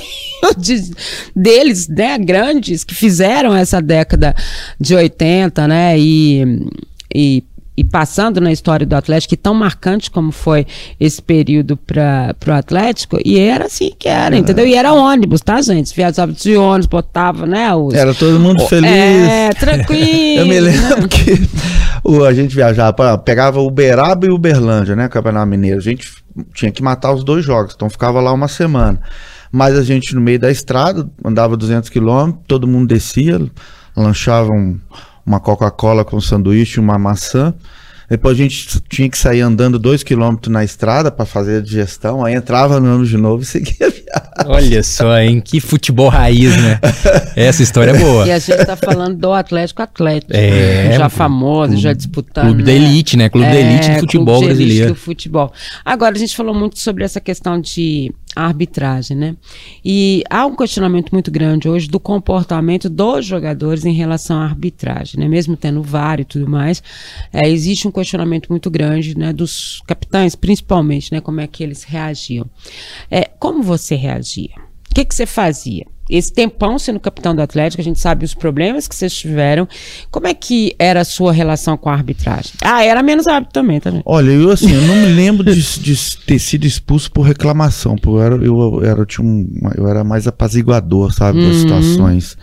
de, 0.57 0.93
deles, 1.35 1.87
né? 1.87 2.17
Grandes, 2.19 2.83
que 2.83 2.93
fizeram 2.93 3.55
essa 3.55 3.81
década 3.81 4.35
de 4.79 4.93
80, 4.93 5.67
né? 5.67 5.97
E, 5.97 6.69
e, 7.13 7.43
e 7.79 7.83
passando 7.83 8.41
na 8.41 8.51
história 8.51 8.85
do 8.85 8.93
Atlético, 8.95 9.33
e 9.33 9.37
tão 9.37 9.53
marcante 9.53 10.11
como 10.11 10.31
foi 10.31 10.65
esse 10.99 11.21
período 11.21 11.77
para 11.77 12.35
o 12.47 12.51
Atlético. 12.51 13.17
E 13.23 13.39
era 13.39 13.65
assim 13.67 13.91
que 13.97 14.07
era, 14.09 14.35
entendeu? 14.37 14.67
E 14.67 14.73
era 14.75 14.91
ônibus, 14.93 15.41
tá, 15.41 15.61
gente? 15.61 15.95
Viajava 15.95 16.31
de 16.31 16.57
ônibus, 16.57 16.87
botava, 16.87 17.45
né? 17.45 17.73
Os, 17.73 17.93
Era 17.93 18.13
todo 18.13 18.39
mundo 18.39 18.65
feliz. 18.67 18.89
é, 18.91 19.49
tranquilo. 19.51 20.39
Eu 20.41 20.45
me 20.45 20.59
lembro 20.59 21.07
que 21.09 21.39
o, 22.03 22.23
a 22.23 22.33
gente 22.33 22.53
viajava, 22.55 22.91
pra- 22.93 23.17
pegava 23.17 23.59
Uberaba 23.61 24.25
e 24.27 24.29
Uberlândia, 24.31 24.95
né? 24.95 25.07
Campeonato 25.07 25.47
Mineiro. 25.47 25.77
A 25.77 25.81
gente 25.81 26.11
tinha 26.53 26.71
que 26.71 26.83
matar 26.83 27.13
os 27.13 27.23
dois 27.23 27.45
jogos, 27.45 27.73
então 27.75 27.89
ficava 27.89 28.19
lá 28.19 28.33
uma 28.33 28.47
semana. 28.47 28.99
Mas 29.51 29.77
a 29.77 29.83
gente, 29.83 30.13
no 30.13 30.21
meio 30.21 30.39
da 30.39 30.51
estrada, 30.51 31.09
andava 31.25 31.57
200 31.57 31.89
quilômetros, 31.89 32.43
todo 32.47 32.67
mundo 32.67 32.87
descia, 32.87 33.39
lanchava 33.95 34.51
um- 34.51 34.77
uma 35.29 35.39
Coca-Cola 35.39 36.03
com 36.03 36.19
sanduíche 36.19 36.79
e 36.79 36.83
uma 36.83 36.97
maçã. 36.97 37.53
Depois 38.09 38.33
a 38.33 38.41
gente 38.41 38.81
tinha 38.89 39.07
que 39.07 39.15
sair 39.15 39.41
andando 39.41 39.77
dois 39.77 40.01
quilômetros 40.01 40.51
na 40.51 40.63
estrada 40.63 41.11
para 41.11 41.27
fazer 41.27 41.57
a 41.57 41.61
digestão, 41.61 42.25
aí 42.25 42.33
entrava 42.33 42.79
no 42.79 42.89
ônibus 42.89 43.09
de 43.09 43.17
novo 43.17 43.43
e 43.43 43.45
seguia 43.45 43.85
a 43.85 43.89
viagem. 43.89 44.29
Olha 44.47 44.81
só, 44.81 45.19
hein? 45.19 45.39
Que 45.39 45.59
futebol 45.59 46.09
raiz, 46.09 46.57
né? 46.57 46.79
Essa 47.35 47.61
história 47.61 47.91
é 47.91 47.99
boa. 47.99 48.25
E 48.25 48.31
a 48.31 48.39
gente 48.39 48.65
tá 48.65 48.75
falando 48.75 49.15
do 49.15 49.31
Atlético 49.31 49.83
Atlético. 49.83 50.33
É, 50.33 50.97
já 50.97 51.05
um 51.05 51.09
famoso, 51.09 51.77
já 51.77 51.93
disputando. 51.93 52.45
clube 52.45 52.63
da 52.63 52.71
né? 52.71 52.77
elite, 52.77 53.15
né? 53.15 53.29
Clube 53.29 53.45
da 53.45 53.59
elite 53.59 53.81
do 53.81 53.85
clube 53.85 53.99
futebol 53.99 54.35
elite 54.37 54.47
brasileiro. 54.47 54.87
do 54.87 54.95
futebol. 54.95 55.53
Agora, 55.85 56.15
a 56.15 56.17
gente 56.17 56.35
falou 56.35 56.55
muito 56.55 56.79
sobre 56.79 57.03
essa 57.03 57.21
questão 57.21 57.61
de 57.61 58.11
arbitragem, 58.45 59.15
né? 59.15 59.35
E 59.83 60.23
há 60.29 60.45
um 60.45 60.55
questionamento 60.55 61.11
muito 61.11 61.31
grande 61.31 61.69
hoje 61.69 61.87
do 61.87 61.99
comportamento 61.99 62.89
dos 62.89 63.25
jogadores 63.25 63.85
em 63.85 63.93
relação 63.93 64.37
à 64.39 64.45
arbitragem, 64.45 65.19
né? 65.19 65.27
Mesmo 65.27 65.55
tendo 65.55 65.81
VAR 65.81 66.19
e 66.19 66.25
tudo 66.25 66.47
mais, 66.49 66.81
é, 67.31 67.49
existe 67.49 67.87
um 67.87 67.91
questionamento 67.91 68.49
muito 68.49 68.69
grande, 68.69 69.17
né? 69.17 69.33
Dos 69.33 69.81
capitães, 69.85 70.35
principalmente, 70.35 71.11
né? 71.11 71.21
Como 71.21 71.41
é 71.41 71.47
que 71.47 71.63
eles 71.63 71.83
reagiam. 71.83 72.45
É, 73.09 73.29
como 73.39 73.61
você 73.61 73.95
reagia? 73.95 74.51
O 74.89 74.95
que, 74.95 75.05
que 75.05 75.13
você 75.13 75.25
fazia? 75.25 75.85
Esse 76.09 76.33
tempão 76.33 76.79
sendo 76.79 76.99
capitão 76.99 77.35
do 77.35 77.41
Atlético, 77.41 77.81
a 77.81 77.83
gente 77.83 77.99
sabe 77.99 78.25
os 78.25 78.33
problemas 78.33 78.87
que 78.87 78.95
vocês 78.95 79.13
tiveram. 79.13 79.67
Como 80.09 80.27
é 80.27 80.33
que 80.33 80.75
era 80.79 81.01
a 81.01 81.05
sua 81.05 81.31
relação 81.31 81.77
com 81.77 81.89
a 81.89 81.93
arbitragem? 81.93 82.53
Ah, 82.61 82.83
era 82.83 83.03
menos 83.03 83.27
árbitro 83.27 83.53
também, 83.53 83.79
tá, 83.79 83.91
gente? 83.91 84.03
Olha, 84.05 84.31
eu 84.31 84.49
assim, 84.49 84.73
eu 84.73 84.81
não 84.81 84.95
me 84.95 85.07
lembro 85.07 85.53
de, 85.53 85.79
de 85.79 86.17
ter 86.25 86.39
sido 86.39 86.65
expulso 86.65 87.11
por 87.11 87.21
reclamação, 87.21 87.95
porque 87.95 88.09
eu 88.09 88.21
era, 88.21 88.35
eu, 88.35 88.81
era, 88.83 88.99
eu 89.01 89.05
tinha 89.05 89.25
um, 89.25 89.47
eu 89.77 89.87
era 89.87 90.03
mais 90.03 90.27
apaziguador, 90.27 91.13
sabe, 91.13 91.45
das 91.45 91.57
situações. 91.57 92.37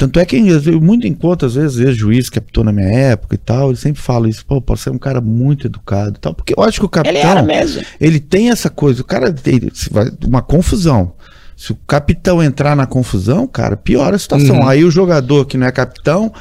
Tanto 0.00 0.18
é 0.18 0.24
que 0.24 0.36
eu 0.36 0.80
muito 0.80 1.06
encontro, 1.06 1.46
às 1.46 1.56
vezes, 1.56 1.78
ex-juiz 1.78 2.30
que 2.30 2.38
apitou 2.38 2.64
na 2.64 2.72
minha 2.72 2.88
época 2.88 3.34
e 3.34 3.38
tal, 3.38 3.68
ele 3.68 3.76
sempre 3.76 4.00
fala 4.00 4.30
isso, 4.30 4.46
pô, 4.46 4.58
pode 4.58 4.80
ser 4.80 4.88
um 4.88 4.96
cara 4.96 5.20
muito 5.20 5.66
educado 5.66 6.16
e 6.16 6.18
tal, 6.18 6.34
porque 6.34 6.54
eu 6.56 6.62
acho 6.62 6.80
que 6.80 6.86
o 6.86 6.88
capitão, 6.88 7.20
Ele 7.20 7.28
era 7.28 7.42
mesmo. 7.42 7.82
ele 8.00 8.18
tem 8.18 8.48
essa 8.48 8.70
coisa, 8.70 9.02
o 9.02 9.04
cara 9.04 9.30
tem 9.30 9.60
uma 10.26 10.40
confusão. 10.40 11.12
Se 11.60 11.72
o 11.72 11.76
capitão 11.86 12.42
entrar 12.42 12.74
na 12.74 12.86
confusão, 12.86 13.46
cara, 13.46 13.76
piora 13.76 14.16
a 14.16 14.18
situação. 14.18 14.60
Uhum. 14.60 14.66
Aí 14.66 14.82
o 14.82 14.90
jogador 14.90 15.44
que 15.44 15.58
não 15.58 15.66
é 15.66 15.70
capitão 15.70 16.32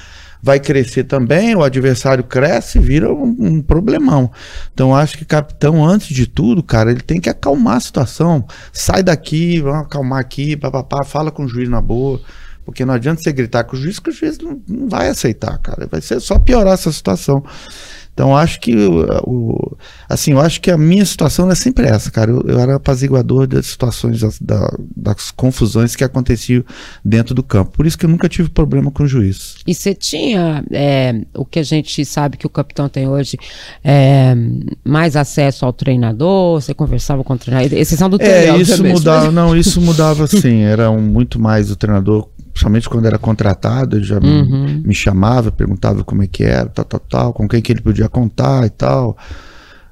vai 0.41 0.61
crescer 0.61 1.03
também, 1.03 1.53
o 1.53 1.61
adversário 1.61 2.23
cresce 2.23 2.77
e 2.77 2.81
vira 2.81 3.11
um, 3.11 3.35
um 3.37 3.61
problemão. 3.61 4.31
Então 4.73 4.95
acho 4.95 5.17
que 5.17 5.25
capitão, 5.25 5.85
antes 5.85 6.15
de 6.15 6.25
tudo, 6.25 6.63
cara, 6.63 6.89
ele 6.89 7.01
tem 7.01 7.19
que 7.19 7.29
acalmar 7.29 7.75
a 7.75 7.81
situação. 7.81 8.47
Sai 8.71 9.03
daqui, 9.03 9.59
vamos 9.59 9.87
acalmar 9.87 10.21
aqui, 10.21 10.55
papapá, 10.55 11.03
fala 11.03 11.31
com 11.31 11.43
o 11.43 11.49
juiz 11.49 11.67
na 11.67 11.81
boa. 11.81 12.21
Porque 12.63 12.85
não 12.85 12.93
adianta 12.93 13.21
você 13.21 13.33
gritar 13.33 13.65
com 13.65 13.75
o 13.75 13.79
juiz, 13.79 13.99
que 13.99 14.11
o 14.11 14.13
juiz 14.13 14.37
não, 14.37 14.61
não 14.69 14.87
vai 14.87 15.09
aceitar, 15.09 15.57
cara. 15.57 15.85
Vai 15.85 15.99
ser 15.99 16.21
só 16.21 16.39
piorar 16.39 16.75
essa 16.75 16.93
situação. 16.93 17.43
Então 18.19 18.35
acho 18.35 18.59
que 18.59 18.75
o, 18.75 19.77
assim, 20.09 20.33
eu 20.33 20.41
acho 20.41 20.59
que 20.59 20.69
a 20.69 20.77
minha 20.77 21.05
situação 21.05 21.49
é 21.49 21.55
sempre 21.55 21.85
essa, 21.87 22.11
cara. 22.11 22.29
Eu, 22.29 22.41
eu 22.45 22.59
era 22.59 22.75
apaziguador 22.75 23.47
das 23.47 23.67
situações 23.67 24.19
das, 24.19 24.37
da- 24.41 24.75
das 24.93 25.31
confusões 25.31 25.95
que 25.95 26.03
aconteciam 26.03 26.61
dentro 27.03 27.33
do 27.33 27.41
campo. 27.41 27.71
Por 27.71 27.85
isso 27.87 27.97
que 27.97 28.03
eu 28.05 28.09
nunca 28.09 28.27
tive 28.27 28.49
problema 28.49 28.91
com 28.91 29.03
o 29.03 29.07
juiz. 29.07 29.55
E 29.65 29.73
você 29.73 29.93
tinha 29.95 30.65
é, 30.69 31.21
o 31.33 31.45
que 31.45 31.59
a 31.59 31.63
gente 31.63 32.03
sabe 32.03 32.35
que 32.35 32.45
o 32.45 32.49
capitão 32.49 32.89
tem 32.89 33.07
hoje, 33.07 33.37
é, 33.81 34.35
mais 34.83 35.15
acesso 35.15 35.63
ao 35.65 35.71
treinador, 35.71 36.59
você 36.61 36.73
conversava 36.73 37.23
com 37.23 37.35
o 37.35 37.37
treinador, 37.37 37.77
exceção 37.79 38.09
do 38.09 38.17
É, 38.21 38.47
Tele, 38.47 38.61
isso 38.63 38.71
obviamente, 38.73 38.93
mudava, 38.95 39.25
mas- 39.27 39.33
não, 39.33 39.55
isso 39.55 39.79
mudava 39.79 40.27
sim, 40.27 40.63
era 40.63 40.91
um, 40.91 40.99
muito 40.99 41.39
mais 41.39 41.71
o 41.71 41.75
treinador, 41.77 42.27
principalmente 42.59 42.89
quando 42.89 43.05
era 43.05 43.17
contratado, 43.17 43.95
ele 43.95 44.03
já 44.03 44.19
me- 44.19 44.27
Uhum. 44.41 44.81
me, 44.85 44.93
chamava, 44.93 45.49
perguntava 45.49 46.03
como 46.03 46.21
é 46.23 46.27
que 46.27 46.43
era, 46.43 46.67
tal, 46.67 46.83
tal, 46.83 46.99
tal, 46.99 47.33
com 47.33 47.47
quem 47.47 47.61
que 47.61 47.71
ele 47.71 47.81
podia 47.81 48.09
contar 48.09 48.65
e 48.65 48.69
tal. 48.69 49.17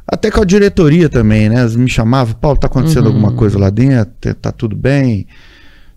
Até 0.06 0.30
com 0.30 0.42
a 0.42 0.46
diretoria 0.46 1.08
também, 1.08 1.48
né? 1.50 1.66
Me 1.70 1.90
chamavam, 1.90 2.34
Paulo, 2.36 2.58
tá 2.60 2.68
acontecendo 2.68 3.06
Uhum. 3.08 3.14
alguma 3.14 3.32
coisa 3.32 3.58
lá 3.58 3.70
dentro, 3.70 4.14
tá- 4.36 4.52
tudo 4.52 4.76
bem, 4.76 5.28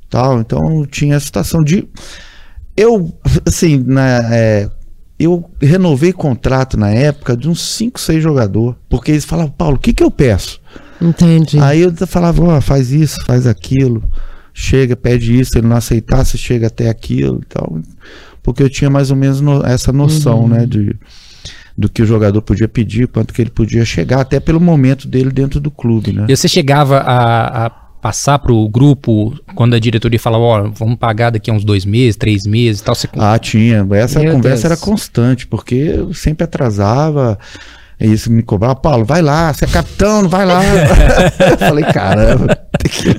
tal. 0.09 0.41
Então 0.41 0.87
tinha 0.87 1.17
a 1.17 1.21
situação 1.21 1.63
de 1.65 1.89
eu, 2.77 3.13
assim, 3.47 3.83
na, 3.85 4.33
é, 4.35 4.71
eu 5.19 5.51
renovei 5.61 6.13
contrato 6.13 6.77
na 6.79 6.91
época 6.91 7.37
de 7.37 7.49
uns 7.49 7.61
5, 7.75 8.01
6 8.01 8.23
jogadores, 8.23 8.77
porque 8.89 9.11
eles 9.11 9.25
falavam, 9.25 9.51
Paulo, 9.51 9.77
o 9.77 9.79
que 9.81 9.93
que 9.93 10.03
eu 10.05 10.11
peço? 10.11 10.61
Entendi. 11.03 11.59
Aí 11.59 11.81
eu 11.81 11.93
falava, 12.07 12.43
ó, 12.45 12.61
faz 12.61 12.93
isso, 12.93 13.17
faz 13.25 13.47
aquilo, 13.47 14.03
chega, 14.53 14.97
pede 14.97 15.39
isso, 15.39 15.57
ele 15.59 15.67
não 15.67 15.77
aceitasse, 15.77 16.37
chega 16.39 16.67
até 16.69 16.89
aquilo 16.89 17.41
e 17.43 17.47
tal. 17.47 17.79
Porque 18.43 18.63
eu 18.63 18.71
tinha 18.71 18.91
mais 18.91 19.11
ou 19.11 19.17
menos 19.17 19.41
no- 19.41 19.65
essa 19.65 19.93
noção, 19.93 20.49
né, 20.49 20.65
de, 20.67 20.97
do 21.77 21.89
que 21.89 22.03
o 22.03 22.07
jogador 22.07 22.41
podia 22.43 22.69
pedir, 22.69 23.07
quanto 23.09 23.33
que 23.35 23.43
ele 23.43 23.51
podia 23.51 23.85
chegar, 23.85 24.21
até 24.21 24.41
pelo 24.41 24.61
momento 24.61 25.07
dele 25.07 25.31
dentro 25.31 25.61
do 25.61 25.71
clube, 25.71 26.13
né? 26.13 26.27
E 26.29 26.37
você 26.37 26.49
chegava 26.49 26.99
a, 26.99 27.67
a 27.67 27.71
passar 27.71 28.39
pro 28.39 28.67
grupo 28.69 29.39
quando 29.55 29.75
a 29.75 29.79
diretoria 29.79 30.19
falava, 30.19 30.43
ó, 30.43 30.71
vamos 30.75 30.97
pagar 30.97 31.29
daqui 31.31 31.51
a 31.51 31.55
uns 31.55 31.65
dois 31.65 31.85
meses, 31.85 32.17
três 32.17 32.45
meses 32.47 32.81
e 32.81 32.85
tal. 32.85 32.95
Você... 32.95 33.07
Ah, 33.19 33.39
tinha. 33.39 33.87
Essa 33.93 34.21
Meu 34.21 34.33
conversa 34.33 34.69
Deus. 34.69 34.79
era 34.81 34.91
constante, 34.91 35.47
porque 35.47 35.75
eu 35.75 36.15
sempre 36.15 36.45
atrasava. 36.45 37.39
E 38.01 38.11
isso 38.13 38.33
me 38.33 38.43
cobrava, 38.43 38.75
Paulo, 38.77 39.05
vai 39.05 39.21
lá, 39.21 39.53
você 39.53 39.67
é 39.67 39.69
capitão, 39.69 40.27
vai 40.29 40.47
lá. 40.47 40.61
eu 41.51 41.59
falei, 41.59 41.85
caramba, 41.85 42.57
tem 42.79 42.91
que, 42.91 43.15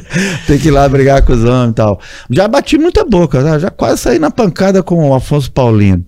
tem 0.47 0.57
que 0.57 0.67
ir 0.69 0.71
lá 0.71 0.89
brigar 0.89 1.21
com 1.21 1.33
os 1.33 1.43
homens 1.43 1.71
e 1.71 1.73
tal. 1.75 1.99
Já 2.31 2.47
bati 2.47 2.77
muita 2.79 3.05
boca, 3.05 3.41
né? 3.43 3.59
já 3.59 3.69
quase 3.69 4.01
saí 4.01 4.17
na 4.17 4.31
pancada 4.31 4.81
com 4.81 5.09
o 5.09 5.13
Afonso 5.13 5.51
Paulino. 5.51 6.03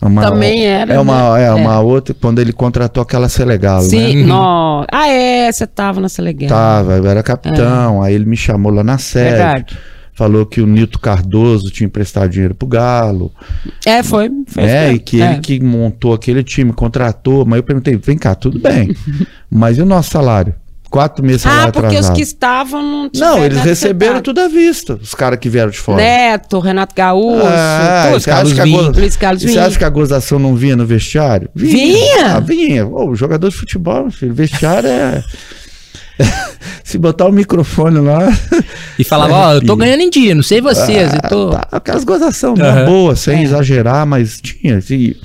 Uma- 0.00 0.22
Também 0.22 0.66
era, 0.66 0.94
É 0.94 0.98
uma, 0.98 1.34
né? 1.38 1.44
é 1.44 1.46
É. 1.46 1.52
uma 1.52 1.78
outra, 1.78 2.12
quando 2.20 2.40
ele 2.40 2.52
contratou 2.52 3.00
aquela 3.04 3.28
Selegalo, 3.28 3.84
né? 3.84 3.88
Sim, 3.88 4.24
nó. 4.24 4.84
Ah, 4.90 5.08
é, 5.08 5.52
você 5.52 5.64
tava 5.64 6.00
na 6.00 6.08
Selegueira. 6.08 6.52
Tava, 6.52 6.94
eu 6.94 7.06
era 7.06 7.22
capitão, 7.22 8.02
aí 8.02 8.12
ele 8.12 8.24
me 8.24 8.36
chamou 8.36 8.72
lá 8.72 8.82
na 8.82 8.98
sede. 8.98 9.30
Verdade. 9.36 9.78
Falou 10.14 10.44
que 10.44 10.60
o 10.60 10.66
Nilton 10.66 10.98
Cardoso 10.98 11.70
tinha 11.70 11.86
emprestado 11.86 12.28
dinheiro 12.28 12.54
pro 12.54 12.68
Galo. 12.68 13.32
É, 13.86 14.02
foi. 14.02 14.30
foi 14.46 14.62
é, 14.62 14.92
e 14.92 14.98
que 14.98 15.22
É. 15.22 15.32
ele 15.32 15.40
que 15.40 15.58
montou 15.60 16.12
aquele 16.12 16.42
time, 16.44 16.70
contratou, 16.72 17.46
mas 17.46 17.56
eu 17.56 17.62
perguntei, 17.62 17.96
vem 17.96 18.18
cá, 18.18 18.34
tudo 18.34 18.58
bem, 18.58 18.94
mas 19.50 19.78
e 19.78 19.82
o 19.82 19.86
nosso 19.86 20.10
salário? 20.10 20.54
Quatro 20.90 21.24
meses 21.24 21.40
salário 21.40 21.70
Ah, 21.70 21.72
porque 21.72 21.86
atrasado. 21.86 22.12
os 22.12 22.16
que 22.18 22.22
estavam 22.22 22.82
não 22.82 23.08
tinham 23.08 23.36
Não, 23.36 23.42
eles 23.42 23.60
receberam 23.62 24.20
tudo 24.20 24.40
à 24.42 24.48
vista, 24.48 24.98
os 25.02 25.14
caras 25.14 25.38
que 25.38 25.48
vieram 25.48 25.70
de 25.70 25.78
fora. 25.78 25.96
Neto, 26.02 26.58
Renato 26.58 26.94
Gaúcho, 26.94 27.46
Ah, 27.46 28.12
acha, 28.14 28.30
Carlos 28.30 28.52
goza- 28.52 28.90
Luiz 29.00 29.16
Carlos 29.16 29.42
e 29.42 29.48
você 29.48 29.58
acha 29.58 29.78
que 29.78 29.84
a 29.84 29.88
gozação 29.88 30.38
não 30.38 30.54
vinha 30.54 30.76
no 30.76 30.84
vestiário? 30.84 31.48
Vinha? 31.54 32.36
Ah, 32.36 32.40
vinha. 32.40 32.86
Ô, 32.86 33.08
o 33.08 33.14
jogador 33.16 33.48
de 33.48 33.56
futebol, 33.56 34.02
meu 34.02 34.10
filho, 34.12 34.34
vestiário 34.34 34.86
é... 34.90 35.24
Se 36.84 36.98
botar 36.98 37.26
o 37.26 37.32
microfone 37.32 37.98
lá... 38.00 38.28
E 38.98 39.04
falava, 39.04 39.32
ó, 39.34 39.54
eu 39.54 39.64
tô 39.64 39.74
ganhando 39.74 40.02
em 40.02 40.10
dia, 40.10 40.34
não 40.34 40.42
sei 40.42 40.60
vocês, 40.60 41.14
eu 41.14 41.20
tô... 41.28 41.50
Tá, 41.50 41.66
aquelas 41.72 42.04
gozação 42.04 42.52
uma 42.54 42.64
Aham. 42.66 42.84
boa, 42.84 43.16
sem 43.16 43.38
É. 43.38 43.42
exagerar, 43.42 44.06
mas 44.06 44.38
tinha. 44.38 44.78
E, 44.90 45.16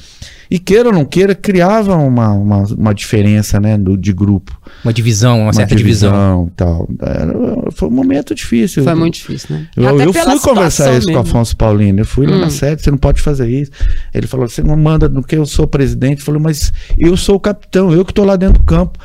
e 0.49 0.57
queira 0.57 0.87
ou 0.87 0.95
não 0.95 1.03
queira, 1.03 1.35
criava 1.35 1.93
uma, 1.97 2.31
uma, 2.31 2.63
uma 2.63 2.95
diferença, 2.95 3.59
né, 3.59 3.77
do, 3.77 3.97
de 3.97 4.13
grupo. 4.13 4.57
Uma 4.85 4.93
divisão, 4.93 5.41
uma, 5.41 5.51
certa 5.53 5.75
divisão. 5.75 6.47
e 6.49 6.55
tal. 6.55 6.87
Era- 7.01 7.33
foi 7.73 7.89
um 7.89 7.91
momento 7.91 8.33
difícil. 8.33 8.83
Foi 8.85 8.95
muito 8.95 9.15
difícil, 9.15 9.53
né? 9.57 9.67
Eu, 9.75 9.99
eu 9.99 10.13
fui 10.13 10.39
conversar 10.39 10.97
isso 10.97 11.07
com 11.07 11.13
o 11.13 11.15
mesmo. 11.17 11.29
Afonso 11.29 11.57
Paulino. 11.57 11.99
Eu 11.99 12.05
fui 12.05 12.25
lá 12.25 12.37
Hum. 12.37 12.41
na 12.41 12.49
sede, 12.49 12.81
você 12.81 12.89
não 12.89 12.97
pode 12.97 13.21
fazer 13.21 13.49
isso. 13.49 13.71
Ele 14.13 14.25
falou: 14.27 14.47
você 14.47 14.63
não 14.63 14.77
manda 14.77 15.09
no 15.09 15.21
que 15.21 15.35
eu 15.35 15.45
sou 15.45 15.67
presidente. 15.67 16.19
Eu 16.19 16.25
falei, 16.25 16.41
mas 16.41 16.71
eu 16.97 17.17
sou 17.17 17.35
o 17.35 17.39
capitão, 17.39 17.91
eu 17.91 18.05
que 18.05 18.11
estou 18.13 18.23
lá 18.23 18.37
dentro 18.37 18.59
do 18.59 18.65
campo. 18.65 18.97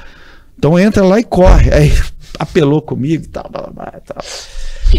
Então 0.63 0.79
entra 0.79 1.03
lá 1.05 1.19
e 1.19 1.25
corre. 1.25 1.75
Aí 1.75 1.93
apelou 2.39 2.81
comigo 2.81 3.25
e 3.25 3.27
tal, 3.27 3.51
e 3.97 4.01
tal. 4.07 4.23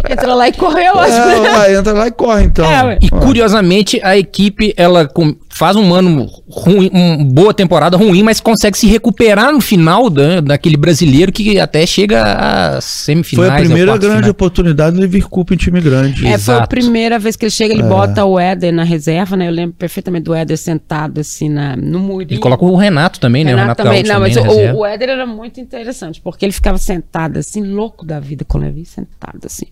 Entrou 0.09 0.35
lá 0.35 0.47
e 0.47 0.53
correu, 0.53 0.99
acho. 0.99 1.13
É, 1.13 1.51
vai, 1.51 1.75
entra 1.75 1.93
lá 1.93 2.07
e 2.07 2.11
corre, 2.11 2.43
então. 2.45 2.65
É. 2.65 2.97
E 3.01 3.09
curiosamente, 3.09 3.99
a 4.03 4.17
equipe, 4.17 4.73
ela 4.77 5.07
com- 5.07 5.35
faz 5.49 5.75
um 5.75 5.93
ano 5.93 6.27
ruim, 6.49 6.89
uma 6.91 7.23
boa 7.25 7.53
temporada 7.53 7.97
ruim, 7.97 8.23
mas 8.23 8.39
consegue 8.39 8.77
se 8.77 8.87
recuperar 8.87 9.51
no 9.51 9.61
final 9.61 10.09
da, 10.09 10.41
daquele 10.41 10.77
brasileiro 10.77 11.31
que 11.31 11.59
até 11.59 11.85
chega 11.85 12.23
a 12.23 12.81
semifinais. 12.81 13.49
Foi 13.49 13.57
a 13.57 13.59
primeira 13.59 13.97
grande 13.97 14.17
final. 14.17 14.31
oportunidade 14.31 14.97
de 14.99 15.07
vir 15.07 15.23
Cupa 15.25 15.53
em 15.53 15.57
time 15.57 15.81
grande. 15.81 16.21
É, 16.21 16.37
foi 16.37 16.53
a 16.53 16.57
Exato. 16.57 16.69
primeira 16.69 17.19
vez 17.19 17.35
que 17.35 17.45
ele 17.45 17.51
chega, 17.51 17.73
ele 17.73 17.83
bota 17.83 18.25
o 18.25 18.39
Éder 18.39 18.73
na 18.73 18.83
reserva, 18.83 19.35
né? 19.35 19.47
Eu 19.47 19.51
lembro 19.51 19.75
perfeitamente 19.77 20.23
do 20.23 20.33
Éder 20.33 20.57
sentado 20.57 21.19
assim 21.21 21.49
na, 21.49 21.75
no 21.75 21.99
murinho. 21.99 22.33
Ele 22.33 22.39
coloca 22.39 22.65
o 22.65 22.75
Renato 22.75 23.19
também, 23.19 23.43
né? 23.43 23.53
O 23.53 23.57
Renato 23.57 23.81
Renato 23.81 23.83
também, 23.83 24.03
não, 24.03 24.19
mas 24.19 24.35
também 24.35 24.67
na 24.67 24.73
o, 24.73 24.79
o 24.79 24.85
Éder 24.85 25.09
era 25.09 25.25
muito 25.25 25.59
interessante, 25.59 26.21
porque 26.21 26.45
ele 26.45 26.51
ficava 26.51 26.77
sentado 26.77 27.37
assim, 27.37 27.63
louco 27.63 28.05
da 28.05 28.19
vida 28.19 28.45
com 28.45 28.57
o 28.57 28.61
Levi, 28.61 28.85
sentado 28.85 29.39
assim. 29.45 29.65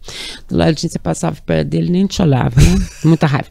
Do 0.49 0.57
lado 0.57 0.73
de 0.73 0.89
você 0.89 0.99
passava 0.99 1.37
perto 1.45 1.67
dele, 1.67 1.89
nem 1.89 2.05
te 2.05 2.21
olhava, 2.21 2.59
né? 2.59 2.87
Muita 3.03 3.27
raiva. 3.27 3.49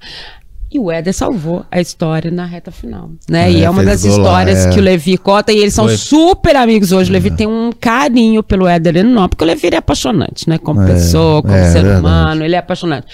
E 0.73 0.79
o 0.79 0.89
Éder 0.89 1.13
salvou 1.13 1.67
a 1.69 1.81
história 1.81 2.31
na 2.31 2.45
reta 2.45 2.71
final, 2.71 3.11
né? 3.29 3.51
e 3.51 3.63
É, 3.63 3.65
é 3.65 3.71
uma 3.71 3.83
das 3.83 4.03
gol 4.03 4.19
lá, 4.19 4.45
histórias 4.45 4.67
é. 4.67 4.71
que 4.71 4.79
o 4.79 4.83
Levi 4.83 5.19
conta, 5.19 5.53
e 5.53 5.59
eles 5.59 5.75
são 5.75 5.87
Foi. 5.87 5.97
super 5.97 6.55
amigos 6.55 6.93
hoje. 6.93 7.11
O 7.11 7.13
Levi 7.13 7.33
tem 7.33 7.45
um 7.45 7.73
carinho 7.73 8.41
pelo 8.41 8.69
Éder 8.69 8.99
enorme, 8.99 9.31
porque 9.31 9.43
o 9.43 9.47
Levi 9.49 9.67
é 9.73 9.79
apaixonante, 9.79 10.49
né? 10.49 10.59
Como 10.59 10.81
É, 10.83 10.87
pessoa, 10.87 11.43
como 11.43 11.55
é, 11.55 11.73
ser 11.73 11.85
humano, 11.85 12.45
ele 12.45 12.55
é 12.55 12.59
apaixonante. 12.59 13.09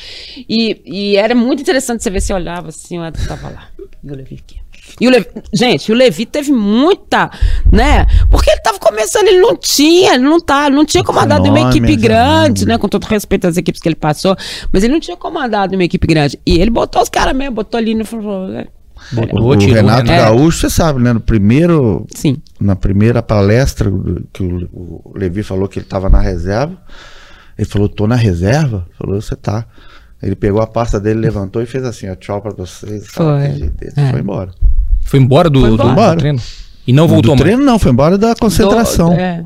E, 0.46 0.82
e 0.85 1.16
era 1.16 1.35
muito 1.35 1.62
interessante 1.62 2.02
você 2.02 2.11
ver, 2.11 2.20
você 2.20 2.35
olhava 2.35 2.68
assim, 2.68 2.98
o 2.98 3.04
Éder 3.04 3.26
tava 3.26 3.48
lá, 3.48 3.68
e 4.04 4.11
o 4.11 4.14
Levi 4.14 4.35
aqui. 4.35 4.65
E 5.01 5.07
o 5.07 5.11
Levi, 5.11 5.27
gente, 5.53 5.92
o 5.92 5.94
Levi 5.94 6.27
teve 6.27 6.53
muita, 6.53 7.31
né? 7.70 8.07
Porque 8.31 8.51
ele 8.51 8.61
tava 8.61 8.79
começando, 8.79 9.29
ele 9.29 9.40
não 9.40 9.57
tinha, 9.57 10.14
ele 10.14 10.25
não 10.25 10.40
tá, 10.40 10.70
não 10.70 10.85
tinha 10.85 11.05
comandado 11.05 11.44
uma 11.44 11.59
nome, 11.59 11.70
equipe 11.70 11.92
já 11.92 12.01
grande, 12.01 12.66
né? 12.66 12.79
Com 12.79 12.88
todo 12.88 13.05
respeito 13.05 13.46
às 13.46 13.57
equipes 13.57 13.81
que 13.81 13.88
ele 13.88 13.96
passou, 13.96 14.37
mas 14.72 14.83
ele 14.83 14.92
não 14.92 15.01
tinha 15.01 15.16
comandado 15.16 15.75
uma 15.75 15.85
equipe 15.85 16.07
grande. 16.07 16.38
E 16.46 16.59
ele 16.59 16.70
botou 16.70 17.03
os 17.03 17.09
caras 17.09 17.37
mesmo, 17.37 17.55
botou 17.55 17.79
ali 17.79 17.94
no 17.94 18.05
falou, 18.05 18.51
é, 18.53 18.66
Botou, 19.12 19.46
O 19.46 19.57
tirou 19.57 19.75
Renato 19.75 20.11
É. 20.11 20.16
Gaúcho, 20.18 20.61
você 20.61 20.70
sabe, 20.70 21.01
né? 21.03 21.12
No 21.12 21.20
primeiro, 21.20 22.07
sim. 22.14 22.42
na 22.61 22.75
primeira 22.75 23.22
palestra 23.22 23.90
que 24.33 24.42
o, 24.42 24.68
o 24.72 25.12
Levi 25.14 25.42
falou 25.42 25.68
que 25.68 25.79
ele 25.79 25.87
estava 25.87 26.09
na 26.09 26.20
reserva, 26.20 26.77
ele 27.59 27.68
falou, 27.68 27.88
tô 27.88 28.07
na 28.07 28.16
reserva? 28.16 28.87
Falou, 28.99 29.20
você 29.20 29.37
tá. 29.37 29.66
Ele 30.22 30.35
pegou 30.35 30.61
a 30.62 30.66
pasta 30.66 30.99
dele, 30.99 31.20
levantou 31.20 31.62
e 31.62 31.66
fez 31.66 31.85
assim, 31.85 32.09
ó, 32.09 32.14
tchau 32.14 32.40
pra 32.40 32.53
vocês. 32.53 33.07
Foi. 33.09 33.51
Jeito, 33.53 33.85
É. 33.96 34.11
Foi 34.11 34.20
embora. 34.20 34.51
Foi 35.07 35.19
embora 35.21 35.49
do, 35.49 35.61
Foi 35.61 35.71
do- 35.71 35.77
do 35.79 35.88
embora. 35.88 36.19
treino. 36.19 36.40
E 36.87 36.92
não 36.92 37.09
voltou 37.09 37.35
do 37.35 37.38
mais. 37.38 37.40
treino 37.40 37.64
não, 37.64 37.79
foi 37.79 37.90
embora 37.92 38.19
da 38.19 38.35
concentração. 38.35 39.11
Do- 39.11 39.21
é. 39.21 39.45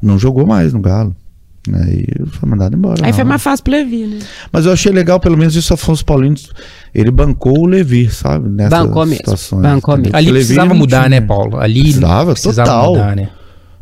Não 0.00 0.18
jogou 0.18 0.46
mais 0.46 0.72
no 0.72 0.80
Galo. 0.80 1.14
Aí 1.74 2.06
foi 2.32 2.48
mandado 2.48 2.74
embora. 2.74 3.00
Aí 3.04 3.10
não. 3.10 3.14
foi 3.16 3.24
mais 3.24 3.42
fácil 3.42 3.62
pro 3.64 3.72
Levi, 3.74 4.06
né? 4.06 4.18
Mas 4.50 4.64
eu 4.64 4.72
achei 4.72 4.90
legal, 4.90 5.20
pelo 5.20 5.36
menos 5.36 5.54
isso, 5.54 5.74
Afonso 5.74 6.02
Paulino, 6.04 6.36
ele 6.94 7.10
bancou 7.10 7.58
o 7.60 7.66
Levi, 7.66 8.08
sabe? 8.10 8.48
Nessas 8.48 8.70
Bancou 8.78 9.04
mesmo, 9.04 9.16
situações. 9.18 9.60
bancou 9.62 9.96
mesmo. 9.98 10.16
Ali 10.16 10.30
precisava 10.32 10.72
mudar, 10.72 11.04
tinha- 11.04 11.20
né, 11.20 11.26
Paulo? 11.26 11.58
Ali 11.60 11.82
Precisava, 11.82 12.34
total. 12.34 12.92
mudar, 12.94 13.14
né? 13.16 13.28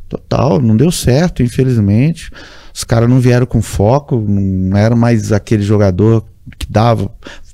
Total, 0.08 0.60
não 0.60 0.76
deu 0.76 0.90
certo, 0.90 1.40
infelizmente. 1.42 2.32
Os 2.74 2.82
caras 2.82 3.08
não 3.08 3.20
vieram 3.20 3.46
com 3.46 3.62
foco, 3.62 4.16
não 4.26 4.76
era 4.76 4.96
mais 4.96 5.30
aquele 5.32 5.62
jogador 5.62 6.24
que 6.58 6.66
dava, 6.68 7.08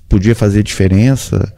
podia 0.08 0.34
fazer 0.34 0.62
diferença. 0.62 1.52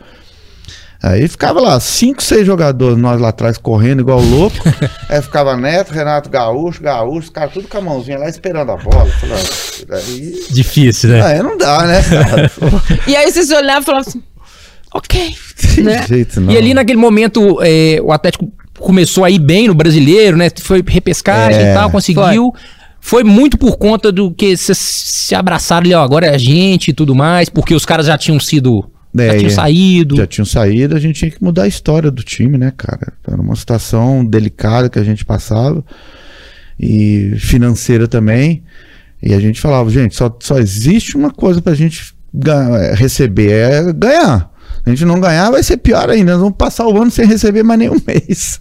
Aí 1.02 1.28
ficava 1.28 1.60
lá, 1.60 1.78
cinco, 1.78 2.22
seis 2.22 2.46
jogadores, 2.46 2.96
nós 2.98 3.20
lá 3.20 3.28
atrás 3.28 3.58
correndo 3.58 4.00
igual 4.00 4.20
louco. 4.20 4.56
aí 5.08 5.20
ficava 5.22 5.56
Neto, 5.56 5.92
Renato 5.92 6.28
Gaúcho, 6.30 6.82
Gaúcho, 6.82 7.18
os 7.26 7.30
caras 7.30 7.52
tudo 7.52 7.68
com 7.68 7.78
a 7.78 7.80
mãozinha 7.80 8.18
lá 8.18 8.28
esperando 8.28 8.72
a 8.72 8.76
bola. 8.76 9.04
Eu 9.06 9.12
falei, 9.12 9.36
"Ah, 9.90 9.94
aí, 9.96 10.44
Difícil, 10.50 11.10
né? 11.10 11.22
aí 11.22 11.42
não 11.42 11.56
dá, 11.58 11.86
né, 11.86 12.02
cara? 12.02 12.50
E 13.06 13.14
aí 13.14 13.30
vocês 13.30 13.50
olhavam 13.50 13.82
e 13.82 13.84
falavam 13.84 14.08
assim, 14.08 14.22
ok. 14.92 15.34
Tem 15.74 15.84
Né? 15.84 16.04
jeito, 16.08 16.40
não. 16.40 16.52
E 16.52 16.56
ali 16.56 16.72
naquele 16.74 16.98
momento, 16.98 17.58
é, 17.62 18.00
o 18.02 18.10
Atlético 18.12 18.50
começou 18.78 19.24
a 19.24 19.30
ir 19.30 19.38
bem 19.38 19.68
no 19.68 19.74
brasileiro, 19.74 20.36
né? 20.36 20.48
Foi 20.60 20.82
repescagem 20.86 21.60
É. 21.62 21.70
e 21.70 21.74
tal, 21.74 21.90
conseguiu. 21.90 22.52
Foi. 23.00 23.22
muito 23.22 23.56
por 23.56 23.76
conta 23.76 24.10
do 24.10 24.32
que 24.32 24.56
vocês 24.56 24.76
se 24.78 25.34
abraçaram 25.34 25.84
ali, 25.84 25.94
ó, 25.94 26.02
agora 26.02 26.26
é 26.26 26.34
a 26.34 26.38
gente 26.38 26.88
e 26.88 26.92
tudo 26.92 27.14
mais, 27.14 27.48
porque 27.48 27.74
os 27.74 27.84
caras 27.86 28.06
já 28.06 28.18
tinham 28.18 28.40
sido 28.40 28.84
É, 29.24 29.32
já 29.32 29.38
tinham 29.38 29.50
saído. 29.50 30.16
Já 30.16 30.26
tinham 30.26 30.46
saído, 30.46 30.94
a 30.96 31.00
gente 31.00 31.16
tinha 31.18 31.30
que 31.30 31.42
mudar 31.42 31.62
a 31.64 31.68
história 31.68 32.10
do 32.10 32.22
time, 32.22 32.56
né, 32.58 32.72
cara? 32.76 33.12
Era 33.26 33.40
uma 33.40 33.56
situação 33.56 34.24
delicada 34.24 34.88
que 34.88 34.98
a 34.98 35.04
gente 35.04 35.24
passava 35.24 35.84
e 36.78 37.34
financeira 37.38 38.06
também. 38.06 38.62
E 39.22 39.32
a 39.32 39.40
gente 39.40 39.60
falava, 39.60 39.88
gente, 39.90 40.14
só, 40.14 40.34
só 40.40 40.58
existe 40.58 41.16
uma 41.16 41.30
coisa 41.30 41.60
pra 41.62 41.74
gente 41.74 42.14
ga- 42.32 42.94
receber, 42.94 43.50
é 43.50 43.92
ganhar. 43.92 44.50
A 44.84 44.90
gente 44.90 45.04
não 45.04 45.18
ganhar, 45.18 45.50
vai 45.50 45.64
ser 45.64 45.78
pior 45.78 46.08
ainda. 46.08 46.32
Nós 46.32 46.40
vamos 46.42 46.56
passar 46.56 46.86
o 46.86 47.00
ano 47.02 47.10
sem 47.10 47.26
receber 47.26 47.64
mais 47.64 47.80
nenhum 47.80 47.96
mês. 48.06 48.60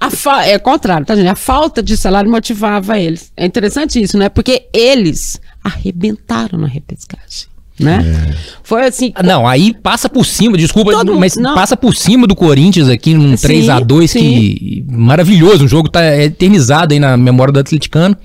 A 0.00 0.08
É 0.48 0.56
o 0.56 0.60
contrário, 0.60 1.04
tá, 1.04 1.14
gente? 1.14 1.28
A 1.28 1.34
falta 1.34 1.82
de 1.82 1.98
salário 1.98 2.30
motivava 2.30 2.98
eles. 2.98 3.30
É 3.36 3.44
interessante 3.44 4.00
isso, 4.00 4.16
né? 4.16 4.30
Porque 4.30 4.68
eles 4.72 5.38
arrebentaram 5.62 6.58
na 6.58 6.66
repescagem. 6.66 7.49
Né? 7.84 8.28
É. 8.30 8.34
Foi 8.62 8.86
assim. 8.86 9.12
Ah, 9.14 9.22
Não, 9.22 9.46
aí 9.46 9.74
passa 9.74 10.08
por 10.08 10.24
cima, 10.24 10.56
desculpa, 10.56 10.92
Todo 10.92 11.18
mas 11.18 11.36
não. 11.36 11.54
passa 11.54 11.76
por 11.76 11.94
cima 11.94 12.26
do 12.26 12.36
Corinthians 12.36 12.88
aqui 12.88 13.14
num 13.14 13.36
Sim, 13.36 13.46
3 13.46 13.68
a 13.68 13.80
2 13.80 14.12
que 14.12 14.84
maravilhoso, 14.88 15.64
o 15.64 15.68
jogo 15.68 15.88
tá 15.88 16.16
eternizado 16.22 16.94
aí 16.94 17.00
na 17.00 17.16
memória 17.16 17.52
do 17.52 17.60
atleticano. 17.60 18.16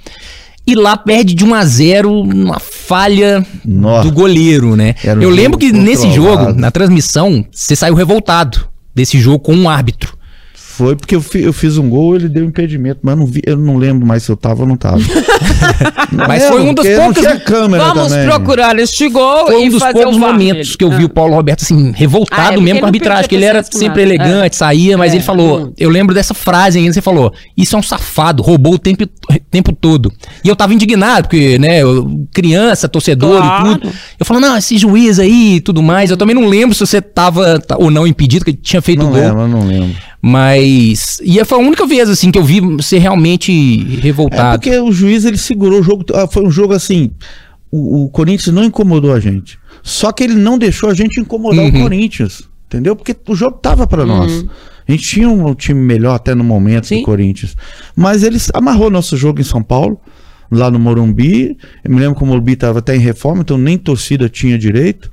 E 0.67 0.73
lá 0.73 0.97
perde 0.97 1.35
de 1.35 1.45
1 1.45 1.53
a 1.53 1.63
0 1.65 2.11
uma 2.11 2.59
falha 2.59 3.45
Nossa. 3.63 4.07
do 4.07 4.11
goleiro, 4.11 4.75
né? 4.75 4.95
Um 5.05 5.21
Eu 5.21 5.29
lembro 5.29 5.59
que 5.59 5.71
nesse 5.71 6.11
jogo, 6.11 6.53
na 6.53 6.71
transmissão, 6.71 7.45
você 7.51 7.75
saiu 7.75 7.93
revoltado 7.93 8.67
desse 8.93 9.19
jogo 9.19 9.39
com 9.39 9.53
um 9.53 9.69
árbitro. 9.69 10.14
Foi 10.77 10.95
porque 10.95 11.15
eu, 11.15 11.21
fi- 11.21 11.41
eu 11.43 11.53
fiz 11.53 11.77
um 11.77 11.89
gol, 11.89 12.15
ele 12.15 12.27
deu 12.27 12.43
impedimento, 12.43 12.99
mas 13.01 13.13
eu 13.13 13.19
não, 13.19 13.25
vi, 13.25 13.41
eu 13.45 13.57
não 13.57 13.77
lembro 13.77 14.05
mais 14.05 14.23
se 14.23 14.31
eu 14.31 14.35
tava 14.35 14.63
ou 14.63 14.67
não 14.67 14.75
tava. 14.75 14.97
Não 16.11 16.25
Mas 16.27 16.45
foi 16.45 16.61
um 16.61 16.73
dos 16.73 16.85
poucos- 16.87 17.23
Vamos 17.23 18.07
também. 18.11 18.25
procurar 18.27 18.77
este 18.79 19.07
gol 19.09 19.45
Foi 19.47 19.63
e 19.63 19.67
um 19.67 19.69
dos 19.69 19.79
fazer 19.79 19.93
poucos 20.03 20.17
momentos 20.17 20.67
dele. 20.67 20.77
que 20.77 20.83
eu 20.83 20.89
vi 20.91 21.03
Ah. 21.03 21.05
o 21.05 21.09
Paulo 21.09 21.33
Roberto 21.35 21.61
assim, 21.63 21.89
Ah, 21.89 21.93
revoltado 21.95 22.57
é, 22.57 22.61
mesmo 22.61 22.79
com 22.79 22.85
a 22.85 22.89
arbitragem, 22.89 23.27
que 23.29 23.35
ele 23.35 23.45
era 23.45 23.63
sempre 23.63 23.87
nada. 23.87 24.01
elegante, 24.01 24.55
saía, 24.55 24.97
mas 24.97 25.11
É, 25.13 25.15
ele 25.15 25.23
falou, 25.23 25.59
muito. 25.61 25.73
eu 25.77 25.89
lembro 25.89 26.13
dessa 26.13 26.33
frase 26.33 26.77
ainda, 26.77 26.93
você 26.93 27.01
falou, 27.01 27.33
isso 27.57 27.75
é 27.75 27.79
um 27.79 27.83
safado, 27.83 28.43
roubou 28.43 28.73
o 28.73 28.79
tempo, 28.79 29.05
tempo 29.51 29.71
todo. 29.73 30.11
E 30.43 30.47
eu 30.49 30.55
tava 30.55 30.73
indignado, 30.73 31.23
porque, 31.29 31.57
né, 31.59 31.81
eu- 31.83 32.25
criança, 32.33 32.87
torcedor 32.89 33.37
Claro. 33.37 33.67
e 33.71 33.71
tudo. 33.79 33.93
Eu 34.19 34.25
falo, 34.25 34.39
não, 34.39 34.57
esse 34.57 34.77
juiz 34.77 35.19
aí 35.19 35.55
e 35.55 35.61
tudo 35.61 35.81
mais, 35.81 36.11
eu 36.11 36.17
também 36.17 36.35
não 36.35 36.45
lembro 36.47 36.73
se 36.75 36.85
você 36.85 37.01
tava 37.01 37.61
ou 37.77 37.89
não 37.89 38.05
impedido, 38.05 38.43
que 38.45 38.51
ele 38.51 38.59
tinha 38.61 38.81
feito 38.81 38.99
Não 38.99 39.07
o 39.07 39.11
gol. 39.11 39.19
lembro, 39.21 39.39
eu 39.41 39.47
não 39.47 39.65
lembro. 39.67 39.95
Mas. 40.31 41.19
E 41.23 41.43
foi 41.45 41.57
a 41.57 41.61
única 41.61 41.85
vez, 41.85 42.09
assim, 42.09 42.31
que 42.31 42.39
eu 42.39 42.43
vi 42.43 42.59
ser 42.81 42.97
realmente 42.97 43.51
É 43.97 44.01
revoltado. 44.01 44.57
porque 44.59 44.77
o 44.79 44.91
juiz 44.91 45.23
ele 45.23 45.37
segurou 45.37 45.79
o 45.79 45.83
jogo. 45.83 46.03
ah, 46.13 46.27
Foi 46.27 46.43
um 46.43 46.49
jogo 46.51 46.73
assim. 46.73 47.11
O, 47.71 48.05
o 48.05 48.09
Corinthians 48.09 48.53
não 48.53 48.63
incomodou 48.63 49.13
a 49.13 49.19
gente. 49.19 49.59
Só 49.83 50.11
que 50.11 50.23
ele 50.23 50.33
não 50.35 50.57
deixou 50.57 50.89
a 50.89 50.93
gente 50.93 51.19
incomodar 51.19 51.63
Uhum. 51.65 51.69
o 51.79 51.81
Corinthians. 51.83 52.43
Entendeu? 52.67 52.95
Porque 52.95 53.15
o 53.27 53.35
jogo 53.35 53.57
tava 53.61 53.85
pra 53.85 54.05
nós. 54.05 54.43
A 54.87 54.91
gente 54.91 55.03
tinha 55.03 55.29
um 55.29 55.53
time 55.53 55.79
melhor 55.79 56.15
até 56.15 56.33
no 56.33 56.43
momento 56.43 56.87
Sim. 56.87 56.99
do 56.99 57.03
Corinthians. 57.05 57.55
Mas 57.95 58.23
ele 58.23 58.37
amarrou 58.53 58.89
nosso 58.89 59.15
jogo 59.15 59.39
em 59.39 59.43
São 59.43 59.61
Paulo, 59.61 59.99
lá 60.51 60.71
no 60.71 60.79
Morumbi. 60.79 61.55
Eu 61.83 61.91
me 61.93 61.99
lembro 61.99 62.15
que 62.15 62.23
o 62.23 62.25
Morumbi 62.25 62.53
estava 62.53 62.79
até 62.79 62.95
em 62.95 62.99
reforma, 62.99 63.41
então 63.41 63.57
nem 63.57 63.77
torcida 63.77 64.27
tinha 64.27 64.57
direito. 64.57 65.09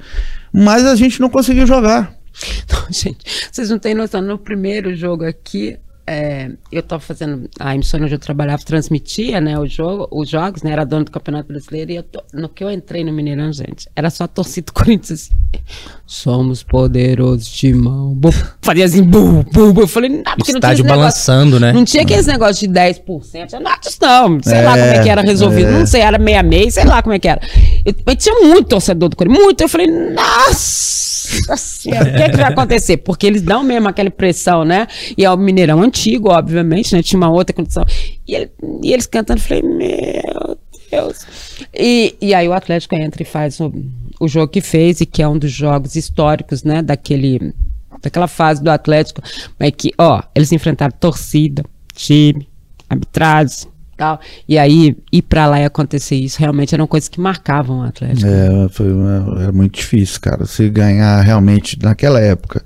Mas 0.52 0.84
a 0.86 0.94
gente 0.96 1.20
não 1.20 1.28
conseguiu 1.28 1.66
jogar. 1.66 2.14
Não, 2.72 2.86
gente, 2.90 3.18
vocês 3.50 3.70
não 3.70 3.78
têm 3.78 3.94
noção. 3.94 4.20
No 4.22 4.38
primeiro 4.38 4.94
jogo 4.96 5.24
aqui, 5.24 5.76
é, 6.06 6.50
eu 6.72 6.82
tava 6.82 7.00
fazendo. 7.00 7.48
A 7.60 7.74
emissora 7.74 8.02
onde 8.04 8.14
eu 8.14 8.18
trabalhava 8.18 8.62
transmitia, 8.64 9.40
né, 9.40 9.56
o 9.58 9.66
jogo, 9.66 10.08
os 10.10 10.28
jogos, 10.28 10.62
né? 10.62 10.72
Era 10.72 10.84
dono 10.84 11.04
do 11.04 11.10
Campeonato 11.12 11.46
Brasileiro. 11.48 11.92
E 11.92 11.96
eu 11.96 12.02
tô- 12.02 12.22
no 12.34 12.48
que 12.48 12.64
eu 12.64 12.70
entrei 12.70 13.04
no 13.04 13.12
Mineirão, 13.12 13.52
gente, 13.52 13.88
era 13.94 14.10
só 14.10 14.24
a 14.24 14.28
torcida 14.28 14.66
do 14.66 14.72
Corinthians 14.74 15.30
assim. 15.30 15.62
Somos 16.06 16.62
poderosos, 16.62 17.46
Timão. 17.48 18.12
Bum, 18.14 18.30
Fazia 18.62 18.84
assim, 18.84 19.02
bum, 19.02 19.42
bum. 19.52 19.72
Eu 19.80 19.86
falei, 19.86 20.08
não, 20.10 20.22
porque 20.36 20.52
não 20.52 20.58
tinha 20.60 20.72
Estádio 20.72 20.82
esse 20.82 20.82
negócio- 20.82 20.98
balançando, 21.26 21.60
né? 21.60 21.72
Não 21.72 21.84
tinha 21.84 22.02
aquele 22.02 22.22
negócio 22.26 22.66
de 22.66 22.74
10%. 22.74 23.52
Nada 23.60 23.78
não. 24.00 24.42
Sei 24.42 24.62
lá 24.62 24.76
É, 24.76 24.80
como 24.80 24.92
é 25.00 25.02
que 25.04 25.08
era 25.08 25.22
resolvido. 25.22 25.68
é. 25.68 25.78
Não 25.78 25.86
sei, 25.86 26.00
era 26.00 26.18
meia-meia, 26.18 26.70
sei 26.70 26.84
lá 26.84 27.00
como 27.02 27.14
é 27.14 27.18
que 27.18 27.28
era. 27.28 27.40
Eu, 27.86 27.94
mas 28.04 28.16
tinha 28.16 28.34
muito 28.48 28.68
torcedor 28.68 29.08
do 29.08 29.16
Corinthians, 29.16 29.44
muito. 29.44 29.60
Eu 29.60 29.68
falei, 29.68 29.86
nossa 29.86 31.11
senhora, 31.56 32.08
o 32.10 32.12
que, 32.14 32.22
é 32.22 32.28
que 32.30 32.36
vai 32.36 32.52
acontecer? 32.52 32.96
Porque 32.98 33.26
eles 33.26 33.42
dão 33.42 33.62
mesmo 33.62 33.88
aquela 33.88 34.08
impressão, 34.08 34.64
né? 34.64 34.86
E 35.16 35.24
é 35.24 35.30
o 35.30 35.36
Mineirão 35.36 35.82
antigo, 35.82 36.28
obviamente, 36.30 36.94
né? 36.94 37.02
Tinha 37.02 37.18
uma 37.18 37.30
outra 37.30 37.54
condição. 37.54 37.84
E, 38.26 38.34
ele- 38.34 38.50
e 38.82 38.92
eles 38.92 39.06
cantando, 39.06 39.40
eu 39.40 39.44
falei, 39.44 39.62
meu 39.62 40.58
Deus. 40.90 41.26
E, 41.74 42.14
e 42.20 42.34
aí 42.34 42.46
o 42.48 42.52
Atlético 42.52 42.94
entra 42.94 43.22
e 43.22 43.26
faz 43.26 43.58
o, 43.60 43.72
o 44.20 44.28
jogo 44.28 44.48
que 44.48 44.60
fez, 44.60 45.00
e 45.00 45.06
que 45.06 45.22
é 45.22 45.28
um 45.28 45.38
dos 45.38 45.50
jogos 45.52 45.96
históricos, 45.96 46.62
né? 46.62 46.82
Daquele, 46.82 47.54
daquela 48.02 48.28
fase 48.28 48.62
do 48.62 48.70
Atlético. 48.70 49.22
Mas 49.58 49.72
que, 49.76 49.92
ó, 49.98 50.22
eles 50.34 50.52
enfrentaram 50.52 50.94
torcida, 50.98 51.64
time, 51.94 52.48
arbitragem 52.88 53.71
tal. 54.02 54.20
E 54.48 54.58
aí, 54.58 54.96
ir 55.12 55.22
pra 55.22 55.46
lá 55.46 55.60
e 55.60 55.64
acontecer 55.64 56.16
isso, 56.16 56.40
realmente 56.40 56.74
eram 56.74 56.86
coisas 56.88 57.08
que 57.08 57.20
marcavam 57.20 57.80
o 57.80 57.82
Atlético. 57.84 58.26
É, 58.28 58.68
foi 58.70 58.92
uma- 58.92 59.42
era 59.42 59.52
muito 59.52 59.76
difícil, 59.76 60.20
cara. 60.20 60.44
Se 60.44 60.68
ganhar 60.68 61.20
realmente 61.22 61.78
naquela 61.80 62.20
época 62.20 62.64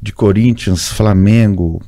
de 0.00 0.12
Corinthians, 0.12 0.88
Flamengo, 0.88 1.82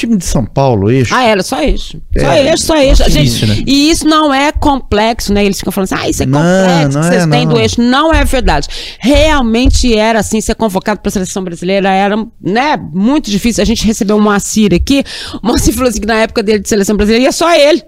time 0.00 0.16
de 0.16 0.24
São 0.24 0.44
Paulo, 0.44 0.90
eixo. 0.90 1.14
Ah, 1.14 1.22
era 1.24 1.42
só 1.42 1.60
eixo. 1.62 2.00
Só 2.18 2.32
É, 2.32 2.50
eixo, 2.50 2.62
só 2.64 2.76
eixo. 2.76 3.04
difícil, 3.04 3.46
Gente, 3.48 3.60
né? 3.60 3.64
E 3.66 3.90
isso 3.90 4.06
não 4.06 4.32
é 4.34 4.50
complexo, 4.52 5.32
né? 5.32 5.44
Eles 5.44 5.58
ficam 5.58 5.72
falando 5.72 5.92
assim, 5.92 6.04
ah, 6.04 6.08
isso 6.10 6.22
é 6.22 6.26
Não, 6.26 6.38
complexo 6.40 6.98
não 6.98 7.00
que 7.02 7.08
vocês 7.08 7.22
é, 7.22 7.30
têm 7.30 7.46
não. 7.46 7.54
do 7.54 7.60
eixo. 7.60 7.80
Não 7.80 8.12
é 8.14 8.24
verdade. 8.24 8.68
Realmente 8.98 9.94
era 9.96 10.20
assim, 10.20 10.40
ser 10.40 10.54
convocado 10.54 11.00
para 11.00 11.08
a 11.08 11.12
seleção 11.12 11.42
brasileira 11.44 11.88
era, 11.90 12.16
né, 12.40 12.76
muito 12.92 13.30
difícil. 13.30 13.62
A 13.62 13.66
gente 13.66 13.84
recebeu 13.86 14.16
o 14.16 14.20
Moacir 14.20 14.74
aqui. 14.74 15.04
O 15.42 15.46
Moacir 15.46 15.74
falou 15.74 15.88
assim 15.88 16.00
que 16.00 16.06
na 16.06 16.20
época 16.20 16.42
dele 16.42 16.60
de 16.60 16.68
seleção 16.68 16.96
brasileira 16.96 17.24
ia 17.24 17.32
só 17.32 17.52
ele. 17.54 17.82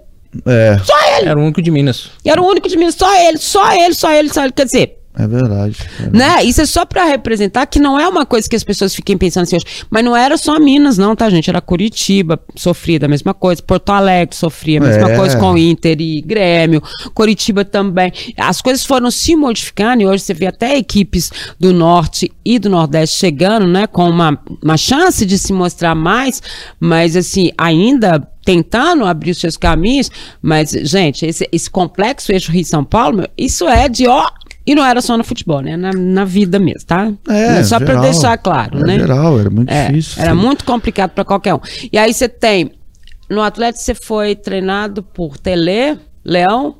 É, 0.47 0.79
Só 0.83 0.93
ele. 1.19 1.29
Era 1.29 1.39
o 1.39 1.43
único 1.43 1.61
de 1.61 1.69
Minas. 1.69 2.09
E 2.25 2.29
era 2.29 2.41
o 2.41 2.45
único 2.47 2.67
de 2.67 2.75
mim, 2.75 2.89
só 2.89 3.07
ele, 3.27 3.37
só 3.37 3.71
ele, 3.71 3.93
só 3.93 4.11
ele, 4.11 4.33
só 4.33 4.43
ele. 4.43 4.51
Quer 4.51 4.65
dizer, 4.65 4.97
é 5.15 5.27
verdade. 5.27 5.77
É 5.99 6.09
né? 6.17 6.43
Isso 6.43 6.61
é 6.61 6.65
só 6.65 6.85
pra 6.85 7.05
representar 7.05 7.65
que 7.67 7.79
não 7.79 7.99
é 7.99 8.07
uma 8.07 8.25
coisa 8.25 8.49
que 8.49 8.55
as 8.55 8.63
pessoas 8.63 8.95
fiquem 8.95 9.17
pensando 9.17 9.43
assim 9.43 9.57
hoje. 9.57 9.65
Mas 9.89 10.03
não 10.03 10.15
era 10.15 10.37
só 10.37 10.59
Minas, 10.59 10.97
não, 10.97 11.15
tá, 11.15 11.29
gente? 11.29 11.49
Era 11.49 11.61
Curitiba, 11.61 12.39
sofria 12.55 12.99
da 12.99 13.07
mesma 13.07 13.33
coisa. 13.33 13.61
Porto 13.61 13.91
Alegre 13.91 14.35
sofria 14.35 14.79
a 14.79 14.83
mesma 14.83 15.11
É. 15.11 15.15
coisa 15.17 15.37
com 15.37 15.57
Inter 15.57 15.99
e 15.99 16.21
Grêmio. 16.21 16.81
Curitiba 17.13 17.63
também. 17.63 18.11
As 18.37 18.61
coisas 18.61 18.85
foram 18.85 19.11
se 19.11 19.35
modificando 19.35 20.01
e 20.01 20.07
hoje 20.07 20.23
você 20.23 20.33
vê 20.33 20.47
até 20.47 20.77
equipes 20.77 21.31
do 21.59 21.71
Norte 21.73 22.31
e 22.43 22.57
do 22.57 22.69
Nordeste 22.69 23.17
chegando, 23.19 23.67
né? 23.67 23.85
Com 23.87 24.09
uma, 24.09 24.39
uma 24.63 24.77
chance 24.77 25.25
de 25.25 25.37
se 25.37 25.53
mostrar 25.53 25.93
mais, 25.95 26.41
mas 26.79 27.15
assim, 27.15 27.51
ainda 27.57 28.27
tentando 28.45 29.05
abrir 29.05 29.31
os 29.31 29.37
seus 29.37 29.55
caminhos, 29.55 30.11
mas, 30.41 30.71
gente, 30.71 31.25
esse, 31.25 31.47
esse 31.49 31.69
complexo 31.69 32.29
eixo 32.31 32.51
Rio-São 32.51 32.83
Paulo, 32.83 33.17
meu, 33.17 33.29
isso 33.37 33.67
é 33.69 33.87
de 33.87 34.05
ó. 34.07 34.27
E 34.65 34.73
não 34.73 34.85
era 34.85 35.01
só 35.01 35.17
no 35.17 35.23
futebol, 35.23 35.61
né? 35.61 35.75
Na, 35.75 35.91
na 35.91 36.23
vida 36.25 36.57
mesmo, 36.57 36.85
tá? 36.87 37.11
É, 37.27 37.63
só 37.63 37.79
para 37.79 37.99
deixar 38.01 38.37
claro, 38.37 38.79
É 38.79 38.83
né? 38.87 38.99
geral, 38.99 39.39
era 39.39 39.49
muito 39.49 39.69
É, 39.69 39.87
difícil. 39.87 40.21
Era 40.21 40.33
muito 40.33 40.63
complicado 40.63 41.11
para 41.11 41.25
qualquer 41.25 41.53
um. 41.53 41.59
E 41.91 41.97
aí 41.97 42.13
você 42.13 42.29
tem. 42.29 42.71
No 43.29 43.41
Atlético 43.41 43.83
você 43.83 43.95
foi 43.95 44.35
treinado 44.35 45.01
por 45.03 45.37
Tele, 45.37 45.97
Leão. 46.23 46.75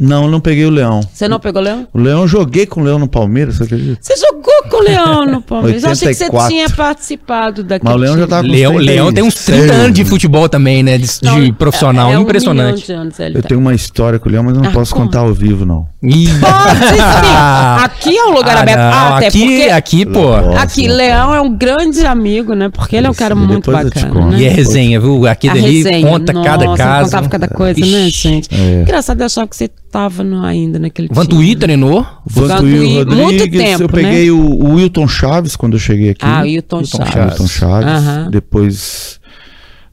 Não, 0.00 0.28
não 0.28 0.38
peguei 0.40 0.64
o 0.64 0.70
Leão. 0.70 1.00
Você 1.12 1.26
não 1.26 1.40
pegou 1.40 1.60
Leão? 1.60 1.88
O 1.92 1.98
Leão, 1.98 2.20
eu 2.22 2.28
joguei 2.28 2.66
com 2.66 2.80
o 2.80 2.84
Leão 2.84 3.00
no 3.00 3.08
Palmeiras, 3.08 3.56
você 3.56 3.64
acredita? 3.64 3.98
Você 4.00 4.14
jogou 4.16 4.52
com 4.70 4.76
o 4.76 4.80
Leão 4.80 5.26
no 5.26 5.42
Palmeiras. 5.42 5.82
Eu 5.82 5.90
achei 5.90 6.08
que 6.08 6.14
você 6.14 6.24
84. 6.26 6.48
tinha 6.54 6.70
participado 6.70 7.64
daquele 7.64 7.90
Mas 7.90 7.94
o 7.94 7.98
Leão 8.04 8.16
já 8.18 8.26
tava 8.28 8.42
com 8.46 8.48
Leão, 8.52 8.72
36. 8.74 8.86
Leão 8.96 9.12
tem 9.12 9.24
uns 9.24 9.34
30 9.34 9.72
anos 9.74 9.92
de 9.94 10.04
futebol 10.04 10.48
também, 10.48 10.84
né? 10.84 10.98
De, 10.98 11.06
de 11.08 11.18
Não, 11.24 11.52
profissional. 11.54 12.10
é- 12.10 12.14
é 12.14 12.18
um 12.18 12.22
Impressionante. 12.22 12.86
de 12.86 12.92
anos 12.92 13.18
ele 13.18 13.38
Eu 13.38 13.42
tem. 13.42 13.48
tenho 13.48 13.60
uma 13.60 13.74
história 13.74 14.20
com 14.20 14.28
o 14.28 14.32
Leão, 14.32 14.44
mas 14.44 14.54
eu 14.54 14.62
não 14.62 14.70
Ah, 14.70 14.72
posso 14.72 14.94
conta. 14.94 15.06
contar 15.06 15.18
ao 15.20 15.34
vivo, 15.34 15.64
não. 15.66 15.88
Pode 16.00 16.14
sim. 16.14 17.00
Aqui 17.82 18.16
é 18.16 18.24
um 18.24 18.30
lugar 18.34 18.56
Ah, 18.56 18.60
aberto. 18.60 18.78
Ah, 18.78 19.16
até 19.16 19.26
aqui, 19.28 19.40
porque. 19.40 19.70
aqui, 19.70 20.06
pô. 20.06 20.32
Aqui, 20.56 20.86
Leão 20.88 21.34
é 21.34 21.40
um 21.40 21.56
grande 21.56 22.06
amigo, 22.06 22.54
né? 22.54 22.68
Porque 22.68 22.94
ele 22.96 23.06
é 23.06 23.10
um 23.10 23.14
cara 23.14 23.34
Depois 23.34 23.50
muito 23.52 23.70
eu 23.72 23.78
te 23.78 23.84
bacana, 23.84 24.12
conto. 24.14 24.26
né? 24.32 24.38
E 24.40 24.44
é 24.46 24.48
resenha, 24.48 25.00
viu? 25.00 25.26
Aqui 25.26 25.48
dali 25.48 25.78
resenha. 25.78 26.06
conta 26.06 26.32
cada 26.32 26.64
Nossa, 26.66 26.82
caso. 26.82 27.04
contava 27.06 27.28
cada 27.28 27.48
coisa, 27.48 27.80
né, 27.80 28.08
gente? 28.10 28.48
É. 28.54 28.82
Engraçado 28.82 29.20
eu 29.20 29.26
achava 29.26 29.48
que 29.48 29.56
você 29.56 29.68
tava 29.90 30.22
no- 30.24 30.44
ainda 30.44 30.78
naquele 30.78 31.08
Vantuí 31.10 31.48
time. 31.48 31.56
treinou. 31.56 32.06
Vantuí 32.26 32.48
Vantuí, 32.48 33.04
muito 33.06 33.22
Rodrigues, 33.22 33.60
tempo, 33.62 33.82
eu 33.84 33.88
peguei 33.88 34.30
o, 34.30 34.38
o 34.40 34.74
Wilton 34.74 35.08
Chaves 35.08 35.56
quando 35.56 35.74
eu 35.74 35.78
cheguei 35.78 36.10
aqui. 36.10 36.24
Ah, 36.24 36.42
o 36.42 36.46
Hilton 36.46 36.80
Hilton 36.80 36.96
Chaves. 36.98 37.12
Chaves. 37.12 37.30
Wilton 37.32 37.46
Chaves. 37.48 38.30
Depois, 38.30 39.20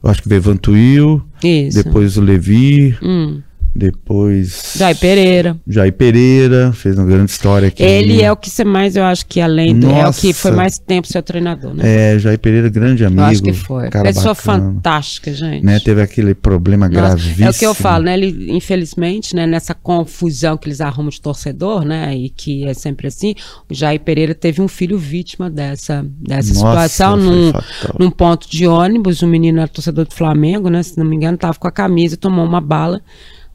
eu 0.02 0.10
acho 0.10 0.22
que 0.22 0.28
veio 0.28 0.42
Vantuil, 0.42 1.22
Isso. 1.42 1.82
depois 1.82 2.16
o 2.16 2.20
Levi, 2.20 2.96
Hum. 3.02 3.40
Depois. 3.76 4.74
Jair 4.76 4.96
Pereira. 4.96 5.56
Jair 5.68 5.92
Pereira, 5.92 6.72
fez 6.72 6.96
uma 6.96 7.06
grande 7.06 7.30
história 7.30 7.68
aqui. 7.68 7.82
Ele 7.82 8.22
é 8.22 8.32
o 8.32 8.36
que 8.36 8.48
você 8.48 8.64
mais, 8.64 8.96
eu 8.96 9.04
acho 9.04 9.26
que 9.26 9.38
além 9.40 9.78
do. 9.78 9.90
É 9.90 10.08
o 10.08 10.12
que 10.12 10.32
foi 10.32 10.50
Nossa. 10.50 10.62
mais 10.62 10.78
tempo 10.78 11.06
seu 11.06 11.22
treinador, 11.22 11.74
né? 11.74 12.14
É, 12.14 12.18
Jair 12.18 12.38
Pereira, 12.38 12.70
grande 12.70 13.04
amigo. 13.04 13.20
eu 13.20 13.26
acho 13.26 13.42
que 13.42 13.52
foi. 13.52 13.90
Pessoa 13.90 14.34
bacana, 14.34 14.72
fantástica, 14.72 15.32
gente. 15.32 15.64
Né, 15.64 15.78
teve 15.80 16.00
aquele 16.00 16.34
problema 16.34 16.88
Nossa, 16.88 17.00
gravíssimo. 17.00 17.46
É 17.46 17.50
o 17.50 17.54
que 17.54 17.66
eu 17.66 17.74
falo, 17.74 18.04
né? 18.04 18.14
Ele, 18.14 18.50
infelizmente, 18.50 19.36
né, 19.36 19.46
nessa 19.46 19.74
confusão 19.74 20.56
que 20.56 20.68
eles 20.68 20.80
arrumam 20.80 21.10
de 21.10 21.20
torcedor, 21.20 21.84
né? 21.84 22.16
E 22.16 22.30
que 22.30 22.64
é 22.64 22.72
sempre 22.72 23.08
assim, 23.08 23.34
o 23.70 23.74
Jair 23.74 24.00
Pereira 24.00 24.34
teve 24.34 24.62
um 24.62 24.68
filho 24.68 24.96
vítima 24.96 25.50
dessa, 25.50 26.04
dessa 26.18 26.54
Nossa, 26.54 26.88
situação 26.88 27.16
num, 27.16 27.52
fatal. 27.52 27.96
num 27.98 28.10
ponto 28.10 28.48
de 28.50 28.66
ônibus. 28.66 29.20
O 29.20 29.26
menino 29.26 29.58
era 29.58 29.68
torcedor 29.68 30.06
do 30.06 30.14
Flamengo, 30.14 30.70
né? 30.70 30.82
Se 30.82 30.96
não 30.98 31.04
me 31.04 31.14
engano, 31.14 31.36
tava 31.36 31.58
com 31.58 31.68
a 31.68 31.72
camisa 31.72 32.14
e 32.14 32.18
tomou 32.18 32.44
uma 32.44 32.60
bala. 32.60 33.02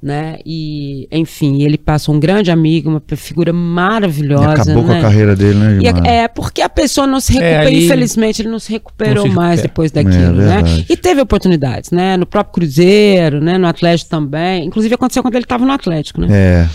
Né? 0.03 0.39
E, 0.43 1.07
enfim, 1.11 1.61
ele 1.61 1.77
passou 1.77 2.15
um 2.15 2.19
grande 2.19 2.49
amigo, 2.49 2.89
uma 2.89 3.03
figura 3.15 3.51
E 3.51 3.53
maravilhosa. 3.53 4.63
acabou 4.63 4.81
com 4.81 4.89
né? 4.89 4.97
a 4.97 5.01
carreira 5.03 5.35
dele, 5.35 5.59
né, 5.59 5.77
E 5.79 5.87
é, 6.07 6.23
é 6.23 6.27
porque 6.27 6.59
a 6.63 6.69
pessoa 6.69 7.05
não 7.05 7.19
se 7.19 7.31
recupera, 7.33 7.67
ali- 7.67 7.85
infelizmente, 7.85 8.41
ele 8.41 8.49
não 8.49 8.57
se 8.57 8.71
recuperou 8.71 9.25
Não 9.25 9.29
se 9.31 9.35
mais 9.37 9.61
depois 9.61 9.91
É, 9.95 10.01
daquilo, 10.03 10.31
né? 10.37 10.55
verdade. 10.55 10.85
E 10.89 10.97
teve 10.97 11.21
oportunidades, 11.21 11.91
né? 11.91 12.17
No 12.17 12.25
próprio 12.25 12.51
Cruzeiro, 12.53 13.39
né? 13.39 13.59
No 13.59 13.67
Atlético 13.67 14.09
também. 14.09 14.65
Inclusive 14.65 14.95
aconteceu 14.95 15.21
quando 15.21 15.35
ele 15.35 15.45
estava 15.45 15.63
no 15.67 15.71
Atlético, 15.71 16.19
né? 16.21 16.27
É, 16.31 16.67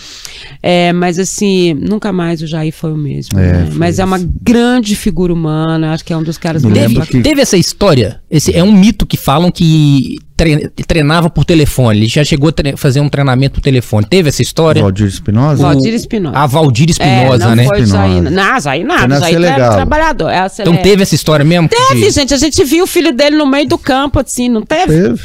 É, 0.62 0.92
mas 0.92 1.18
assim, 1.18 1.74
nunca 1.74 2.12
mais 2.12 2.42
o 2.42 2.46
Jair 2.46 2.72
foi 2.72 2.92
o 2.92 2.96
mesmo. 2.96 3.38
É, 3.38 3.52
né? 3.52 3.66
foi 3.70 3.78
Mas 3.78 3.98
é 3.98 4.04
uma 4.04 4.16
isso. 4.18 4.28
grande 4.42 4.96
figura 4.96 5.32
humana, 5.32 5.92
acho 5.92 6.04
que 6.04 6.12
é 6.12 6.16
um 6.16 6.22
dos 6.22 6.38
caras 6.38 6.62
mais 6.64 6.74
Teve, 6.74 7.00
que- 7.06 7.20
teve 7.20 7.40
essa 7.40 7.56
história. 7.56 8.20
Esse 8.30 8.54
é 8.56 8.62
um 8.62 8.72
mito 8.72 9.06
que 9.06 9.16
falam 9.16 9.50
que 9.50 10.18
tre- 10.36 10.70
treinava 10.86 11.30
por 11.30 11.44
telefone. 11.44 11.98
Ele 12.00 12.08
já 12.08 12.24
chegou 12.24 12.50
a 12.50 12.76
fazer 12.76 13.00
um 13.00 13.08
treinamento 13.08 13.54
por 13.54 13.60
telefone. 13.60 14.06
Teve 14.08 14.28
essa 14.28 14.42
história? 14.42 14.82
Valdir 14.82 15.06
Espinosa? 15.06 15.62
Valdir 15.62 15.94
Espinosa. 15.94 16.36
A 16.36 16.46
Valdir 16.46 16.90
Espinosa, 16.90 17.44
é, 17.44 17.48
não 17.48 17.54
né? 17.56 17.64
foi 17.66 17.80
Espinosa. 17.80 18.08
Jair. 18.08 18.22
Não, 18.30 18.60
Jair 18.60 18.86
Foi 18.86 18.96
nada. 18.96 19.08
na 19.08 19.20
Jair 19.20 19.42
era 19.44 19.70
trabalhador. 19.74 20.30
É 20.30 20.38
a 20.40 20.50
Então 20.58 20.76
teve 20.76 21.02
essa 21.02 21.14
história 21.14 21.44
mesmo? 21.44 21.68
Teve, 21.68 22.00
De- 22.06 22.10
gente. 22.10 22.34
A 22.34 22.38
gente 22.38 22.62
viu 22.64 22.84
o 22.84 22.86
filho 22.86 23.12
dele 23.14 23.36
no 23.36 23.46
meio 23.46 23.68
do 23.68 23.78
campo, 23.78 24.20
assim, 24.20 24.48
não 24.48 24.62
teve? 24.62 24.86
Teve. 24.86 25.20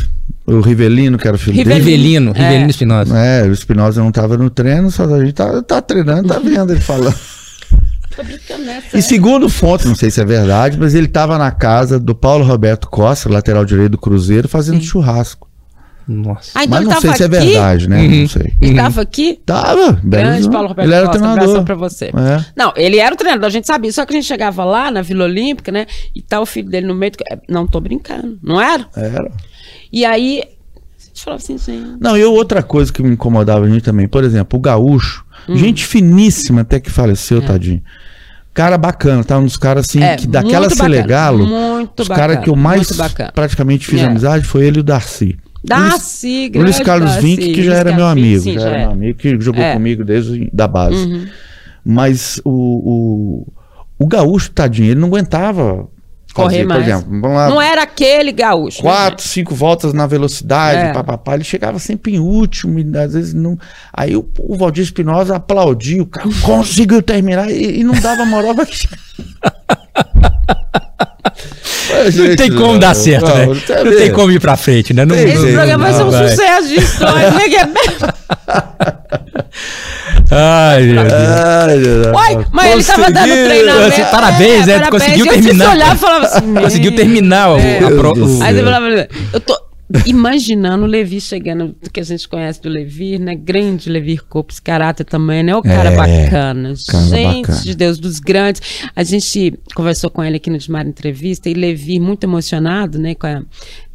O 0.52 0.62
Rivelino, 0.62 1.18
que 1.18 1.28
era 1.28 1.36
o 1.36 1.40
filho 1.40 1.56
Rivelino. 1.58 1.80
dele. 1.86 1.92
Rivelino, 1.98 2.32
É. 2.36 2.42
Rivelino 2.42 2.70
Espinosa. 2.70 3.18
É, 3.18 3.44
o 3.48 3.52
Espinosa 3.52 4.04
não 4.04 4.12
tava 4.12 4.38
no 4.38 4.50
treino, 4.50 4.92
só 4.92 5.04
a 5.06 5.20
gente 5.20 5.34
tá, 5.34 5.62
tá 5.62 5.82
treinando, 5.82 6.28
tá 6.28 6.40
vendo 6.40 6.72
ele 6.74 6.82
falando. 6.82 7.16
Tô 8.16 8.24
brincando 8.24 8.64
nessa. 8.66 8.98
E 8.98 9.02
segundo 9.02 9.48
fontes, 9.48 9.86
não 9.86 9.96
sei 9.96 10.12
se 10.12 10.20
é 10.20 10.26
verdade, 10.26 10.78
mas 10.78 10.94
ele 10.94 11.08
tava 11.08 11.38
na 11.38 11.50
casa 11.52 11.98
do 12.00 12.14
Paulo 12.14 12.44
Roberto 12.44 12.90
Costa, 12.90 13.30
lateral 13.30 13.64
direito 13.64 13.92
do 13.92 13.98
Cruzeiro, 13.98 14.50
fazendo 14.50 14.82
churrasco. 14.84 15.50
Nossa. 16.08 16.52
Ah, 16.56 16.66
então 16.66 16.80
mas 16.82 16.90
não 16.90 17.00
sei 17.00 17.14
se 17.14 17.24
é 17.24 17.28
verdade, 17.28 17.88
né? 17.88 18.02
Uhum. 18.02 18.22
Não 18.22 18.28
sei. 18.28 18.54
Ele 18.60 18.76
tava 18.76 19.02
aqui? 19.02 19.40
Tava, 19.46 19.98
Grande. 20.04 20.50
Paulo 20.50 20.68
Roberto 20.68 20.88
Ele 20.88 20.96
era 20.96 21.06
Costa, 21.08 21.22
treinador. 21.22 21.64
pra 21.64 21.76
você. 21.76 22.06
É. 22.08 22.46
Não, 22.58 22.74
ele 22.76 22.98
era 22.98 23.14
o 23.14 23.18
treinador, 23.18 23.46
a 23.46 23.50
gente 23.52 23.68
sabia. 23.68 23.94
Só 23.94 24.06
que 24.06 24.12
a 24.12 24.16
gente 24.18 24.26
chegava 24.26 24.66
lá 24.66 24.92
na 24.92 25.02
Vila 25.02 25.24
Olímpica, 25.24 25.72
né? 25.72 25.86
E 26.14 26.22
tá 26.22 26.42
o 26.42 26.46
filho 26.46 26.70
dele 26.70 26.88
no 26.88 26.96
meio. 26.96 27.12
Do... 27.14 27.18
é, 27.32 27.40
Não 27.48 27.66
tô 27.66 27.80
brincando, 27.80 28.38
não 28.44 28.60
era? 28.60 28.86
Era. 28.98 29.32
E 29.91 30.06
aí, 30.06 30.43
a 30.43 31.06
gente 31.08 31.23
falava 31.23 31.41
assim, 31.43 31.58
gente. 31.58 31.97
Não, 31.99 32.17
e 32.17 32.23
outra 32.23 32.63
coisa 32.63 32.91
que 32.91 33.01
me 33.04 33.10
incomodava 33.12 33.65
a 33.65 33.69
gente 33.69 33.84
também, 33.84 34.08
por 34.08 34.23
exemplo, 34.23 34.58
o 34.58 34.62
Gaúcho, 34.62 35.25
Hum. 35.49 35.56
gente 35.56 35.86
finíssima 35.86 36.62
até 36.62 36.80
que 36.80 36.89
faleceu, 36.91 37.41
tadinho. 37.41 37.82
Cara 38.54 38.77
bacana, 38.77 39.23
tá? 39.23 39.39
Um 39.39 39.45
dos 39.45 39.58
caras 39.58 39.88
assim, 39.89 40.04
É, 40.04 40.15
que 40.17 40.27
daquela 40.27 40.67
muito 40.67 40.75
bacana, 40.77 40.93
Selegalo, 40.95 41.43
os 41.97 42.08
caras 42.08 42.36
bacana, 42.36 42.38
que 42.41 42.49
eu 42.49 42.56
mais 42.56 42.89
praticamente 43.34 43.88
fiz 43.88 44.01
É. 44.01 44.06
amizade 44.06 44.45
foi 44.45 44.65
ele 44.65 44.77
e 44.77 44.82
o 44.82 44.84
Darcy. 44.84 45.38
Darcy, 45.63 46.51
O 46.56 46.58
Luiz 46.60 46.75
grande 46.77 46.84
Carlos 46.84 47.12
Darcy, 47.12 47.25
Vinck, 47.27 47.54
que 47.54 47.63
já 47.63 47.69
Luiz 47.71 47.80
era 47.80 47.91
meu 47.95 47.99
Carlos 48.06 48.13
Vinck, 48.23 48.27
amigo, 48.36 48.43
sim, 48.43 48.54
já 48.60 48.69
era 48.69 48.77
meu 48.80 48.91
amigo, 48.91 49.17
que 49.19 49.39
jogou 49.41 49.63
É. 49.63 49.73
comigo 49.73 50.04
desde 50.04 50.49
da 50.51 50.67
base. 50.67 50.95
Uhum. 50.95 51.27
Mas 51.86 52.41
o, 52.43 52.51
o, 52.51 53.47
o 53.97 54.06
Gaúcho, 54.08 54.51
tadinho, 54.51 54.91
ele 54.91 54.99
não 54.99 55.08
aguentava 55.08 55.88
Correr 56.34 56.50
fazer, 56.50 56.65
mais. 56.65 56.84
por 56.84 56.89
exemplo, 56.89 57.22
vamos 57.22 57.38
lá, 57.38 57.50
Não 57.50 57.62
era 57.62 57.84
aquele 57.84 58.32
gaúcho. 58.32 58.84
né, 58.84 58.89
quatro, 58.89 59.28
cinco 59.28 59.54
voltas 59.56 59.94
na 59.94 60.08
velocidade, 60.08 60.89
É. 60.89 60.94
papapá, 60.94 61.36
ele 61.36 61.44
chegava 61.44 61.80
sempre 61.80 62.15
em 62.15 62.20
último, 62.20 62.80
e 62.80 62.98
às 62.98 63.13
vezes 63.13 63.34
não. 63.34 63.58
Aí 63.94 64.15
o, 64.15 64.28
o 64.39 64.58
Valdir 64.58 64.84
Espinosa 64.84 65.36
aplaudiu, 65.36 66.04
o 66.04 66.08
cara 66.08 66.28
conseguiu 66.44 67.02
terminar 67.02 67.50
e, 67.52 67.80
e 67.80 67.84
não 67.84 67.94
dava 67.96 68.26
moral 68.26 68.56
pra 68.63 68.65
Não 72.13 72.36
tem 72.36 72.56
como 72.56 72.80
dar 72.80 72.96
certo, 72.96 73.26
né? 73.28 73.46
Não 73.46 73.98
tem 73.98 74.12
como 74.12 74.32
ir 74.32 74.39
pra 74.39 74.56
frente, 74.56 74.94
né? 74.94 75.06
Não, 75.06 75.15
Esse 75.15 75.52
programa 75.54 75.91
vai 75.91 75.94
ser 75.94 76.04
um 76.04 76.12
sucesso 76.30 76.67
de 76.70 76.76
história. 76.76 77.32
né? 77.32 77.41
Ai, 80.32 80.84
meu 80.84 81.04
Deus. 81.04 82.08
Uai, 82.15 82.46
mas 82.52 82.72
ele 82.72 82.84
tava 82.84 83.12
dando 83.12 83.34
treinamento. 83.34 83.88
Assim, 83.94 84.04
parabéns, 84.12 84.65
né? 84.65 84.74
Tu 84.80 84.80
parabéns. 84.80 85.04
conseguiu 85.04 85.26
eu 85.26 85.32
terminar. 85.34 85.65
Eu 85.65 85.72
olhava 85.72 85.96
e 85.96 85.98
falava 85.98 86.26
assim, 86.26 86.54
Conseguiu 86.54 86.91
"Meu 86.91 87.00
terminar 87.00 87.52
o, 87.52 87.58
É. 87.58 87.80
pro- 87.80 88.13
o-. 88.13 88.44
Aí 88.44 88.54
você 88.56 88.63
falava, 88.63 89.08
eu 89.34 89.39
tô 89.41 89.60
imaginando 90.06 90.86
o 90.86 90.88
Levi 90.88 91.20
chegando, 91.20 91.76
do 91.84 91.89
que 91.91 92.00
a 92.00 92.04
gente 92.04 92.26
conhece 92.30 92.62
do 92.62 92.70
Levi, 92.70 93.20
né? 93.20 93.36
Grande 93.36 93.89
Levi 93.89 94.17
Copos, 94.17 94.58
caráter 94.60 95.04
também, 95.04 95.44
né? 95.44 95.54
O 95.54 95.62
cara 95.62 95.89
É, 95.91 95.96
bacana. 95.98 96.74
cara 96.89 97.04
gente 97.04 97.41
bacana. 97.41 97.60
de 97.62 97.76
Deus, 97.76 98.00
dos 98.00 98.20
grandes. 98.20 98.62
A 98.96 99.04
gente 99.04 99.54
conversou 99.76 100.10
com 100.10 100.24
ele 100.24 100.38
aqui 100.38 100.50
no 100.50 100.58
Desmar 100.58 100.88
Entrevista 100.88 101.50
e 101.50 101.54
Levi 101.54 102.00
muito 102.00 102.24
emocionado, 102.24 102.98
né? 102.98 103.15
Com 103.15 103.28
a, 103.28 103.41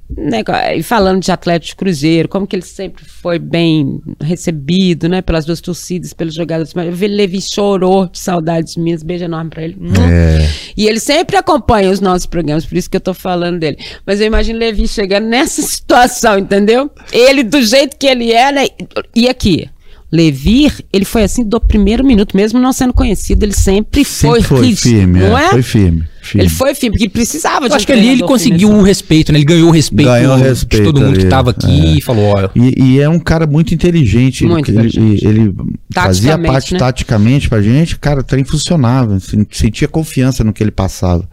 né, 0.09 0.43
e 0.77 0.83
falando 0.83 1.21
de 1.21 1.33
Atlético 1.33 1.81
Cruzeiro, 1.81 2.29
como 2.29 2.47
que 2.47 2.55
ele 2.55 2.65
sempre 2.65 3.05
foi 3.05 3.39
bem 3.39 4.01
recebido, 4.23 5.09
né, 5.09 5.21
pelas 5.21 5.45
duas 5.45 5.61
torcidas, 5.61 6.13
pelos 6.13 6.35
jogadores. 6.35 6.75
Mas 6.75 6.87
eu 6.87 6.93
vi 6.93 7.09
Levi 7.09 7.41
chorou 7.41 8.07
de 8.07 8.19
saudades 8.19 8.77
minhas, 8.77 9.03
beijo 9.03 9.25
enorme 9.25 9.51
pra 9.51 9.63
ele. 9.63 9.77
É. 10.11 10.49
E 10.77 10.87
ele 10.87 11.01
sempre 11.01 11.37
acompanha 11.37 11.91
os 11.91 12.01
nossos 12.01 12.27
programas, 12.27 12.65
por 12.65 12.77
isso 12.77 12.89
que 12.89 12.97
eu 12.97 13.01
tô 13.01 13.15
falando 13.15 13.59
dele. 13.59 13.79
Mas 14.05 14.21
eu 14.21 14.27
imagino 14.27 14.59
Levi 14.59 14.87
chegando 14.87 15.27
nessa 15.27 15.63
situação, 15.63 16.39
entendeu? 16.39 16.91
Ele, 17.13 17.43
do 17.43 17.63
jeito 17.63 17.97
que 17.97 18.07
ele 18.07 18.33
é, 18.33 18.53
né? 18.53 18.67
E 19.15 19.29
aqui, 19.29 19.69
Levi, 20.17 20.73
ele 20.93 21.05
foi 21.05 21.23
assim 21.25 21.45
do 21.45 21.61
primeiro 21.61 22.05
minuto, 22.05 22.37
mesmo 22.37 22.59
não 22.59 22.73
sendo 22.73 22.93
conhecido, 22.93 23.45
ele 23.45 23.53
sempre, 23.55 24.05
Sempre 24.05 24.43
foi, 24.43 24.43
foi 24.43 24.67
rígido, 24.67 24.81
firme, 24.83 25.21
não 25.21 25.39
é, 25.39 25.47
é? 25.47 25.51
foi 25.51 25.63
firme, 25.63 26.05
firme. 26.23 26.43
Ele 26.47 26.49
foi 26.55 26.75
firme, 26.75 26.91
porque 26.95 27.05
ele 27.05 27.13
precisava 27.13 27.67
de 27.67 27.67
Eu 27.67 27.73
um 27.73 27.77
acho 27.77 27.87
que 27.87 27.93
ali 27.93 28.09
ele 28.09 28.23
conseguiu 28.23 28.69
firme, 28.69 28.83
o 28.83 28.85
respeito, 28.85 29.33
né? 29.33 29.39
Ele 29.39 29.45
ganhou 29.45 29.69
o 29.69 29.73
respeito, 29.73 30.09
Ganhou 30.09 30.35
o 30.35 30.37
de 30.39 30.43
respeito 30.45 30.85
todo 30.85 31.01
mundo 31.01 31.13
que 31.15 31.21
ali, 31.21 31.29
tava 31.29 31.51
aqui 31.51 31.87
é. 31.87 31.99
e 31.99 32.01
falou, 32.01 32.35
ó, 32.37 32.49
E, 32.57 32.83
e 32.83 33.01
é 33.01 33.09
um 33.09 33.19
cara 33.19 33.47
muito 33.47 33.75
inteligente. 33.75 34.45
ele- 34.45 34.53
Muito 34.53 34.71
ele, 34.71 34.79
inteligente. 34.89 35.27
ele 35.27 35.55
fazia 35.95 36.31
Taticamente, 36.33 36.53
parte 36.53 36.73
né? 36.73 36.79
taticamente 36.79 37.49
pra 37.49 37.61
gente, 37.63 37.99
cara, 37.99 38.21
o 38.21 38.25
trem 38.25 38.45
funcionava. 38.45 39.17
assim, 39.17 39.47
Sentia 39.51 39.87
confiança 39.87 40.43
no 40.43 40.53
que 40.53 40.63
ele 40.63 40.71
passava. 40.71 41.29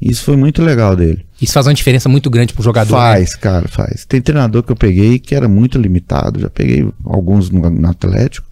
Isso 0.00 0.22
foi 0.22 0.36
muito 0.36 0.62
legal 0.62 0.94
dele. 0.94 1.26
Isso 1.40 1.52
faz 1.52 1.66
uma 1.66 1.74
diferença 1.74 2.08
muito 2.08 2.28
grande 2.28 2.52
pro 2.52 2.62
jogador. 2.62 2.92
né? 2.94 3.00
Faz, 3.00 3.34
cara, 3.36 3.68
faz. 3.68 4.04
Tem 4.04 4.20
treinador 4.20 4.62
que 4.62 4.72
eu 4.72 4.76
peguei 4.76 5.18
que 5.18 5.34
era 5.34 5.46
muito 5.48 5.78
limitado. 5.78 6.40
Já 6.40 6.50
peguei 6.50 6.88
alguns 7.04 7.50
no, 7.50 7.68
no 7.70 7.88
Atlético. 7.88 8.46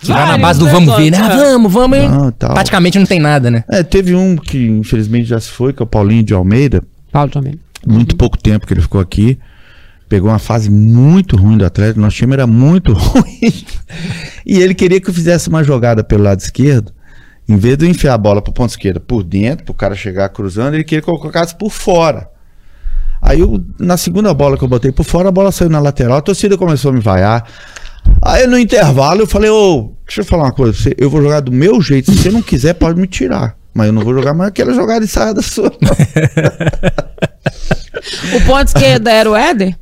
Que 0.00 0.08
vai 0.08 0.26
na 0.26 0.38
base 0.38 0.58
do 0.58 0.66
né, 0.66 0.72
vamos 0.72 0.96
ver, 0.96 1.10
né? 1.10 1.18
Ah, 1.18 1.36
vamos, 1.36 1.72
vamos. 1.72 1.98
Não, 1.98 2.30
tal. 2.30 2.54
Praticamente 2.54 2.98
não 2.98 3.06
tem 3.06 3.18
nada, 3.18 3.50
né? 3.50 3.64
É, 3.68 3.82
teve 3.82 4.14
um 4.14 4.36
que 4.36 4.66
infelizmente 4.66 5.26
já 5.26 5.40
se 5.40 5.50
foi, 5.50 5.72
que 5.72 5.82
é 5.82 5.84
o 5.84 5.86
Paulinho 5.86 6.22
de 6.22 6.32
Almeida. 6.34 6.82
Paulo 7.10 7.30
também. 7.30 7.58
Muito 7.86 8.16
pouco 8.16 8.36
tempo 8.38 8.66
que 8.66 8.74
ele 8.74 8.82
ficou 8.82 9.00
aqui. 9.00 9.38
Pegou 10.08 10.30
uma 10.30 10.38
fase 10.38 10.70
muito 10.70 11.36
ruim 11.36 11.56
do 11.58 11.64
Atlético. 11.66 12.00
Nosso 12.00 12.16
time 12.16 12.32
era 12.34 12.46
muito 12.46 12.92
ruim. 12.94 13.64
e 14.44 14.60
ele 14.60 14.74
queria 14.74 15.00
que 15.00 15.10
eu 15.10 15.14
fizesse 15.14 15.48
uma 15.48 15.64
jogada 15.64 16.04
pelo 16.04 16.22
lado 16.22 16.40
esquerdo. 16.40 16.92
Em 17.48 17.56
vez 17.56 17.76
de 17.78 17.88
enfiar 17.88 18.14
a 18.14 18.18
bola 18.18 18.42
pro 18.42 18.52
ponto 18.52 18.70
esquerda 18.70 18.98
por 18.98 19.22
dentro, 19.22 19.64
pro 19.64 19.74
cara 19.74 19.94
chegar 19.94 20.28
cruzando, 20.30 20.74
ele 20.74 20.84
queria 20.84 21.02
que 21.02 21.08
eu 21.08 21.16
colocasse 21.16 21.54
por 21.54 21.70
fora. 21.70 22.28
Aí 23.22 23.40
eu, 23.40 23.64
na 23.78 23.96
segunda 23.96 24.34
bola 24.34 24.58
que 24.58 24.64
eu 24.64 24.68
botei 24.68 24.92
por 24.92 25.04
fora, 25.04 25.28
a 25.28 25.32
bola 25.32 25.52
saiu 25.52 25.70
na 25.70 25.78
lateral, 25.78 26.18
a 26.18 26.22
torcida 26.22 26.56
começou 26.58 26.90
a 26.90 26.94
me 26.94 27.00
vaiar. 27.00 27.48
Aí 28.22 28.46
no 28.46 28.58
intervalo 28.58 29.22
eu 29.22 29.26
falei, 29.26 29.50
ô, 29.50 29.92
deixa 30.06 30.20
eu 30.20 30.24
falar 30.24 30.44
uma 30.44 30.52
coisa, 30.52 30.72
você, 30.72 30.94
eu 30.98 31.08
vou 31.08 31.22
jogar 31.22 31.40
do 31.40 31.52
meu 31.52 31.80
jeito, 31.80 32.12
se 32.12 32.18
você 32.18 32.30
não 32.30 32.42
quiser 32.42 32.74
pode 32.74 33.00
me 33.00 33.06
tirar. 33.06 33.56
Mas 33.72 33.88
eu 33.88 33.92
não 33.92 34.02
vou 34.02 34.14
jogar 34.14 34.32
mais 34.32 34.48
aquela 34.48 34.72
jogada 34.72 35.04
ensaiada 35.04 35.42
sua. 35.42 35.72
O 38.34 38.40
ponto 38.46 38.68
esquerdo 38.68 39.08
era 39.08 39.28
o 39.28 39.34
Éder? 39.34 39.76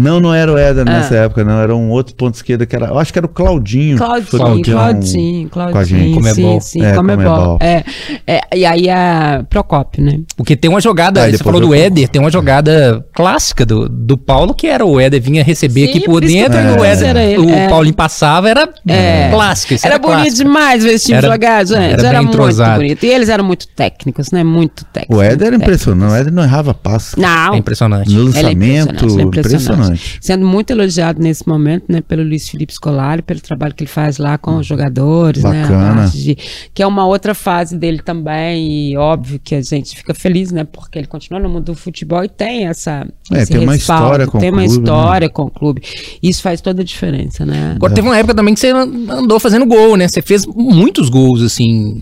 Não, 0.00 0.20
não 0.20 0.32
era 0.32 0.52
o 0.52 0.56
Éder 0.56 0.84
Ah. 0.86 0.90
nessa 0.92 1.14
época, 1.16 1.42
não. 1.44 1.60
Era 1.60 1.74
um 1.74 1.90
outro 1.90 2.14
ponto 2.14 2.34
esquerda 2.36 2.64
que 2.64 2.76
era. 2.76 2.86
Eu 2.86 2.98
acho 2.98 3.12
que 3.12 3.18
era 3.18 3.26
o 3.26 3.28
Claudinho. 3.28 3.98
Claudinho, 3.98 4.26
Foi 4.28 4.38
Claudinho, 4.38 4.64
Claudinho 4.76 5.48
Claudinho, 5.48 5.72
com 5.72 5.78
a 5.78 5.84
gente. 5.84 6.14
Comebol. 6.14 6.60
Sim, 6.60 6.80
sim, 6.80 6.84
É, 6.86 6.92
Comebol. 6.94 7.24
Comebol. 7.34 7.58
É, 7.60 7.84
é, 8.26 8.40
e 8.56 8.64
aí 8.64 8.88
a 8.88 9.44
Procópio, 9.50 10.04
né? 10.04 10.20
Porque 10.36 10.54
tem 10.56 10.70
uma 10.70 10.80
jogada, 10.80 11.22
Aí 11.24 11.32
você 11.36 11.42
falou 11.42 11.60
do 11.60 11.74
Éder, 11.74 12.08
tem 12.08 12.20
uma 12.20 12.30
jogada 12.30 13.04
clássica 13.14 13.66
do, 13.66 13.88
do 13.88 14.16
Paulo, 14.16 14.54
que 14.54 14.66
era 14.68 14.84
o 14.86 15.00
Éder 15.00 15.20
vinha 15.20 15.42
receber 15.42 15.86
Sim, 15.86 15.90
aqui 15.90 16.00
por 16.04 16.20
dentro, 16.20 16.58
e 16.58 16.78
o 16.80 16.84
Éder, 16.84 17.08
era 17.08 17.22
ele, 17.24 17.38
o 17.46 17.50
é. 17.50 17.68
Paulinho 17.68 17.94
passava, 17.94 18.48
era 18.48 18.68
É. 18.86 19.30
clássico. 19.30 19.74
isso 19.74 19.86
Era, 19.86 19.98
bonito 19.98 20.16
clássico. 20.18 20.36
demais 20.44 20.84
ver 20.84 20.92
esse 20.92 21.06
time 21.06 21.18
Era- 21.18 21.28
jogar, 21.32 21.66
gente. 21.66 21.78
era 21.78 22.02
Era, 22.02 22.10
bem 22.10 22.18
muito 22.26 22.34
entrosado. 22.34 22.76
bonito. 22.76 23.04
E 23.04 23.08
eles 23.08 23.28
eram 23.28 23.44
muito 23.44 23.66
técnicos, 23.68 24.30
né? 24.30 24.44
Muito 24.44 24.84
técnicos. 24.86 25.16
O 25.16 25.22
Éder 25.22 25.48
era 25.48 25.56
impressionante. 25.56 26.12
O 26.12 26.14
Éder 26.16 26.32
não 26.32 26.42
errava 26.44 26.72
passo. 26.72 27.18
Não. 27.20 27.54
É 27.54 27.56
impressionante. 27.56 28.08
No 28.10 28.20
Ele 28.20 28.20
é 28.20 28.42
lançamento, 28.42 29.20
impressionante, 29.20 29.87
Sendo 30.20 30.46
muito 30.46 30.70
elogiado 30.70 31.20
nesse 31.22 31.46
momento, 31.48 31.84
né, 31.88 32.00
pelo 32.00 32.22
Luiz 32.22 32.48
Felipe 32.48 32.72
Scolari, 32.72 33.22
pelo 33.22 33.40
trabalho 33.40 33.74
que 33.74 33.82
ele 33.84 33.90
faz 33.90 34.18
lá 34.18 34.36
com 34.38 34.56
os 34.58 34.66
jogadores, 34.66 35.42
né, 35.44 35.62
Bacana. 35.62 35.94
parte 36.02 36.18
de- 36.22 36.38
que 36.74 36.82
é 36.82 36.86
uma 36.86 37.06
outra 37.06 37.34
fase 37.34 37.76
dele 37.76 37.98
também, 38.02 38.90
e 38.92 38.96
óbvio 38.96 39.40
que 39.42 39.54
a 39.54 39.62
gente 39.62 39.96
fica 39.96 40.14
feliz, 40.14 40.50
né, 40.52 40.64
porque 40.64 40.98
ele 40.98 41.06
continua 41.06 41.40
no 41.40 41.48
mundo 41.48 41.64
do 41.66 41.74
futebol 41.74 42.24
e 42.24 42.28
tem 42.28 42.66
essa 42.66 43.06
É, 43.32 43.42
esse 43.42 43.52
tem 43.52 43.60
uma 43.62 43.72
respaldo, 43.74 44.04
história 44.04 44.26
com 44.26 44.38
o 44.38 44.40
tem 44.40 44.50
uma 44.50 44.62
clube, 44.64 44.76
né? 44.78 44.82
história 44.84 45.28
com 45.28 45.42
o 45.42 45.50
clube. 45.50 45.82
Isso 46.22 46.42
faz 46.42 46.60
toda 46.60 46.82
a 46.82 46.84
diferença, 46.84 47.44
né? 47.46 47.72
Agora 47.76 47.94
teve 47.94 48.06
uma 48.08 48.16
época 48.16 48.34
também 48.34 48.54
que 48.54 48.60
você 48.60 48.68
andou 48.70 49.38
fazendo 49.40 49.66
gol, 49.66 49.96
né? 49.96 50.08
Você 50.08 50.22
fez 50.22 50.46
muitos 50.46 51.08
gols, 51.08 51.42
assim. 51.42 52.00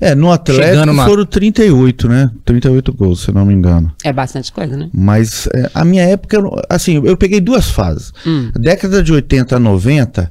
É, 0.00 0.14
no 0.14 0.30
Atlético 0.30 0.86
na- 0.86 1.04
foram 1.06 1.24
38, 1.24 2.08
né? 2.08 2.30
38 2.44 2.92
gols, 2.92 3.20
se 3.22 3.32
não 3.32 3.46
me 3.46 3.54
engano. 3.54 3.90
É 4.04 4.12
bastante 4.12 4.52
coisa, 4.52 4.76
né? 4.76 4.90
Mas 4.92 5.48
é, 5.54 5.70
a 5.74 5.84
minha 5.84 6.02
época, 6.02 6.38
assim, 6.68 7.00
eu 7.04 7.16
peguei 7.16 7.40
duas 7.40 7.70
fases. 7.70 8.12
Hum. 8.26 8.50
Década 8.54 9.02
de 9.02 9.12
80 9.12 9.56
a 9.56 9.58
90, 9.58 10.30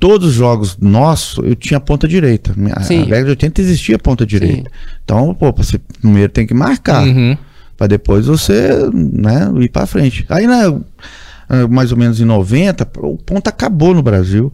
todos 0.00 0.28
os 0.30 0.34
jogos 0.34 0.76
nossos, 0.80 1.38
eu 1.44 1.54
tinha 1.54 1.78
ponta 1.78 2.08
direita. 2.08 2.52
Minha- 2.56 2.74
A 2.74 2.82
Sim. 2.82 3.02
década 3.04 3.24
de 3.24 3.30
80 3.30 3.60
existia 3.60 3.98
ponta 3.98 4.26
direita. 4.26 4.68
Então, 5.04 5.32
pô, 5.34 5.52
você 5.52 5.78
primeiro 6.00 6.32
tem 6.32 6.44
que 6.46 6.54
marcar, 6.54 7.04
Uhum. 7.06 7.36
pra 7.76 7.86
depois 7.86 8.26
você, 8.26 8.70
né, 8.92 9.48
ir 9.60 9.68
pra 9.68 9.86
frente. 9.86 10.26
Aí, 10.28 10.46
né, 10.46 10.62
mais 11.70 11.92
ou 11.92 11.98
menos 11.98 12.20
em 12.20 12.24
90, 12.24 12.86
o 12.98 13.16
ponta 13.16 13.50
acabou 13.50 13.94
no 13.94 14.02
Brasil. 14.02 14.52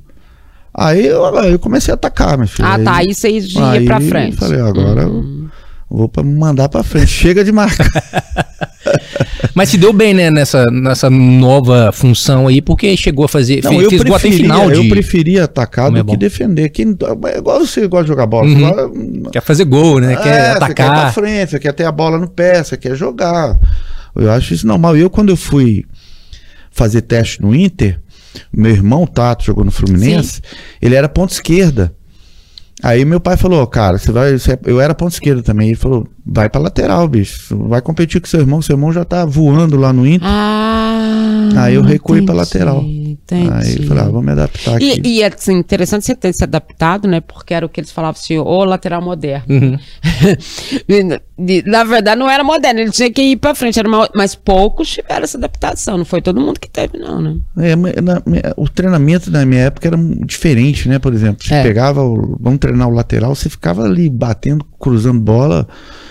Aí 0.76 1.06
eu, 1.06 1.22
eu 1.44 1.58
comecei 1.58 1.92
a 1.92 1.94
atacar, 1.94 2.36
meu 2.36 2.48
filho. 2.48 2.66
Ah, 2.66 2.78
tá. 2.78 2.96
Aí 2.96 3.14
você 3.14 3.30
ia 3.30 3.70
aí 3.70 3.84
pra 3.84 4.00
frente. 4.00 4.36
Falei, 4.36 4.60
agora 4.60 5.02
eu 5.02 5.48
vou 5.88 6.08
pra 6.08 6.22
mandar 6.24 6.68
pra 6.68 6.82
frente. 6.82 7.06
Chega 7.06 7.44
de 7.44 7.52
marcar. 7.52 7.88
Mas 9.54 9.68
se 9.68 9.78
deu 9.78 9.92
bem, 9.92 10.12
né, 10.12 10.30
nessa, 10.30 10.64
nessa 10.66 11.08
nova 11.08 11.92
função 11.92 12.48
aí, 12.48 12.60
porque 12.60 12.96
chegou 12.96 13.24
a 13.24 13.28
fazer. 13.28 13.62
Não, 13.62 13.70
fez, 13.70 13.82
eu 13.84 13.90
fez 13.90 14.02
preferia, 14.02 14.36
final 14.38 14.70
de. 14.70 14.76
eu 14.76 14.88
preferia 14.88 15.44
atacar 15.44 15.86
Como 15.86 16.02
do 16.02 16.10
é 16.10 16.12
que 16.12 16.16
defender. 16.18 16.68
Quem, 16.70 16.96
é 17.32 17.38
igual 17.38 17.60
você 17.60 17.86
gosta 17.86 18.04
de 18.04 18.08
jogar 18.08 18.26
bola. 18.26 18.46
Uhum. 18.46 18.54
Você 18.58 18.60
gosta- 19.20 19.30
Quer 19.30 19.40
fazer 19.42 19.64
gol, 19.64 20.00
né? 20.00 20.14
É, 20.14 20.16
quer 20.16 20.22
Você 20.22 20.24
quer 20.24 20.50
ir 20.50 20.56
pra 20.56 20.66
atacar. 20.66 21.14
frente, 21.14 21.50
você 21.50 21.58
quer 21.60 21.72
ter 21.72 21.84
a 21.84 21.92
bola 21.92 22.18
no 22.18 22.28
pé, 22.28 22.64
você 22.64 22.76
quer 22.76 22.96
jogar. 22.96 23.58
Eu 24.16 24.30
acho 24.32 24.54
isso 24.54 24.66
normal. 24.66 24.96
Eu, 24.96 25.08
quando 25.08 25.28
eu 25.30 25.36
fui 25.36 25.84
fazer 26.70 27.02
teste 27.02 27.40
no 27.40 27.54
Inter, 27.54 28.00
meu 28.52 28.70
irmão 28.72 29.06
Tato 29.06 29.44
jogou 29.44 29.64
no 29.64 29.70
Fluminense, 29.70 30.40
ele 30.80 30.94
era 30.94 31.08
ponta 31.08 31.32
esquerda. 31.32 31.94
Aí 32.82 33.04
meu 33.04 33.20
pai 33.20 33.36
falou, 33.36 33.66
cara, 33.66 33.98
você 33.98 34.12
vai. 34.12 34.32
você 34.38 34.52
é- 34.52 34.58
Eu 34.66 34.80
era 34.80 34.94
ponta 34.94 35.14
esquerda 35.14 35.42
também. 35.42 35.68
Ele 35.68 35.76
falou, 35.76 36.06
vai 36.26 36.48
pra 36.48 36.60
lateral, 36.60 37.06
bicho. 37.08 37.56
Vai 37.68 37.80
competir 37.82 38.20
com 38.20 38.26
seu 38.26 38.40
irmão, 38.40 38.62
seu 38.62 38.74
irmão 38.74 38.92
já 38.92 39.04
tá 39.04 39.24
voando 39.24 39.76
lá 39.76 39.92
no 39.92 40.06
Inter. 40.06 40.26
Ah. 40.28 41.50
Aí 41.56 41.74
eu 41.74 41.82
recuei 41.82 42.22
pra 42.22 42.34
entendi, 42.34 42.38
lateral. 42.58 42.82
Entendi. 42.82 43.50
Aí 43.52 43.76
eu 43.76 43.82
falei, 43.86 44.02
ah, 44.02 44.08
vou 44.08 44.22
me 44.22 44.32
adaptar 44.32 44.76
aqui. 44.76 45.00
E, 45.04 45.18
e 45.18 45.22
é 45.22 45.26
assim, 45.32 45.54
interessante 45.56 46.04
você 46.04 46.14
ter 46.14 46.32
se 46.32 46.42
adaptado, 46.42 47.06
né? 47.06 47.20
Porque 47.20 47.54
era 47.54 47.64
o 47.64 47.68
que 47.68 47.80
eles 47.80 47.92
falavam 47.92 48.18
assim, 48.20 48.38
o 48.38 48.64
lateral 48.64 49.00
moderno. 49.00 49.44
Uhum. 49.48 49.78
Na 51.66 51.84
verdade, 51.84 52.18
não 52.18 52.30
era 52.30 52.42
moderno, 52.44 52.80
ele 52.80 52.90
tinha 52.90 53.10
que 53.10 53.22
ir 53.22 53.36
pra 53.36 53.54
frente. 53.54 53.78
Era 53.78 53.88
uma- 53.88 54.08
mas 54.14 54.34
poucos 54.34 54.88
tiveram 54.90 55.24
essa 55.24 55.36
adaptação. 55.38 55.98
Não 55.98 56.04
foi 56.04 56.22
todo 56.22 56.40
mundo 56.40 56.58
que 56.60 56.68
teve, 56.70 56.98
não, 56.98 57.20
né? 57.20 57.36
É, 57.58 57.76
na- 57.76 58.22
o 58.56 58.68
treinamento 58.68 59.30
na 59.30 59.44
minha 59.44 59.62
época 59.62 59.88
era 59.88 59.96
diferente, 60.24 60.88
né? 60.88 60.98
Por 60.98 61.12
exemplo, 61.12 61.44
você 61.44 61.54
É. 61.54 61.62
pegava, 61.62 62.02
o, 62.02 62.36
vamos 62.40 62.58
treinar 62.58 62.88
o 62.88 62.92
lateral, 62.94 63.34
você 63.34 63.48
ficava 63.48 63.84
ali 63.84 64.08
batendo, 64.08 64.64
cruzando 64.84 65.18
bola 65.18 65.66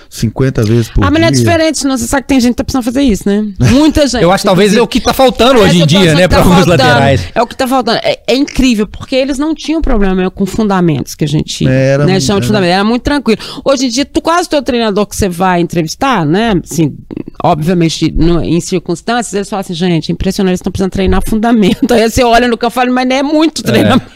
50 0.09 0.63
vezes 0.63 0.89
por 0.89 1.03
ah, 1.03 1.09
mas 1.09 1.21
não 1.21 1.27
é 1.27 1.31
dia. 1.31 1.39
diferente, 1.39 1.85
não. 1.85 1.97
Você 1.97 2.05
sabe 2.05 2.21
que 2.23 2.27
tem 2.27 2.39
gente 2.39 2.51
que 2.51 2.57
tá 2.57 2.63
precisando 2.63 2.83
fazer 2.83 3.01
isso, 3.01 3.27
né? 3.27 3.47
Muita 3.71 4.05
gente. 4.05 4.21
Eu 4.21 4.31
acho 4.31 4.43
que 4.43 4.47
talvez 4.47 4.75
é 4.75 4.81
o 4.81 4.87
que 4.87 4.99
tá 5.01 5.11
faltando 5.11 5.59
É 5.59 5.63
hoje 5.63 5.81
em 5.81 5.87
dia, 5.87 6.13
né, 6.13 6.27
tá 6.27 6.39
para 6.39 6.45
alguns 6.45 6.67
laterais. 6.67 7.21
É 7.33 7.41
o 7.41 7.47
que 7.47 7.55
tá 7.55 7.67
faltando. 7.67 7.99
É, 8.03 8.19
é 8.27 8.35
incrível, 8.35 8.87
porque 8.87 9.15
eles 9.15 9.39
não 9.39 9.55
tinham 9.55 9.81
problema 9.81 10.29
com 10.29 10.45
fundamentos 10.45 11.15
que 11.15 11.23
a 11.23 11.27
gente 11.27 11.67
Era- 11.67 12.05
né, 12.05 12.19
chama 12.19 12.41
de 12.41 12.47
fundamentos. 12.47 12.73
Era 12.75 12.83
muito 12.83 13.01
tranquilo. 13.01 13.41
Hoje 13.65 13.87
em 13.87 13.89
dia, 13.89 14.05
tu, 14.05 14.21
quase 14.21 14.47
todo 14.47 14.63
treinador 14.63 15.07
que 15.07 15.15
você 15.15 15.27
vai 15.27 15.61
entrevistar, 15.61 16.23
né? 16.25 16.53
Assim, 16.63 16.95
obviamente, 17.43 18.09
no- 18.15 18.41
em 18.41 18.59
circunstâncias, 18.61 19.33
eles 19.33 19.49
falam 19.49 19.59
assim, 19.61 19.73
gente, 19.73 20.11
impressionante, 20.11 20.51
eles 20.51 20.59
estão 20.59 20.71
precisando 20.71 20.91
treinar 20.91 21.21
fundamento. 21.27 21.85
Aí 21.93 22.09
você 22.09 22.23
olha 22.23 22.47
no 22.47 22.57
que 22.57 22.65
eu 22.65 22.71
falo, 22.71 22.91
mas 22.93 23.05
não 23.07 23.15
é 23.17 23.21
muito 23.21 23.61
treinamento. 23.61 24.07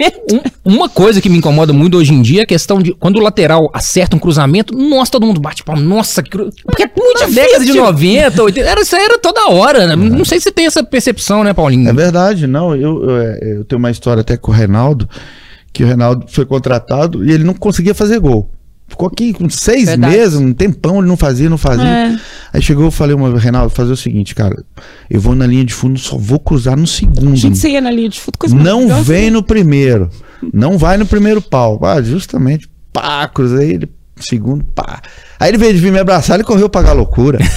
Um- 0.65 0.73
uma 0.77 0.89
coisa 0.89 1.21
que 1.21 1.29
me 1.29 1.37
incomoda 1.37 1.71
muito 1.73 1.97
hoje 1.97 2.13
em 2.13 2.21
dia 2.21 2.41
é 2.41 2.43
a 2.43 2.45
questão 2.45 2.81
de 2.81 2.93
quando 2.93 3.17
o 3.17 3.21
lateral 3.21 3.69
acerta 3.73 4.15
um 4.15 4.19
cruzamento, 4.19 4.73
nossa, 4.75 5.11
todo 5.11 5.25
mundo 5.25 5.39
bate 5.41 5.63
palma, 5.63 5.81
nossa, 5.81 6.23
que 6.23 6.29
cru... 6.29 6.49
porque 6.63 6.83
é 6.83 6.91
muito 6.97 7.19
difícil. 7.19 7.43
década 7.43 7.65
de 7.65 7.73
90, 7.73 8.43
80, 8.43 8.69
era, 8.69 8.81
isso 8.81 8.95
aí 8.95 9.03
era 9.03 9.17
toda 9.19 9.49
hora, 9.49 9.87
né? 9.87 9.95
Não 9.95 10.23
sei 10.25 10.39
se 10.39 10.45
você 10.45 10.51
tem 10.51 10.65
essa 10.65 10.83
percepção, 10.83 11.43
né, 11.43 11.53
Paulinho? 11.53 11.89
É 11.89 11.93
verdade, 11.93 12.47
não. 12.47 12.75
Eu, 12.75 13.03
eu, 13.03 13.17
é, 13.21 13.39
eu 13.57 13.65
tenho 13.65 13.79
uma 13.79 13.91
história 13.91 14.21
até 14.21 14.37
com 14.37 14.51
o 14.51 14.55
Reinaldo, 14.55 15.07
que 15.73 15.83
o 15.83 15.87
Reinaldo 15.87 16.25
foi 16.27 16.45
contratado 16.45 17.25
e 17.25 17.31
ele 17.31 17.43
não 17.43 17.53
conseguia 17.53 17.93
fazer 17.93 18.19
gol. 18.19 18.49
Ficou 18.87 19.07
aqui 19.09 19.33
com 19.33 19.49
seis 19.49 19.85
Verdade. 19.85 20.15
meses, 20.15 20.39
um 20.39 20.53
tempão, 20.53 20.99
ele 20.99 21.07
não 21.07 21.17
fazia, 21.17 21.49
não 21.49 21.57
fazia. 21.57 21.85
É. 21.85 22.19
Aí 22.53 22.61
chegou, 22.61 22.85
eu 22.85 22.91
falei, 22.91 23.15
uma, 23.15 23.37
Reinaldo, 23.37 23.69
fazer 23.69 23.91
o 23.91 23.97
seguinte, 23.97 24.33
cara, 24.33 24.63
eu 25.09 25.19
vou 25.19 25.35
na 25.35 25.45
linha 25.45 25.65
de 25.65 25.73
fundo, 25.73 25.99
só 25.99 26.17
vou 26.17 26.39
cruzar 26.39 26.77
no 26.77 26.87
segundo. 26.87 27.35
Gente, 27.35 27.57
você 27.57 27.71
ia 27.71 27.81
na 27.81 27.91
linha 27.91 28.09
de 28.09 28.19
futebol, 28.19 28.39
coisa 28.39 28.55
Não 28.55 29.03
vem 29.03 29.29
no 29.29 29.43
primeiro. 29.43 30.09
Não 30.53 30.77
vai 30.77 30.97
no 30.97 31.05
primeiro 31.05 31.41
pau. 31.41 31.79
Ah, 31.83 32.01
justamente, 32.01 32.69
pá, 32.93 33.27
cruzei 33.27 33.73
ele, 33.73 33.89
segundo, 34.15 34.63
pá. 34.63 35.01
Aí 35.39 35.49
ele 35.49 35.57
veio 35.57 35.73
de 35.73 35.79
vir 35.79 35.91
me 35.91 35.99
abraçar, 35.99 36.35
ele 36.35 36.43
correu 36.43 36.67
pra 36.69 36.91
loucura. 36.93 37.39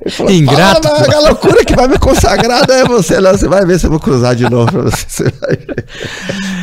ele 0.00 0.10
falou, 0.10 0.32
Ingrato. 0.32 0.88
Fala, 0.88 1.16
a 1.16 1.20
loucura 1.28 1.64
que 1.64 1.74
vai 1.74 1.88
me 1.88 1.98
consagrar 1.98 2.66
não 2.66 2.74
é 2.74 2.84
você, 2.84 3.20
não. 3.20 3.32
Você 3.32 3.48
vai 3.48 3.64
ver 3.64 3.78
se 3.78 3.86
eu 3.86 3.90
vou 3.90 4.00
cruzar 4.00 4.34
de 4.34 4.48
novo 4.48 4.70
pra 4.72 4.82
você. 4.82 5.04
Você 5.08 5.24
vai 5.40 5.56
ver. 5.56 5.84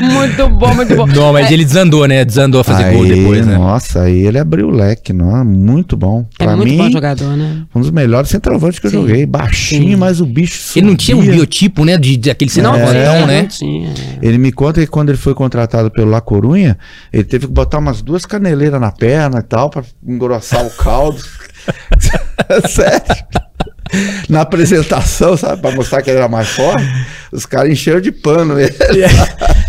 Muito 0.01 0.49
bom, 0.49 0.73
muito 0.73 0.95
bom. 0.95 1.05
Não, 1.07 1.33
mas 1.33 1.49
É, 1.49 1.53
ele 1.53 1.65
desandou, 1.65 2.07
né? 2.07 2.23
Desandou 2.25 2.61
a 2.61 2.63
fazer 2.63 2.91
gol 2.93 3.03
Aí, 3.03 3.09
depois, 3.15 3.45
né? 3.45 3.57
Nossa, 3.57 4.01
aí 4.03 4.25
ele 4.25 4.39
abriu 4.39 4.67
o 4.67 4.71
leque, 4.71 5.11
não, 5.13 5.43
muito 5.45 5.95
bom. 5.97 6.25
é 6.39 6.43
Pra 6.45 6.55
muito 6.55 6.69
mim, 6.71 6.77
bom 6.77 6.89
jogador, 6.91 7.35
né? 7.37 7.63
um 7.75 7.81
dos 7.81 7.91
melhores 7.91 8.29
centroavantes 8.29 8.79
que 8.79 8.89
Sim. 8.89 8.95
eu 8.97 9.01
joguei. 9.03 9.25
Baixinho, 9.25 9.89
Sim. 9.91 9.95
mas 9.95 10.19
o 10.21 10.25
bicho 10.25 10.77
Ele 10.77 10.87
não 10.87 10.95
tinha 10.95 11.17
um 11.17 11.21
biotipo, 11.21 11.83
né? 11.85 11.97
De, 11.97 12.15
de 12.17 12.29
aquele 12.29 12.49
Não 12.61 12.73
centroavantão, 12.73 13.13
tinha, 13.13 13.27
né? 13.27 13.41
não 13.41 13.47
tinha. 13.47 13.93
Ele 14.21 14.37
me 14.37 14.51
conta 14.51 14.79
que 14.81 14.87
quando 14.87 15.09
ele 15.09 15.17
foi 15.17 15.33
contratado 15.33 15.91
pelo 15.91 16.09
La 16.09 16.21
Corunha, 16.21 16.77
ele 17.11 17.23
teve 17.23 17.45
que 17.47 17.53
botar 17.53 17.77
umas 17.79 18.01
duas 18.01 18.25
caneleiras 18.25 18.79
na 18.79 18.91
perna 18.91 19.16
e 19.39 19.43
tal, 19.43 19.69
pra 19.69 19.83
engrossar 20.05 20.65
o 20.65 20.69
caldo. 20.71 21.21
Sério. 22.69 23.27
Na 24.29 24.41
apresentação, 24.41 25.37
sabe, 25.37 25.61
pra 25.61 25.71
mostrar 25.71 26.01
que 26.01 26.09
ele 26.09 26.17
era 26.17 26.27
mais 26.27 26.49
forte, 26.49 26.83
os 27.31 27.45
caras 27.45 27.71
encheram 27.71 28.01
de 28.01 28.11
pano 28.11 28.59
ele. 28.59 28.73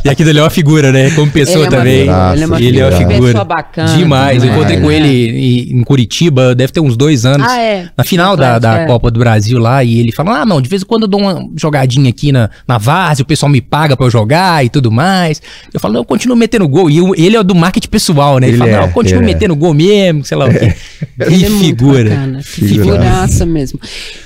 E 0.05 0.09
aquilo 0.09 0.31
ali 0.31 0.39
é 0.39 0.43
uma 0.43 0.49
figura, 0.49 0.93
né? 0.93 1.11
Como 1.11 1.31
pessoa 1.31 1.57
Ele 1.57 1.65
é 1.67 1.69
uma 1.69 1.77
também. 1.77 1.99
figura, 2.03 2.33
ele 2.33 2.43
é 2.43 2.47
uma 2.47 2.61
Ele 2.61 2.81
é 2.81 2.87
uma 2.87 2.97
figura. 2.99 3.45
bacana, 3.45 3.97
Demais. 3.97 4.37
Eu 4.37 4.41
demais, 4.43 4.57
encontrei 4.57 4.81
com 4.81 4.87
né? 4.87 4.95
ele 4.97 5.69
em, 5.73 5.81
em 5.81 5.83
Curitiba, 5.83 6.55
deve 6.55 6.73
ter 6.73 6.79
uns 6.79 6.97
dois 6.97 7.27
anos. 7.27 7.45
Ah, 7.47 7.59
é. 7.61 7.89
Na 7.97 8.05
final 8.05 8.37
da, 8.37 8.61
da 8.61 8.83
é. 8.83 8.87
Copa 8.87 9.11
do 9.11 9.19
Brasil 9.19 9.59
lá, 9.59 9.83
e 9.83 9.99
ele 9.99 10.13
fala: 10.13 10.41
Ah, 10.43 10.47
não, 10.47 10.63
de 10.63 10.69
vez 10.69 10.83
em 10.83 10.87
quando 10.87 11.03
eu 11.03 11.09
dou 11.09 11.21
uma 11.21 11.51
jogadinha 11.57 12.09
aqui 12.11 12.31
na, 12.31 12.49
na 12.67 12.79
várzea, 12.79 13.25
o 13.25 13.27
pessoal 13.27 13.51
me 13.51 13.61
paga 13.61 13.97
pra 13.97 14.07
eu 14.07 14.11
jogar 14.11 14.65
e 14.65 14.69
tudo 14.69 14.91
mais. 14.91 15.43
Eu 15.75 15.81
falo, 15.81 15.95
não, 15.95 16.01
eu 16.03 16.05
continuo 16.05 16.37
metendo 16.37 16.67
gol. 16.69 16.89
E 16.89 16.99
eu- 16.99 17.15
ele 17.17 17.37
é 17.37 17.43
do 17.43 17.55
marketing 17.57 17.89
pessoal, 17.89 18.39
né? 18.39 18.47
Ele, 18.47 18.53
Ele 18.53 18.59
fala, 18.59 18.71
é, 18.71 18.77
não, 18.77 18.83
eu 18.87 18.93
continuo 18.93 19.21
ele 19.23 19.31
é. 19.33 19.35
metendo 19.35 19.57
gol 19.57 19.75
mesmo, 19.75 20.25
sei 20.25 20.37
lá 20.39 20.47
o 20.47 20.51
quê. 20.51 20.75
Ele 21.21 21.39
Que 21.39 21.45
é 21.45 21.51
figura. 21.51 22.11
bacana, 22.11 22.39
que 22.39 22.69
figuraça 22.69 23.45
mesmo. 23.45 23.81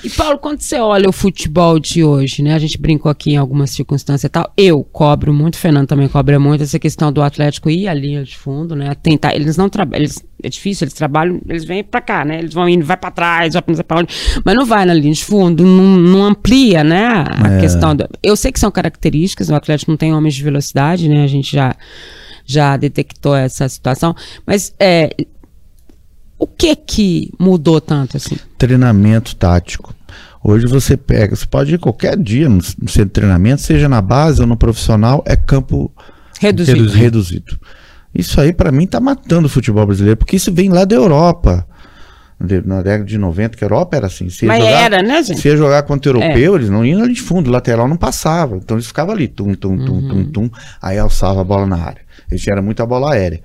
E 0.05 0.11
Paulo, 0.11 0.39
quando 0.39 0.61
você 0.61 0.77
olha 0.79 1.09
o 1.09 1.13
futebol 1.13 1.79
de 1.79 2.05
hoje, 2.05 2.43
né? 2.43 2.55
A 2.55 2.59
gente 2.59 2.79
brincou 2.79 3.11
aqui 3.11 3.22
em 3.31 3.37
algumas 3.37 3.71
circunstâncias 3.71 4.25
e 4.25 4.29
tal. 4.29 4.53
Eu 4.57 4.83
cobro 4.85 5.33
muito, 5.33 5.55
o 5.55 5.59
Fernando 5.59 5.87
também 5.89 6.09
cobra 6.09 6.39
muito 6.41 6.63
essa 6.63 6.79
questão 6.79 7.13
do 7.13 7.23
Atlético 7.23 7.71
ir 7.71 7.89
à 7.89 7.95
linha 7.95 8.25
de 8.25 8.37
fundo, 8.37 8.75
né? 8.77 8.95
Tentar, 9.03 9.35
eles 9.35 9.57
não 9.57 9.69
trabalham, 9.69 10.07
é 10.43 10.49
difícil, 10.49 10.85
eles 10.85 10.95
trabalham, 10.95 11.41
eles 11.49 11.65
vêm 11.65 11.85
pra 11.85 12.01
cá, 12.01 12.25
né? 12.25 12.39
Eles 12.39 12.53
vão 12.55 12.69
indo, 12.69 12.85
vai 12.85 12.97
pra 12.97 13.11
trás, 13.11 13.55
vai 13.55 13.63
pra 13.63 13.99
onde, 13.99 14.13
mas 14.45 14.55
não 14.55 14.65
vai 14.67 14.85
na 14.85 14.95
linha 14.95 15.13
de 15.15 15.25
fundo, 15.25 15.65
não, 15.65 15.97
não 15.97 16.25
amplia, 16.25 16.83
né? 16.83 17.07
A 17.07 17.55
É. 17.57 17.61
questão 17.61 17.95
do, 17.95 18.09
eu 18.23 18.35
sei 18.37 18.51
que 18.53 18.59
são 18.61 18.71
características, 18.71 19.49
o 19.51 19.55
Atlético 19.55 19.91
não 19.91 19.99
tem 19.99 20.13
homens 20.15 20.35
de 20.35 20.43
velocidade, 20.43 21.09
né? 21.09 21.23
A 21.25 21.29
gente 21.29 21.55
já 21.55 21.75
já 22.45 22.77
detectou 22.77 23.37
essa 23.37 23.69
situação, 23.69 24.15
mas 24.45 24.75
é, 24.81 25.15
o 26.37 26.47
que 26.47 26.75
que 26.75 27.31
mudou 27.39 27.81
tanto 27.81 28.17
assim? 28.17 28.37
Treinamento 28.59 29.37
tático. 29.37 29.95
Hoje 30.45 30.67
você 30.67 30.97
pega, 30.97 31.37
você 31.37 31.47
pode 31.47 31.75
ir 31.75 31.79
qualquer 31.79 32.17
dia 32.17 32.49
no 32.49 32.61
centro 32.63 33.05
de 33.05 33.11
treinamento, 33.11 33.63
seja 33.63 33.89
na 33.89 34.03
base 34.03 34.41
ou 34.41 34.47
no 34.47 34.57
profissional, 34.57 35.23
é 35.27 35.37
campo 35.37 35.93
Reduzido. 36.41 36.91
reduzido. 36.93 37.59
Isso 38.15 38.41
aí 38.41 38.53
pra 38.53 38.73
mim 38.73 38.87
tá 38.87 38.99
matando 39.01 39.47
o 39.47 39.49
futebol 39.51 39.87
brasileiro, 39.87 40.17
porque 40.17 40.37
isso 40.37 40.53
vem 40.53 40.69
lá 40.69 40.85
da 40.85 40.97
Europa. 40.97 41.67
Na 42.65 42.83
década 42.83 43.05
de 43.05 43.17
90, 43.17 43.57
que 43.57 43.63
a 43.63 43.67
Europa 43.67 43.97
era 43.97 44.09
assim. 44.09 44.29
Se 44.29 44.45
Mas 44.47 44.59
jogar, 44.65 44.83
era, 44.83 45.01
né, 45.01 45.23
gente? 45.23 45.39
É. 45.39 45.41
Se 45.41 45.47
ia 45.49 45.57
jogar 45.57 45.85
contra 45.85 46.11
o 46.13 46.21
europeu, 46.21 46.57
eles 46.57 46.69
não 46.69 46.85
iam 46.85 47.01
ali 47.01 47.15
de 47.15 47.21
fundo, 47.23 47.47
o 47.49 47.53
lateral 47.53 47.87
não 47.87 47.97
passava. 47.97 48.57
Então 48.57 48.77
eles 48.77 48.87
ficavam 48.89 49.15
ali, 49.15 49.29
tum, 49.29 49.55
tum, 49.55 49.77
tum, 49.79 49.93
Uhum. 49.93 50.09
tum, 50.09 50.25
tum, 50.25 50.51
aí 50.83 50.99
alçava 50.99 51.41
a 51.41 51.45
bola 51.45 51.67
na 51.69 51.77
área. 51.77 52.03
Eles 52.29 52.43
tinham 52.43 52.61
muita 52.61 52.85
bola 52.85 53.13
aérea. 53.13 53.41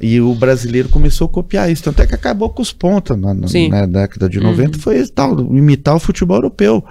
E 0.00 0.20
o 0.20 0.34
brasileiro 0.34 0.88
começou 0.88 1.26
a 1.26 1.28
copiar 1.30 1.70
isso. 1.70 1.82
Tanto 1.82 2.00
é 2.00 2.06
que 2.06 2.14
acabou 2.14 2.48
com 2.50 2.62
os 2.62 2.72
pontas 2.72 3.18
na, 3.18 3.34
na, 3.34 3.46
na 3.68 3.86
década 3.86 4.28
de 4.28 4.40
90. 4.40 4.78
Foi 4.78 4.96
esse 4.96 5.12
tal, 5.12 5.38
imitar 5.54 5.94
o 5.94 6.00
futebol 6.00 6.38
europeu. 6.38 6.82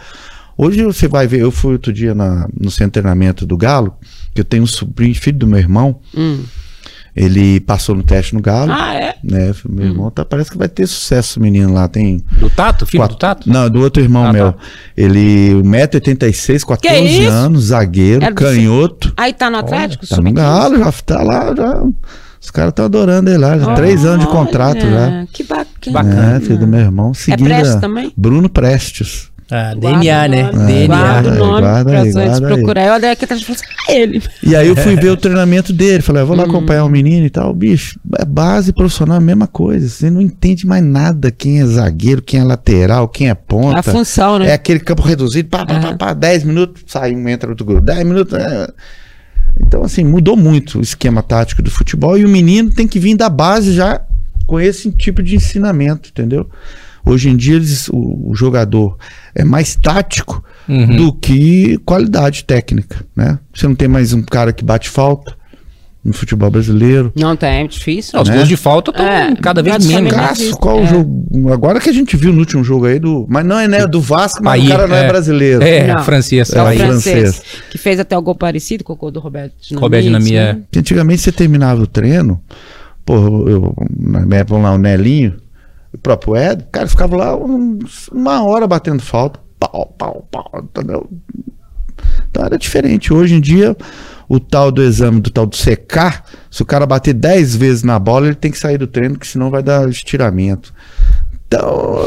Hoje 0.57 0.83
você 0.83 1.07
vai 1.07 1.25
ver, 1.25 1.39
eu 1.39 1.51
fui 1.51 1.71
outro 1.73 1.91
dia 1.91 2.13
na, 2.13 2.47
no 2.59 2.69
centro 2.69 2.87
de 2.87 2.93
treinamento 3.01 3.45
do 3.45 3.55
Galo, 3.57 3.95
que 4.35 4.41
eu 4.41 4.45
tenho 4.45 4.63
um 4.63 4.67
sobrinho, 4.67 5.15
filho 5.15 5.37
do 5.39 5.47
meu 5.47 5.57
irmão. 5.57 5.99
Hum. 6.15 6.43
Ele 7.15 7.59
passou 7.61 7.95
no 7.95 8.03
teste 8.03 8.35
no 8.35 8.41
Galo. 8.41 8.71
Ah, 8.71 8.93
é? 8.93 9.15
Né, 9.23 9.53
meu 9.67 9.87
irmão 9.87 10.11
tá, 10.11 10.23
parece 10.23 10.51
que 10.51 10.57
vai 10.57 10.69
ter 10.69 10.85
sucesso, 10.85 11.39
o 11.39 11.43
menino 11.43 11.73
lá. 11.73 11.87
Tem 11.87 12.23
Do 12.37 12.49
Tato? 12.49 12.85
Filho 12.85 13.01
quatro- 13.01 13.15
do 13.15 13.19
Tato? 13.19 13.49
Não, 13.49 13.69
do 13.69 13.79
outro 13.81 14.01
irmão 14.03 14.25
Ah, 14.27 14.31
meu. 14.31 14.51
tá. 14.53 14.59
Ele, 14.95 15.53
1,86m, 15.63 16.65
14 16.65 17.03
isso? 17.23 17.29
anos, 17.31 17.63
zagueiro, 17.65 18.25
do- 18.25 18.35
canhoto. 18.35 19.11
Aí 19.17 19.33
tá 19.33 19.49
no 19.49 19.57
Atlético? 19.57 20.05
Tá 20.07 20.17
no 20.17 20.23
Sub-15? 20.23 20.33
Galo, 20.35 20.77
já 20.77 20.91
tá 20.91 21.23
lá, 21.23 21.55
já. 21.55 21.83
Os 22.41 22.49
caras 22.51 22.69
estão 22.71 22.85
adorando 22.85 23.29
ele 23.29 23.37
lá, 23.37 23.57
já 23.57 23.73
três 23.75 24.05
anos 24.05 24.25
de 24.25 24.31
contrato 24.31 24.79
já. 24.81 25.25
Que 25.31 25.43
bacana. 25.43 25.67
Bacana. 25.91 26.37
É, 26.37 26.39
filho 26.39 26.57
do 26.59 26.67
meu 26.67 26.79
irmão. 26.79 27.13
Seguindo 27.13 27.47
Prestes 27.47 27.75
a- 27.75 27.79
também? 27.79 28.13
Bruno 28.15 28.49
Prestes. 28.49 29.29
Ah, 29.51 29.73
Guarda 29.75 29.99
DNA, 29.99 30.27
né? 30.27 30.51
DNA. 30.51 30.85
Guarda 30.87 31.29
o 31.31 31.35
nome 31.37 31.61
Guarda 31.61 31.89
pra 31.89 31.99
aí, 32.01 32.05
gente 32.05 32.13
guarda 32.13 32.47
aí. 32.47 32.53
procurar. 32.53 32.85
Eu 32.85 32.93
olhei 32.93 33.09
aqui 33.09 33.25
atrás 33.25 33.41
e 33.41 33.45
falei 33.45 33.61
assim, 33.61 33.73
ah, 33.87 33.93
ele. 33.93 34.23
E 34.43 34.55
aí 34.55 34.67
eu 34.67 34.75
fui 34.75 34.95
ver 34.95 35.09
o 35.09 35.17
treinamento 35.17 35.73
dele. 35.73 36.03
Falei, 36.03 36.21
ah, 36.21 36.25
vou 36.25 36.37
lá 36.37 36.43
Uhum. 36.43 36.49
acompanhar 36.51 36.85
o 36.85 36.89
menino 36.89 37.25
e 37.25 37.31
tal. 37.31 37.51
Bicho, 37.51 37.99
é 38.19 38.25
base 38.25 38.71
profissional, 38.71 39.17
a 39.17 39.19
mesma 39.19 39.47
coisa. 39.47 39.89
Você 39.89 40.11
não 40.11 40.21
entende 40.21 40.67
mais 40.67 40.83
nada. 40.83 41.31
Quem 41.31 41.59
é 41.61 41.65
zagueiro, 41.65 42.21
quem 42.21 42.39
é 42.39 42.43
lateral, 42.43 43.07
quem 43.07 43.27
é 43.29 43.33
ponta. 43.33 43.79
A 43.79 43.83
função, 43.83 44.37
né? 44.37 44.49
É 44.49 44.53
aquele 44.53 44.79
campo 44.79 45.01
reduzido, 45.01 45.49
pá, 45.49 45.65
pá, 45.65 45.73
pá, 45.79 45.87
Aham. 45.87 45.97
pá, 45.97 46.13
10 46.13 46.43
minutos, 46.43 46.83
sai 46.85 47.15
um, 47.15 47.27
entra 47.27 47.49
outro 47.49 47.65
grupo, 47.65 47.81
10 47.81 48.05
minutos. 48.05 48.37
é. 48.37 48.67
Então, 49.59 49.83
assim, 49.83 50.03
mudou 50.03 50.35
muito 50.35 50.79
o 50.79 50.81
esquema 50.81 51.21
tático 51.21 51.61
do 51.61 51.71
futebol 51.71 52.17
e 52.17 52.25
o 52.25 52.29
menino 52.29 52.71
tem 52.71 52.87
que 52.87 52.99
vir 52.99 53.15
da 53.15 53.29
base 53.29 53.73
já 53.73 54.01
com 54.45 54.59
esse 54.59 54.91
tipo 54.91 55.21
de 55.21 55.35
ensinamento, 55.35 56.09
entendeu? 56.09 56.49
Hoje 57.05 57.29
em 57.29 57.37
dia, 57.37 57.55
eles, 57.55 57.87
o, 57.89 58.29
o 58.29 58.35
jogador 58.35 58.97
é 59.33 59.43
mais 59.43 59.75
tático 59.75 60.43
Uhum. 60.67 60.95
do 60.97 61.13
que 61.13 61.79
qualidade 61.79 62.43
técnica, 62.43 63.03
né? 63.15 63.39
Você 63.51 63.67
não 63.67 63.73
tem 63.73 63.87
mais 63.87 64.13
um 64.13 64.21
cara 64.21 64.53
que 64.53 64.63
bate 64.63 64.87
falta 64.87 65.35
no 66.03 66.13
futebol 66.13 66.49
brasileiro. 66.49 67.11
Não 67.15 67.35
tem, 67.35 67.63
é 67.63 67.67
difícil. 67.67 68.11
Não, 68.15 68.23
os 68.23 68.29
né? 68.29 68.35
gols 68.37 68.47
de 68.47 68.55
falta 68.55 68.91
estão 68.91 69.05
É, 69.05 69.35
cada 69.35 69.61
vez 69.61 69.85
menos. 69.85 70.13
Caço, 70.13 70.41
existe. 70.41 70.59
qual 70.59 70.79
o 70.79 70.83
É. 70.83 70.87
jogo? 70.87 71.51
Agora 71.53 71.79
que 71.79 71.89
a 71.89 71.93
gente 71.93 72.15
viu 72.15 72.31
no 72.31 72.39
último 72.39 72.63
jogo 72.63 72.85
aí 72.85 72.99
do. 72.99 73.25
Mas 73.29 73.45
não 73.45 73.59
é 73.59 73.67
né, 73.67 73.85
do 73.85 73.99
Vasco, 74.01 74.41
mas 74.43 74.61
Aí, 74.61 74.67
o 74.67 74.69
cara 74.69 74.87
não 74.87 74.95
é, 74.95 75.03
é. 75.03 75.07
brasileiro. 75.07 75.61
É, 75.63 75.87
Não. 75.93 76.03
francês. 76.03 76.53
É 76.53 76.61
o 76.61 76.65
aí. 76.65 76.77
francês, 76.77 77.35
francês. 77.35 77.63
que 77.69 77.77
fez 77.77 77.99
até 77.99 78.17
o 78.17 78.21
gol 78.21 78.35
parecido 78.35 78.83
com 78.83 78.93
o 78.93 78.95
gol 78.95 79.11
do 79.11 79.19
Roberto 79.19 79.53
Dinamite. 79.59 79.81
Roberto 79.81 80.03
Dinamite, 80.03 80.35
é. 80.35 80.53
né? 80.53 80.61
Antigamente 80.77 81.21
você 81.21 81.31
terminava 81.33 81.81
o 81.81 81.87
treino, 81.87 82.41
pô, 83.05 83.15
eu, 83.49 83.75
na 83.99 84.21
minha 84.21 84.39
época 84.39 84.59
lá, 84.61 84.71
o 84.73 84.77
Nelinho, 84.77 85.35
o 85.93 85.97
próprio 85.97 86.37
Ed, 86.37 86.65
cara, 86.71 86.87
ficava 86.87 87.17
lá 87.17 87.35
uma 87.35 88.43
hora 88.43 88.65
batendo 88.67 89.01
falta, 89.01 89.39
pau, 89.59 89.93
pau, 89.97 90.25
pau, 90.31 90.49
entendeu? 90.63 91.09
Então 92.29 92.45
era 92.45 92.57
diferente. 92.57 93.13
Hoje 93.13 93.35
em 93.35 93.41
dia, 93.41 93.75
o 94.29 94.39
tal 94.39 94.71
do 94.71 94.83
exame, 94.83 95.19
do 95.19 95.31
tal 95.31 95.47
do 95.47 95.55
secar, 95.55 96.23
se 96.51 96.61
o 96.61 96.65
cara 96.65 96.85
bater 96.85 97.13
10 97.13 97.55
vezes 97.55 97.83
na 97.83 97.97
bola, 97.97 98.27
ele 98.27 98.35
tem 98.35 98.51
que 98.51 98.59
sair 98.59 98.77
do 98.77 98.85
treino, 98.85 99.17
que 99.17 99.25
senão 99.25 99.49
vai 99.49 99.63
dar 99.63 99.89
estiramento. 99.89 100.71
Então, 101.51 101.97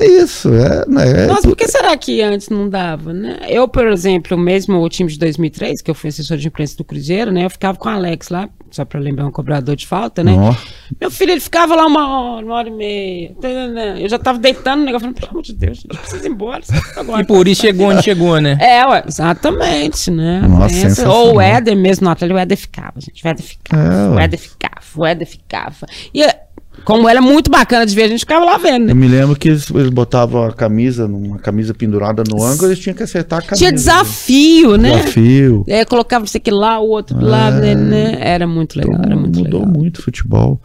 é 0.00 0.06
isso. 0.08 0.48
É, 0.54 0.86
né, 0.88 1.24
é 1.24 1.26
Nossa, 1.26 1.42
tu- 1.42 1.48
por 1.50 1.56
que 1.56 1.68
será 1.68 1.94
que 1.94 2.22
antes 2.22 2.48
não 2.48 2.70
dava, 2.70 3.12
né? 3.12 3.36
Eu, 3.46 3.68
por 3.68 3.86
exemplo, 3.86 4.36
mesmo 4.38 4.78
o 4.82 4.88
time 4.88 5.10
de 5.10 5.18
2003, 5.18 5.82
que 5.82 5.90
eu 5.90 5.94
fui 5.94 6.08
assessor 6.08 6.38
de 6.38 6.48
imprensa 6.48 6.74
do 6.76 6.84
Cruzeiro, 6.84 7.30
né? 7.30 7.44
Eu 7.44 7.50
ficava 7.50 7.76
com 7.76 7.86
o 7.86 7.92
Alex 7.92 8.30
lá, 8.30 8.48
só 8.70 8.86
pra 8.86 8.98
lembrar 8.98 9.26
um 9.26 9.30
cobrador 9.30 9.76
de 9.76 9.86
falta, 9.86 10.24
né? 10.24 10.32
Ó. 10.34 10.54
Meu 10.98 11.10
filho, 11.10 11.32
ele 11.32 11.40
ficava 11.40 11.74
lá 11.76 11.84
uma 11.86 12.08
hora, 12.34 12.46
uma 12.46 12.54
hora 12.54 12.68
e 12.68 12.72
meia. 12.72 13.34
Eu 14.00 14.08
já 14.08 14.18
tava 14.18 14.38
deitando 14.38 14.78
no 14.80 14.86
negócio, 14.86 15.00
falando, 15.06 15.16
pelo 15.20 15.30
amor 15.32 15.42
de 15.42 15.52
Deus, 15.52 15.76
gente, 15.78 15.88
precisa 15.98 16.26
ir 16.26 16.30
embora. 16.30 16.62
Agora, 16.96 17.20
E 17.20 17.26
por 17.26 17.46
isso 17.46 17.60
chegou 17.60 17.88
onde 17.88 18.02
chegou, 18.02 18.40
né? 18.40 18.56
É, 18.58 18.86
ué, 18.86 19.04
exatamente, 19.06 20.10
né? 20.10 20.40
Nossa. 20.48 21.08
Ou 21.10 21.34
o 21.36 21.40
Éder 21.42 21.76
mesmo 21.76 22.06
no 22.06 22.10
Atlético, 22.10 22.38
o 22.38 22.40
Éder 22.40 22.56
ficava, 22.56 22.94
gente. 23.00 23.22
O 23.22 23.28
Éder 23.28 23.44
ficava, 23.44 23.82
É, 23.82 24.08
o. 24.08 24.18
Éder 24.18 24.38
ficava, 24.38 24.74
o 24.96 25.04
Éder 25.06 25.26
ficava. 25.26 25.86
E 26.14 26.24
como 26.88 27.06
era 27.06 27.20
muito 27.20 27.50
bacana 27.50 27.84
de 27.84 27.94
ver, 27.94 28.04
a 28.04 28.08
gente 28.08 28.20
ficava 28.20 28.46
lá 28.46 28.56
vendo, 28.56 28.86
né? 28.86 28.92
Eu 28.92 28.96
me 28.96 29.06
lembro 29.06 29.36
que 29.36 29.50
eles, 29.50 29.68
eles 29.68 29.90
botavam 29.90 30.44
a 30.44 30.52
camisa, 30.54 31.06
numa 31.06 31.38
camisa 31.38 31.74
pendurada 31.74 32.24
no 32.26 32.42
ângulo, 32.42 32.68
eles 32.68 32.78
tinham 32.78 32.96
que 32.96 33.02
acertar 33.02 33.40
a 33.40 33.42
camisa. 33.42 33.58
Tinha 33.58 33.72
desafio, 33.72 34.78
né? 34.78 34.96
Desafio. 34.96 35.64
É, 35.68 35.84
colocava 35.84 36.24
isso 36.24 36.38
aqui 36.38 36.50
lá, 36.50 36.80
o 36.80 36.88
outro 36.88 37.20
lá, 37.20 37.50
né, 37.50 37.74
né? 37.74 38.16
Era 38.18 38.46
muito 38.46 38.78
legal, 38.78 39.02
era 39.04 39.14
muito 39.14 39.38
mudou 39.38 39.60
legal. 39.60 39.70
muito 39.70 39.98
o 39.98 40.02
futebol. 40.02 40.62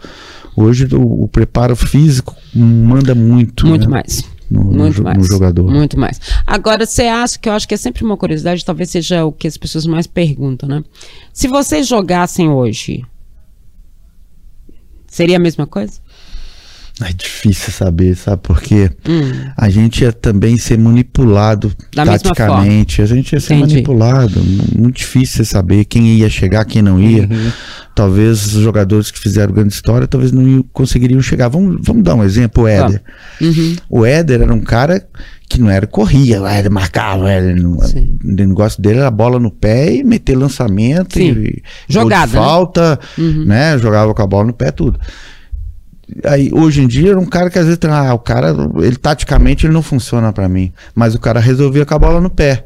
Hoje 0.56 0.88
o, 0.96 1.24
o 1.24 1.28
preparo 1.28 1.76
físico 1.76 2.34
manda 2.56 3.14
muito. 3.14 3.68
Muito 3.68 3.84
né? 3.84 3.92
mais. 3.92 4.24
No, 4.50 4.64
no 4.64 4.78
muito 4.78 4.96
jo- 4.96 5.04
mais. 5.04 5.18
no 5.18 5.24
jogador. 5.26 5.70
Muito 5.70 6.00
mais. 6.00 6.22
Agora, 6.48 6.86
você 6.86 7.02
acha 7.02 7.38
que 7.38 7.50
eu 7.50 7.54
acho 7.54 7.68
que 7.68 7.74
é 7.74 7.78
sempre 7.78 8.02
uma 8.02 8.16
curiosidade, 8.16 8.64
talvez 8.64 8.90
seja 8.90 9.26
o 9.26 9.34
que 9.34 9.46
as 9.46 9.58
pessoas 9.58 9.86
mais 9.86 10.08
perguntam, 10.08 10.70
né? 10.70 10.86
Se 11.34 11.50
vocês 11.50 11.86
jogassem 11.86 12.48
hoje, 12.48 13.04
seria 15.06 15.36
a 15.36 15.40
mesma 15.40 15.68
coisa? 15.68 16.02
É 17.02 17.12
difícil 17.12 17.74
saber, 17.74 18.16
sabe? 18.16 18.42
Porque 18.44 18.90
Hum. 19.10 19.32
a 19.58 19.68
gente 19.68 20.04
ia 20.04 20.14
também 20.14 20.58
ser 20.58 20.78
manipulado 20.78 21.74
Da 21.94 22.06
taticamente. 22.06 23.02
A 23.02 23.06
gente 23.08 23.34
ia 23.34 23.40
ser 23.40 23.56
Entendi. 23.56 23.74
manipulado. 23.74 24.40
Muito 24.78 24.98
difícil 24.98 25.38
você 25.38 25.46
saber 25.46 25.86
quem 25.86 26.06
ia 26.18 26.30
chegar, 26.30 26.64
quem 26.66 26.84
não 26.84 27.00
ia. 27.02 27.24
Uhum. 27.24 27.52
Talvez 27.96 28.46
os 28.56 28.62
jogadores 28.62 29.10
que 29.10 29.20
fizeram 29.20 29.52
grande 29.54 29.74
história, 29.74 30.06
talvez 30.08 30.32
não 30.32 30.48
iam- 30.48 30.66
conseguiriam 30.72 31.20
chegar. 31.22 31.48
Vamos, 31.48 31.80
vamos 31.84 32.04
dar 32.04 32.14
um 32.14 32.24
exemplo, 32.24 32.64
o 32.64 32.68
Éder. 32.68 33.02
Uhum. 33.42 33.76
O 33.90 34.06
Éder 34.06 34.42
era 34.42 34.54
um 34.54 34.62
cara 34.62 35.04
que 35.50 35.60
não 35.60 35.70
era 35.72 35.88
corria, 35.88 36.38
Éder 36.48 36.72
marcava, 36.72 37.42
não- 37.42 37.80
Sim. 37.82 38.18
o 38.24 38.32
negócio 38.32 38.80
dele 38.82 39.00
era 39.00 39.10
bola 39.12 39.40
no 39.40 39.50
pé 39.52 39.96
e 39.96 40.04
meter 40.04 40.36
lançamento 40.36 41.18
Sim. 41.18 41.32
e 41.32 41.64
Jogada, 41.90 42.32
né? 42.34 42.40
falta, 42.40 43.00
né? 43.18 43.78
Jogava 43.80 44.14
com 44.14 44.22
a 44.22 44.28
bola 44.28 44.46
no 44.48 44.54
pé, 44.54 44.70
tudo. 44.72 45.00
Aí, 46.26 46.50
hoje 46.54 46.82
em 46.82 46.88
dia, 46.88 47.12
era 47.12 47.20
um 47.20 47.26
cara 47.26 47.50
que 47.50 47.60
às 47.60 47.66
vezes, 47.66 47.80
ah, 47.90 48.14
o 48.14 48.20
cara, 48.20 48.56
ele 48.78 48.96
taticamente 48.96 49.66
ele 49.66 49.74
não 49.74 49.82
funciona 49.82 50.32
pra 50.32 50.48
mim, 50.48 50.72
mas 50.94 51.16
o 51.16 51.20
cara 51.20 51.40
resolvia 51.40 51.86
com 51.86 51.94
a 51.94 52.00
bola 52.00 52.22
no 52.22 52.30
pé. 52.30 52.66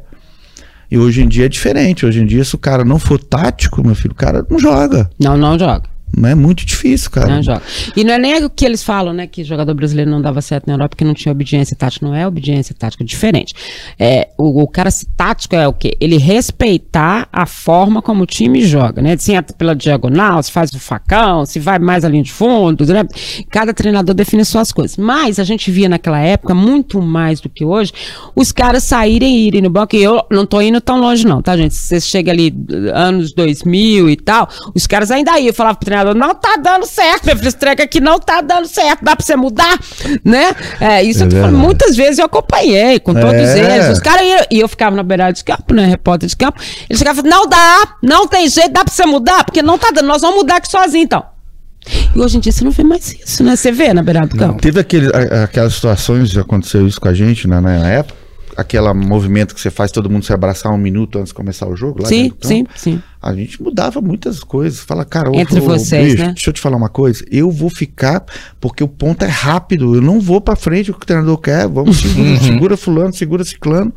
E 0.90 0.98
hoje 0.98 1.22
em 1.22 1.28
dia 1.28 1.46
é 1.46 1.48
diferente. 1.48 2.06
Hoje 2.06 2.20
em 2.20 2.26
dia, 2.26 2.42
se 2.44 2.54
o 2.54 2.58
cara 2.58 2.84
não 2.84 2.98
for 2.98 3.22
tático, 3.22 3.84
meu 3.84 3.94
filho, 3.94 4.12
o 4.12 4.16
cara 4.16 4.44
não 4.50 4.58
joga. 4.58 5.10
Não, 5.20 5.36
não 5.36 5.58
joga. 5.58 5.84
Não 6.16 6.28
é 6.28 6.34
muito 6.34 6.64
difícil, 6.64 7.10
cara. 7.10 7.28
Não 7.28 7.42
joga. 7.42 7.62
E 7.96 8.02
não 8.04 8.14
é 8.14 8.18
nem 8.18 8.44
o 8.44 8.50
que 8.50 8.64
eles 8.64 8.82
falam, 8.82 9.12
né? 9.12 9.26
Que 9.26 9.44
jogador 9.44 9.74
brasileiro 9.74 10.10
não 10.10 10.20
dava 10.20 10.40
certo 10.40 10.66
na 10.66 10.74
Europa 10.74 10.90
porque 10.90 11.04
não 11.04 11.14
tinha 11.14 11.32
obediência 11.32 11.76
tática. 11.76 12.06
Não 12.06 12.14
é 12.14 12.26
obediência 12.26 12.74
tática, 12.74 13.02
é 13.02 13.06
diferente. 13.06 13.54
É, 13.98 14.28
o, 14.38 14.62
o 14.62 14.68
cara 14.68 14.90
tático 15.16 15.54
é 15.54 15.66
o 15.68 15.72
quê? 15.72 15.96
Ele 16.00 16.16
respeitar 16.16 17.28
a 17.32 17.46
forma 17.46 18.00
como 18.02 18.22
o 18.22 18.26
time 18.26 18.62
joga, 18.62 19.02
né? 19.02 19.16
Se 19.16 19.32
entra 19.32 19.54
pela 19.56 19.74
diagonal, 19.74 20.42
se 20.42 20.50
faz 20.50 20.72
o 20.72 20.78
facão, 20.78 21.44
se 21.44 21.58
vai 21.58 21.78
mais 21.78 22.04
ali 22.04 22.22
de 22.22 22.32
fundo, 22.32 22.84
né? 22.86 23.04
Cada 23.50 23.72
treinador 23.72 24.14
define 24.14 24.44
suas 24.44 24.72
coisas. 24.72 24.96
Mas 24.96 25.38
a 25.38 25.44
gente 25.44 25.70
via 25.70 25.88
naquela 25.88 26.18
época, 26.18 26.54
muito 26.54 27.00
mais 27.02 27.40
do 27.40 27.48
que 27.48 27.64
hoje, 27.64 27.92
os 28.34 28.50
caras 28.52 28.84
saírem 28.84 29.36
e 29.36 29.46
irem 29.46 29.62
no 29.62 29.70
banco. 29.70 29.94
E 29.94 30.02
eu 30.02 30.22
não 30.30 30.46
tô 30.46 30.60
indo 30.60 30.80
tão 30.80 31.00
longe, 31.00 31.26
não, 31.26 31.42
tá, 31.42 31.56
gente? 31.56 31.74
Você 31.74 32.00
chega 32.00 32.30
ali, 32.30 32.54
anos 32.94 33.32
2000 33.32 34.10
e 34.10 34.16
tal, 34.16 34.48
os 34.74 34.86
caras 34.86 35.10
ainda 35.10 35.38
iam. 35.38 35.52
Falava 35.52 35.76
pro 35.76 35.86
treinador, 35.86 35.97
não 36.14 36.34
tá 36.34 36.56
dando 36.56 36.86
certo, 36.86 37.26
meu 37.26 37.36
filho, 37.36 37.48
esse 37.48 37.56
treco 37.56 37.82
aqui 37.82 38.00
não 38.00 38.18
tá 38.18 38.40
dando 38.40 38.66
certo, 38.66 39.04
dá 39.04 39.14
pra 39.16 39.24
você 39.24 39.36
mudar, 39.36 39.78
né? 40.24 40.54
É, 40.80 41.02
isso 41.02 41.22
É 41.22 41.26
eu 41.26 41.30
tô 41.30 41.36
falando, 41.36 41.58
muitas 41.58 41.96
vezes 41.96 42.18
eu 42.18 42.24
acompanhei 42.26 42.98
com 43.00 43.12
todos 43.14 43.32
É. 43.34 43.74
eles. 43.76 43.88
Os 43.90 43.98
caras 44.00 44.22
iam, 44.26 44.46
e 44.50 44.60
eu 44.60 44.68
ficava 44.68 44.94
na 44.96 45.02
beirada 45.02 45.32
de 45.32 45.44
campo, 45.44 45.74
né? 45.74 45.84
Repórter 45.86 46.28
de 46.28 46.36
campo. 46.36 46.60
Eles 46.88 47.00
e 47.00 47.04
falavam, 47.04 47.24
não 47.30 47.46
dá, 47.48 47.96
não 48.02 48.26
tem 48.26 48.48
jeito, 48.48 48.70
dá 48.72 48.84
pra 48.84 48.92
você 48.92 49.04
mudar, 49.06 49.44
porque 49.44 49.62
não 49.62 49.78
tá 49.78 49.90
dando, 49.94 50.06
nós 50.06 50.22
vamos 50.22 50.36
mudar 50.38 50.56
aqui 50.56 50.70
sozinho, 50.70 51.04
então. 51.04 51.24
E 52.14 52.18
hoje 52.20 52.36
em 52.36 52.40
dia 52.40 52.52
você 52.52 52.64
não 52.64 52.70
vê 52.70 52.84
mais 52.84 53.12
isso, 53.12 53.42
né? 53.42 53.56
Você 53.56 53.72
vê 53.72 53.94
na 53.94 54.02
beirada 54.02 54.26
do 54.26 54.36
campo. 54.36 54.60
Teve 54.60 54.78
aquele, 54.80 55.06
a- 55.14 55.44
aquelas 55.44 55.74
situações, 55.74 56.36
aconteceu 56.36 56.86
isso 56.86 57.00
com 57.00 57.08
a 57.08 57.14
gente 57.14 57.48
né, 57.48 57.60
na 57.60 57.88
época, 57.88 58.18
aquele 58.58 58.92
movimento 58.92 59.54
que 59.54 59.60
você 59.60 59.70
faz 59.70 59.92
todo 59.92 60.10
mundo 60.10 60.24
se 60.24 60.32
abraçar 60.32 60.72
um 60.72 60.76
minuto 60.76 61.16
antes 61.16 61.28
de 61.28 61.34
começar 61.34 61.68
o 61.68 61.76
jogo. 61.76 62.02
Lá 62.02 62.08
Sim, 62.08 62.24
dentro 62.24 62.38
do 62.40 62.46
sim, 62.48 62.66
sim. 62.74 63.02
A 63.22 63.32
gente 63.32 63.62
mudava 63.62 64.00
muitas 64.00 64.40
coisas. 64.40 64.80
Fala, 64.80 65.04
cara, 65.04 65.30
Entre 65.32 65.60
ô, 65.60 65.62
vocês, 65.62 66.14
bicho, 66.14 66.24
né? 66.24 66.32
deixa 66.32 66.50
eu 66.50 66.52
te 66.52 66.60
falar 66.60 66.76
uma 66.76 66.88
coisa. 66.88 67.24
Eu 67.30 67.52
vou 67.52 67.70
ficar 67.70 68.24
porque 68.60 68.82
o 68.82 68.88
ponto 68.88 69.24
é 69.24 69.28
rápido. 69.28 69.94
Eu 69.94 70.02
não 70.02 70.18
vou 70.18 70.40
pra 70.40 70.56
frente 70.56 70.90
o 70.90 70.94
que 70.94 71.04
o 71.04 71.06
treinador 71.06 71.38
quer. 71.38 71.68
Vamos 71.68 71.98
segura, 72.02 72.36
segura 72.40 72.76
fulano, 72.76 73.14
segura 73.14 73.44
ciclano. 73.44 73.92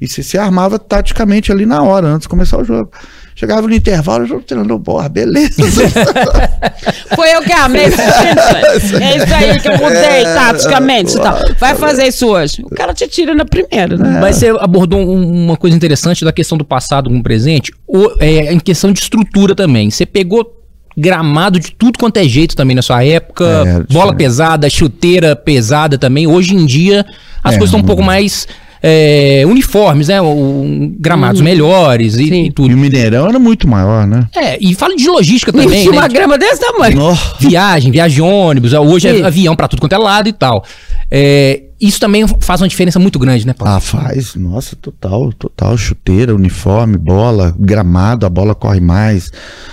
E 0.00 0.08
você 0.08 0.24
se 0.24 0.36
armava 0.36 0.76
taticamente 0.76 1.52
ali 1.52 1.64
na 1.64 1.80
hora, 1.80 2.08
antes 2.08 2.22
de 2.22 2.28
começar 2.28 2.58
o 2.58 2.64
jogo. 2.64 2.90
Chegava 3.36 3.66
no 3.66 3.74
intervalo, 3.74 4.36
o 4.36 4.40
treinador, 4.40 4.78
porra, 4.80 5.08
beleza. 5.08 5.62
Foi 7.16 7.32
eu 7.34 7.42
que 7.42 7.52
amei 7.52 7.86
esse. 7.86 8.00
É 8.00 9.16
isso 9.16 9.34
aí 9.34 9.58
que 9.60 9.68
eu 9.68 9.72
mudei 9.78 10.22
taticamente 10.24 11.16
e 11.16 11.20
tal. 11.20 11.38
Vai 11.58 11.74
fazer 11.74 12.06
isso 12.06 12.26
hoje. 12.28 12.62
O 12.64 12.70
cara 12.74 12.94
te 12.94 13.06
tira 13.08 13.34
na 13.34 13.44
primeira, 13.44 13.96
né? 13.96 14.18
Mas 14.20 14.36
você 14.36 14.48
abordou 14.60 15.00
um- 15.00 15.44
uma 15.46 15.56
coisa 15.56 15.76
interessante 15.76 16.24
da 16.24 16.32
questão 16.32 16.56
do 16.56 16.64
passado 16.64 17.10
com 17.10 17.16
o 17.18 17.22
presente, 17.22 17.72
o- 17.86 18.10
é, 18.20 18.52
em 18.52 18.60
questão 18.60 18.92
de 18.92 19.00
estrutura 19.00 19.54
também. 19.54 19.90
Você 19.90 20.06
pegou 20.06 20.60
gramado 20.96 21.58
de 21.58 21.72
tudo 21.72 21.98
quanto 21.98 22.18
é 22.18 22.24
jeito 22.24 22.54
também 22.54 22.76
na 22.76 22.82
sua 22.82 23.04
época. 23.04 23.44
É, 23.88 23.92
bola 23.92 24.14
pesada, 24.14 24.70
chuteira 24.70 25.34
pesada 25.34 25.98
também. 25.98 26.26
Hoje 26.26 26.54
em 26.54 26.64
dia 26.64 27.04
as 27.42 27.54
É, 27.56 27.58
coisas 27.58 27.74
estão 27.74 27.80
um 27.80 27.86
pouco 27.86 28.02
mais 28.02 28.46
é, 28.86 29.44
uniformes, 29.46 30.08
né? 30.08 30.20
O- 30.20 30.92
gramados 31.00 31.40
melhores 31.40 32.16
e, 32.16 32.24
e 32.24 32.46
E 32.48 32.52
tudo. 32.52 32.74
o 32.74 32.76
Mineirão 32.76 33.28
era 33.28 33.38
muito 33.38 33.66
maior, 33.66 34.06
né? 34.06 34.28
É, 34.36 34.58
e 34.60 34.74
fala 34.74 34.94
de 34.94 35.08
logística 35.08 35.50
também, 35.50 35.68
tinha 35.80 35.90
né? 35.90 35.98
uma 35.98 36.06
grama 36.08 36.36
desse 36.36 36.60
tamanho. 36.60 36.94
Nossa. 36.96 37.34
Viagem, 37.40 37.90
viagem 37.90 38.16
de 38.16 38.20
ônibus, 38.22 38.74
hoje 38.74 39.08
Sim. 39.10 39.22
é 39.22 39.26
avião 39.26 39.56
pra 39.56 39.68
tudo 39.68 39.80
quanto 39.80 39.94
é 39.94 39.98
lado 39.98 40.28
e 40.28 40.34
tal. 40.34 40.62
É, 41.10 41.62
isso 41.80 41.98
também 41.98 42.26
faz 42.40 42.60
uma 42.60 42.68
diferença 42.68 42.98
muito 42.98 43.18
grande, 43.18 43.46
né, 43.46 43.54
Paulo? 43.54 43.74
Ah, 43.74 43.80
faz. 43.80 44.34
Nossa, 44.34 44.76
total, 44.76 45.32
total. 45.32 45.76
Chuteira, 45.78 46.34
uniforme, 46.34 46.98
bola, 46.98 47.54
gramado, 47.58 48.26
a 48.26 48.28
bola 48.28 48.54
corre 48.54 48.80
mais. 48.80 49.30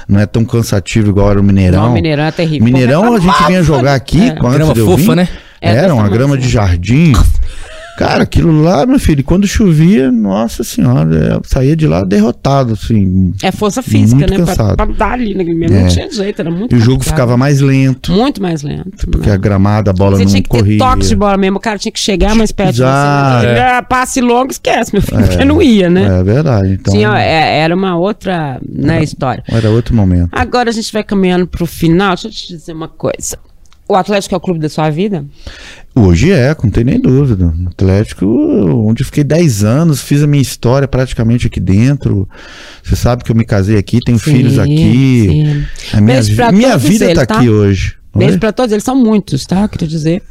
Não 0.07 0.21
é 0.21 0.25
tão 0.25 0.45
cansativo 0.45 1.09
igual 1.09 1.31
era 1.31 1.39
o 1.39 1.43
Mineirão. 1.43 1.83
Não, 1.83 1.93
Mineirão 1.93 2.23
é 2.23 2.31
terrível. 2.31 2.63
Mineirão 2.63 3.07
Pô, 3.07 3.15
a 3.15 3.19
gente 3.19 3.43
vinha 3.47 3.61
jogar 3.61 3.93
aqui, 3.95 4.29
É. 4.29 4.35
quando 4.35 4.53
Grama 4.53 4.73
fofa, 4.75 4.95
vir, 4.97 5.15
né? 5.17 5.27
É, 5.61 5.75
Era 5.75 5.93
uma 5.93 6.07
grama 6.07 6.37
de 6.37 6.47
jardim. 6.47 7.11
Cara, 7.97 8.23
aquilo 8.23 8.61
lá, 8.61 8.85
meu 8.85 8.99
filho, 8.99 9.23
quando 9.23 9.45
chovia, 9.45 10.11
nossa 10.11 10.63
senhora, 10.63 11.13
eu 11.35 11.41
saía 11.45 11.75
de 11.75 11.85
lá 11.87 12.03
derrotado, 12.03 12.73
assim. 12.73 13.33
É 13.43 13.51
força 13.51 13.81
física, 13.81 14.19
Muito 14.19 14.31
né? 14.31 14.37
Pra, 14.37 14.45
cansado. 14.55 14.75
pra 14.77 14.85
dar 14.85 15.11
ali 15.13 15.33
naquele 15.35 15.55
mesmo. 15.57 15.75
É. 15.77 15.81
Não 15.81 15.87
tinha 15.89 16.11
jeito, 16.11 16.39
era 16.41 16.49
muito 16.51 16.73
E 16.73 16.77
o 16.77 16.79
jogo 16.79 16.93
complicado. 16.97 17.15
ficava 17.15 17.37
mais 17.37 17.61
lento, 17.61 18.11
Muito 18.11 18.41
mais 18.41 18.63
lento. 18.63 19.07
porque 19.11 19.29
né? 19.29 19.35
a 19.35 19.37
gramada, 19.37 19.91
a 19.91 19.93
bola 19.93 20.17
Você 20.17 20.23
não 20.23 20.31
tinha 20.31 20.41
que 20.41 20.49
ter 20.49 20.57
corria. 20.57 20.77
toques 20.79 21.09
de 21.09 21.15
bola 21.15 21.37
mesmo. 21.37 21.57
O 21.57 21.61
cara 21.61 21.77
tinha 21.77 21.91
que 21.91 21.99
chegar 21.99 22.33
mais 22.35 22.51
perto 22.51 22.75
Já, 22.75 23.39
de 23.41 23.47
você. 23.47 23.53
é. 23.53 23.81
Passe 23.81 24.21
longo, 24.21 24.51
esquece, 24.51 24.91
meu 24.93 25.01
filho, 25.01 25.27
porque 25.27 25.45
não 25.45 25.61
ia, 25.61 25.89
né? 25.89 26.19
É 26.19 26.23
verdade, 26.23 26.73
então 26.79 26.93
Tinha, 26.93 27.17
é, 27.19 27.59
era 27.59 27.75
uma 27.75 27.97
outra 27.97 28.59
né, 28.67 29.03
história. 29.03 29.43
era 29.47 29.69
outro 29.69 29.95
momento. 29.95 30.29
Agora 30.31 30.69
a 30.69 30.73
gente 30.73 30.91
vai 30.93 31.03
caminhando 31.03 31.45
pro 31.45 31.65
final. 31.65 32.09
Deixa 32.15 32.27
eu 32.27 32.31
te 32.31 32.47
dizer 32.47 32.73
uma 32.73 32.87
coisa. 32.87 33.37
O 33.91 33.95
Atlético 33.95 34.33
é 34.33 34.37
o 34.37 34.41
clube 34.41 34.57
da 34.57 34.69
sua 34.69 34.89
vida? 34.89 35.25
Hoje 35.93 36.31
é, 36.31 36.55
não 36.63 36.69
tem 36.69 36.85
nem 36.85 36.97
dúvida. 36.97 37.53
Atlético, 37.67 38.25
onde 38.25 39.01
eu 39.01 39.05
fiquei 39.05 39.21
10 39.21 39.65
anos, 39.65 39.99
fiz 40.01 40.23
a 40.23 40.27
minha 40.27 40.41
história 40.41 40.87
praticamente 40.87 41.47
aqui 41.47 41.59
dentro. 41.59 42.25
Você 42.81 42.95
sabe 42.95 43.21
que 43.25 43.31
eu 43.33 43.35
me 43.35 43.43
casei 43.43 43.77
aqui, 43.77 43.99
tenho 43.99 44.17
Sim, 44.17 44.31
filhos 44.31 44.57
aqui. 44.57 45.27
sim. 45.29 45.65
A 45.91 45.99
minha, 45.99 46.21
minha 46.53 46.77
vida 46.77 47.03
eles, 47.03 47.17
tá 47.17 47.25
tá? 47.25 47.35
aqui 47.35 47.49
hoje. 47.49 47.97
Beijo 48.13 48.33
Oi? 48.33 48.39
pra 48.39 48.51
todos, 48.51 48.73
eles 48.73 48.83
são 48.83 48.93
muitos, 48.93 49.45
tá? 49.45 49.67
Queria 49.69 49.87
dizer. 49.87 50.21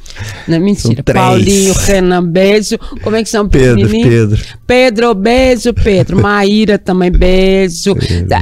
Não 0.46 0.56
é 0.56 0.58
mentira. 0.58 1.02
Paulinho, 1.02 1.72
Renan, 1.72 2.22
beijo. 2.22 2.76
Como 3.02 3.16
é 3.16 3.22
que 3.22 3.28
são 3.30 3.48
Pedro, 3.48 3.76
pequenininhos? 3.88 4.08
Pedro. 4.38 4.44
Pedro, 4.66 5.14
beijo, 5.14 5.72
Pedro. 5.72 6.20
Maíra 6.20 6.78
também, 6.78 7.10
beijo. 7.10 7.96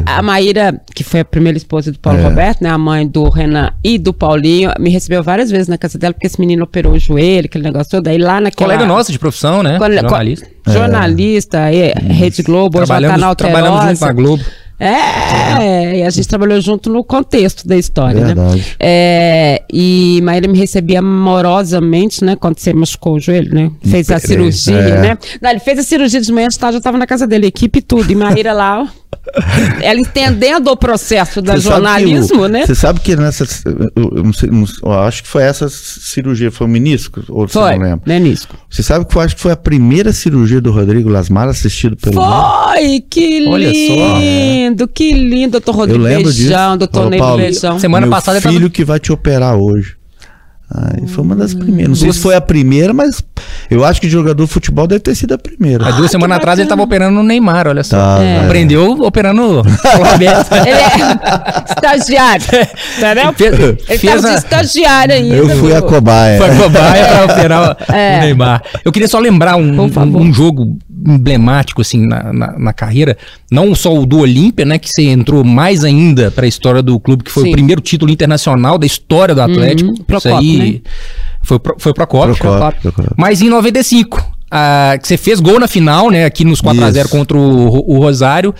A 0.06 0.20
Maíra, 0.22 0.80
que 0.92 1.04
foi 1.04 1.20
a 1.20 1.24
primeira 1.24 1.56
esposa 1.56 1.92
do 1.92 1.98
Paulo 2.00 2.18
É. 2.18 2.22
Roberto, 2.24 2.62
né? 2.62 2.70
A 2.70 2.78
mãe 2.78 3.06
do 3.06 3.28
Renan 3.28 3.70
e 3.84 3.96
do 3.96 4.12
Paulinho, 4.12 4.72
me 4.78 4.90
recebeu 4.90 5.22
várias 5.22 5.50
vezes 5.52 5.68
na 5.68 5.78
casa 5.78 5.96
dela, 5.98 6.12
porque 6.12 6.26
esse 6.26 6.40
menino 6.40 6.64
operou 6.64 6.94
o 6.94 6.98
joelho, 6.98 7.46
aquele 7.46 7.62
negócio 7.62 7.92
todo. 7.92 8.08
Aí 8.08 8.18
lá 8.18 8.40
naquela... 8.40 8.72
Colega 8.72 8.86
nosso 8.86 9.12
de 9.12 9.20
profissão, 9.20 9.62
né? 9.62 9.78
Quando- 9.78 9.94
Jornalista. 9.94 10.48
Jornalista, 10.66 11.60
aí, 11.62 11.92
Rede 12.10 12.42
Globo, 12.42 12.80
hoje 12.80 12.90
ela 12.92 13.00
tá 13.00 13.06
Trabalhamos, 13.08 13.20
na 13.20 13.34
trabalhamos 13.34 13.80
junto 13.82 13.88
Alterosa. 13.90 14.06
na 14.06 14.12
Globo. 14.12 14.44
É, 14.80 15.98
e 15.98 16.02
a 16.04 16.10
gente 16.10 16.28
trabalhou 16.28 16.60
junto 16.60 16.88
no 16.88 17.02
contexto 17.02 17.66
da 17.66 17.76
história, 17.76 18.20
né? 18.20 18.26
Verdade. 18.26 18.76
É, 18.78 19.62
e 19.72 20.20
Maíra 20.22 20.46
me 20.46 20.56
recebia 20.56 21.00
amorosamente, 21.00 22.24
né? 22.24 22.36
Quando 22.36 22.58
você 22.58 22.72
machucou 22.72 23.14
o 23.16 23.20
joelho, 23.20 23.52
né? 23.52 23.70
Fez 23.84 24.10
a 24.10 24.18
cirurgia, 24.20 24.76
é. 24.76 25.00
né? 25.00 25.18
Não, 25.40 25.50
ele 25.50 25.60
fez 25.60 25.78
a 25.80 25.82
cirurgia 25.82 26.20
de 26.20 26.32
manhã, 26.32 26.48
de 26.48 26.58
tarde, 26.58 26.78
eu 26.78 26.82
tava 26.82 26.96
na 26.96 27.06
casa 27.06 27.26
dele, 27.26 27.46
equipe 27.46 27.80
e 27.80 27.82
tudo. 27.82 28.10
E 28.12 28.14
Maíra 28.14 28.52
lá, 28.52 28.82
ó, 28.82 28.86
ela 29.80 30.00
entendendo 30.00 30.68
o 30.68 30.76
processo 30.76 31.40
da 31.42 31.54
Você 31.54 31.60
jornalismo, 31.62 32.42
o- 32.42 32.48
né? 32.48 32.66
Você 32.66 32.74
sabe 32.74 33.00
que 33.00 33.14
nessa. 33.16 33.44
Eu, 33.94 34.10
eu 34.16 34.24
não 34.24 34.32
sei, 34.32 34.50
não- 34.50 34.64
eu 34.82 34.92
acho 35.00 35.22
que 35.22 35.28
foi 35.28 35.42
essa 35.42 35.68
cirurgia, 35.68 36.50
foi 36.50 36.66
o 36.66 36.70
menisco? 36.70 37.22
Ou 37.28 37.46
você 37.46 37.52
Foi, 37.58 37.76
não 37.76 37.82
lembra? 37.84 38.00
né, 38.06 38.18
Nisco? 38.18 38.56
Você 38.70 38.82
sabe 38.82 39.04
que 39.04 39.16
eu 39.16 39.20
acho 39.20 39.36
que 39.36 39.42
foi 39.42 39.52
a 39.52 39.56
primeira 39.56 40.12
cirurgia 40.12 40.60
do 40.60 40.70
Rodrigo 40.70 41.08
Lasmar 41.08 41.48
assistido 41.48 41.96
pelo. 41.96 42.14
Foi, 42.14 43.00
que 43.10 43.46
Olha 43.48 43.68
só. 43.68 44.18
lindo, 44.18 44.88
que 44.88 45.12
lindo, 45.12 45.52
doutor 45.52 45.72
Eu 45.72 45.78
Rodrigo 45.78 46.04
lembro 46.04 46.24
Beijão, 46.24 46.76
disso. 46.76 46.78
doutor 46.78 47.10
Ney 47.10 47.18
Paulo, 47.18 47.36
Beijão. 47.42 47.78
Semana 47.78 48.06
Meu 48.06 48.14
passada 48.14 48.38
eu 48.38 48.42
tava- 48.42 48.54
filho 48.54 48.70
que 48.70 48.84
vai 48.84 48.98
te 48.98 49.12
operar 49.12 49.56
hoje. 49.56 49.97
Ai, 50.74 51.06
foi 51.06 51.24
uma 51.24 51.34
das 51.34 51.54
primeiras. 51.54 51.88
Não 51.88 51.94
sei 51.96 52.12
se 52.12 52.18
foi 52.20 52.34
a 52.34 52.40
primeira, 52.42 52.92
mas 52.92 53.22
eu 53.70 53.84
acho 53.86 54.00
que 54.02 54.06
de 54.06 54.12
jogador 54.12 54.44
de 54.44 54.50
futebol 54.52 54.86
deve 54.86 55.00
ter 55.00 55.14
sido 55.14 55.32
a 55.32 55.38
primeira. 55.38 55.86
Há 55.88 55.92
duas 55.92 56.10
semanas 56.10 56.36
atrás 56.36 56.58
ele 56.58 56.68
tava 56.68 56.82
operando 56.82 57.14
no 57.16 57.22
Neymar, 57.22 57.66
olha 57.68 57.82
só. 57.82 57.96
Tá, 57.96 58.22
É. 58.22 58.44
Aprendeu 58.44 58.90
operando 59.02 59.42
o 59.42 59.62
Roberto. 59.62 60.52
Ele 60.52 60.70
é 60.70 61.64
estagiário, 61.70 62.44
entendeu? 62.98 63.32
Fez- 63.38 63.58
Ele 63.88 63.98
fez 63.98 64.02
tava 64.02 64.20
de 64.20 64.26
a- 64.28 64.34
estagiário 64.38 65.14
ainda. 65.14 65.34
eu 65.36 65.48
fui 65.58 65.72
a 65.72 65.80
viu? 65.80 65.88
cobaia. 65.88 66.38
Foi 66.38 66.56
cobaia 66.56 67.06
pra 67.06 67.24
operar 67.24 67.76
o- 67.88 67.92
É. 67.94 68.16
o 68.16 68.20
Neymar. 68.20 68.62
Eu 68.84 68.92
queria 68.92 69.08
só 69.08 69.18
lembrar 69.18 69.56
um, 69.56 69.80
um, 69.82 70.16
um 70.18 70.34
jogo 70.34 70.76
emblemático, 71.06 71.80
assim, 71.80 72.06
na, 72.06 72.32
na, 72.32 72.58
na 72.58 72.72
carreira. 72.72 73.16
Não 73.50 73.74
só 73.74 73.96
o 73.96 74.04
do 74.04 74.18
Olímpia, 74.18 74.64
né? 74.64 74.78
Que 74.78 74.88
você 74.88 75.02
entrou 75.02 75.44
mais 75.44 75.84
ainda 75.84 76.30
pra 76.30 76.46
história 76.46 76.82
do 76.82 76.98
clube, 76.98 77.24
que 77.24 77.30
foi 77.30 77.44
Sim. 77.44 77.48
o 77.50 77.52
primeiro 77.52 77.80
título 77.80 78.10
internacional 78.10 78.78
da 78.78 78.86
história 78.86 79.34
do 79.34 79.42
Atlético. 79.42 79.90
Uhum. 79.90 79.94
Isso 79.94 80.04
Procópio, 80.04 80.38
aí 80.38 80.72
né? 80.72 80.80
foi, 81.42 81.58
pro, 81.58 81.76
foi 81.78 81.94
Procópio. 81.94 82.36
Procópio, 82.36 82.80
Procópio. 82.80 83.14
Mas 83.16 83.42
em 83.42 83.48
95, 83.48 84.22
ah, 84.50 84.96
que 85.00 85.06
você 85.06 85.16
fez 85.16 85.40
gol 85.40 85.60
na 85.60 85.68
final, 85.68 86.10
né? 86.10 86.24
Aqui 86.24 86.44
nos 86.44 86.60
4x0 86.60 86.96
Isso. 86.96 87.08
contra 87.08 87.36
o, 87.36 87.96
o 87.96 87.98
Rosário. 87.98 88.54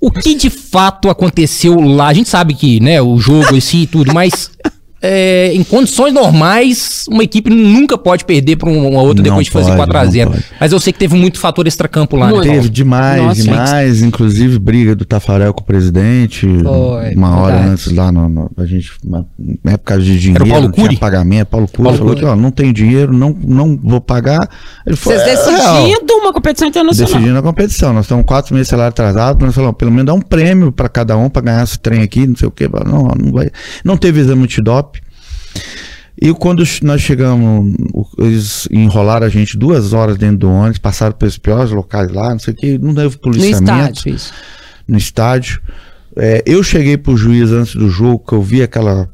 O 0.00 0.10
que 0.10 0.34
de 0.34 0.48
fato 0.48 1.10
aconteceu 1.10 1.78
lá? 1.78 2.08
A 2.08 2.14
gente 2.14 2.28
sabe 2.28 2.54
que, 2.54 2.80
né, 2.80 3.02
o 3.02 3.18
jogo 3.18 3.54
em 3.54 3.60
si 3.60 3.82
e 3.82 3.86
tudo, 3.86 4.14
mas 4.14 4.50
é, 5.02 5.50
em 5.54 5.62
condições 5.64 6.12
normais, 6.12 7.04
uma 7.08 7.22
equipe 7.24 7.48
nunca 7.50 7.96
pode 7.96 8.24
perder 8.24 8.56
para 8.56 8.68
uma 8.68 9.00
outra 9.00 9.16
Não 9.16 9.22
depois 9.22 9.46
de 9.46 9.50
fazer 9.52 9.66
pode, 9.76 9.76
4 9.78 9.96
a 9.98 10.04
não 10.04 10.10
0 10.10 10.30
pode. 10.30 10.44
Mas 10.60 10.72
eu 10.72 10.80
sei 10.80 10.92
que 10.92 10.98
teve 10.98 11.16
muito 11.16 11.38
fator 11.38 11.66
extracampo 11.66 12.16
lá, 12.16 12.28
Muito. 12.28 12.46
né? 12.46 12.54
Teve 12.54 12.68
demais, 12.68 13.22
Nossa, 13.22 13.42
demais. 13.42 14.02
Inclusive 14.02 14.58
briga 14.58 14.94
do 14.94 15.04
Tafarel 15.04 15.54
com 15.54 15.62
o 15.62 15.64
presidente. 15.64 16.46
Foi, 16.62 17.14
uma 17.14 17.38
hora 17.40 17.52
verdade. 17.54 17.72
antes 17.72 17.92
lá, 17.92 18.12
no, 18.12 18.28
no- 18.28 18.50
a 18.56 18.66
gente, 18.66 18.92
uma 19.04 19.26
época 19.66 19.98
de 19.98 20.18
dinheiro, 20.18 20.46
Paulo 20.46 20.64
não 20.66 20.72
tinha 20.72 20.86
Cury? 20.86 20.96
pagamento. 20.98 21.48
Paulo 21.48 21.66
Cury 21.66 21.82
Paulo 21.82 21.98
falou 21.98 22.12
Cury. 22.14 22.24
que 22.26 22.30
ó, 22.30 22.36
não 22.36 22.50
tem 22.50 22.72
dinheiro, 22.72 23.12
não, 23.12 23.36
não 23.42 23.78
vou 23.82 24.00
pagar. 24.00 24.48
Ele 24.86 24.96
falou, 24.96 25.18
Vocês 25.18 25.38
"É, 25.38 25.50
real." 25.50 25.82
decidindo 25.86 26.12
uma 26.14 26.32
competição 26.32 26.68
internacional. 26.68 27.12
decidindo 27.12 27.38
a 27.38 27.42
competição. 27.42 27.92
Nós 27.92 28.04
estamos 28.04 28.24
quatro 28.26 28.54
meses 28.54 28.66
de 28.66 28.70
salário 28.70 28.90
atrasado, 28.90 29.44
nós 29.44 29.54
falamos, 29.54 29.76
pelo 29.76 29.90
menos 29.90 30.06
dá 30.06 30.14
um 30.14 30.20
prêmio 30.20 30.70
para 30.72 30.88
cada 30.88 31.16
um 31.16 31.28
para 31.30 31.42
ganhar 31.42 31.62
esse 31.64 31.78
trem 31.78 32.02
aqui, 32.02 32.26
não 32.26 32.36
sei 32.36 32.48
o 32.48 32.50
quê. 32.50 32.68
Não, 32.86 33.08
não 33.18 33.32
vai. 33.32 33.50
Não 33.84 33.96
teve 33.96 34.20
exame 34.20 34.42
antidoping. 34.44 34.89
E 36.20 36.32
quando 36.34 36.62
nós 36.82 37.00
chegamos, 37.00 37.74
eles 38.18 38.68
enrolaram 38.70 39.26
a 39.26 39.30
gente 39.30 39.56
duas 39.56 39.92
horas 39.94 40.18
dentro 40.18 40.38
do 40.38 40.50
ônibus, 40.50 40.78
passaram 40.78 41.14
pelos 41.14 41.38
piores 41.38 41.70
locais 41.70 42.10
lá, 42.12 42.30
não 42.30 42.38
sei 42.38 42.52
o 42.52 42.56
que, 42.56 42.78
não 42.78 42.94
teve 42.94 43.14
No 43.14 43.20
policiamento 43.20 43.62
estádio, 43.70 44.14
isso. 44.14 44.32
no 44.86 44.98
estádio. 44.98 45.62
É, 46.16 46.42
eu 46.44 46.62
cheguei 46.62 46.98
pro 46.98 47.16
juiz 47.16 47.50
antes 47.50 47.74
do 47.74 47.88
jogo, 47.88 48.18
que 48.26 48.34
eu 48.34 48.42
vi 48.42 48.62
aquela 48.62 49.08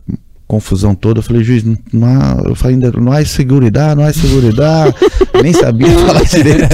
confusão 0.49 0.95
toda, 0.95 1.18
eu 1.20 1.22
falei, 1.22 1.45
juiz, 1.45 1.62
não, 1.62 1.76
não 1.93 2.41
eu 2.47 2.55
falei, 2.55 2.74
ainda 2.74 2.91
não 2.93 3.12
há 3.12 3.24
seguridade, 3.24 4.01
não 4.01 4.07
há 4.07 4.12
seguridade, 4.12 4.95
nem 5.43 5.53
sabia 5.53 5.89
falar 5.99 6.24
direito. 6.24 6.66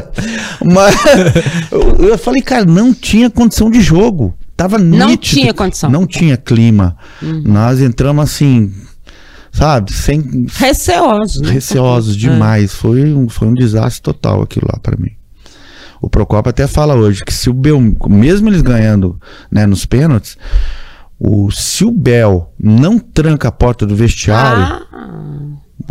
Mas 0.64 0.94
eu, 1.70 2.08
eu 2.08 2.18
falei, 2.18 2.42
cara, 2.42 2.64
não 2.66 2.92
tinha 2.92 3.30
condição 3.30 3.70
de 3.70 3.80
jogo. 3.80 4.34
Tava 4.56 4.78
Não 4.78 5.08
nítido. 5.08 5.40
tinha 5.40 5.54
condição. 5.54 5.90
Não 5.90 6.06
tinha 6.06 6.36
clima. 6.36 6.94
Nós 7.46 7.80
entramos 7.80 8.22
assim, 8.24 8.70
sabe, 9.52 9.92
sem 9.92 10.46
Receosos, 10.54 11.40
né? 11.40 11.50
receosos 11.52 12.16
demais. 12.16 12.72
Foi, 12.74 13.12
um, 13.12 13.28
foi 13.28 13.48
um 13.48 13.54
desastre 13.54 14.02
total 14.02 14.42
aquilo 14.42 14.66
lá 14.72 14.78
pra 14.80 14.96
mim. 14.98 15.12
O 16.00 16.08
Procopio 16.08 16.48
até 16.50 16.66
fala 16.66 16.94
hoje 16.94 17.24
que 17.24 17.32
se 17.32 17.50
o 17.50 17.52
Bel, 17.52 17.78
mesmo 18.08 18.48
eles 18.48 18.62
ganhando 18.62 19.20
né, 19.50 19.66
nos 19.66 19.84
pênaltis, 19.84 20.38
o, 21.18 21.50
se 21.50 21.84
o 21.84 21.90
Bel 21.90 22.52
não 22.58 22.98
tranca 22.98 23.48
a 23.48 23.52
porta 23.52 23.84
do 23.86 23.94
vestiário, 23.94 24.62
Ah, 24.62 25.10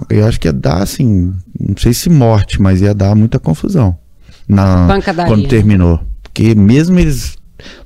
eu 0.10 0.26
acho 0.26 0.39
que 0.39 0.47
ia 0.47 0.53
dar 0.53 0.82
assim, 0.82 1.34
não 1.60 1.76
sei 1.78 1.93
se 1.93 2.10
morte, 2.10 2.60
mas 2.62 2.82
ia 2.82 2.93
dar 2.93 3.14
muita 3.16 3.38
confusão 3.38 3.95
na, 4.47 4.88
quando 5.28 5.47
terminou. 5.47 5.99
Porque 6.24 6.55
mesmo 6.55 6.97
eles 6.99 7.38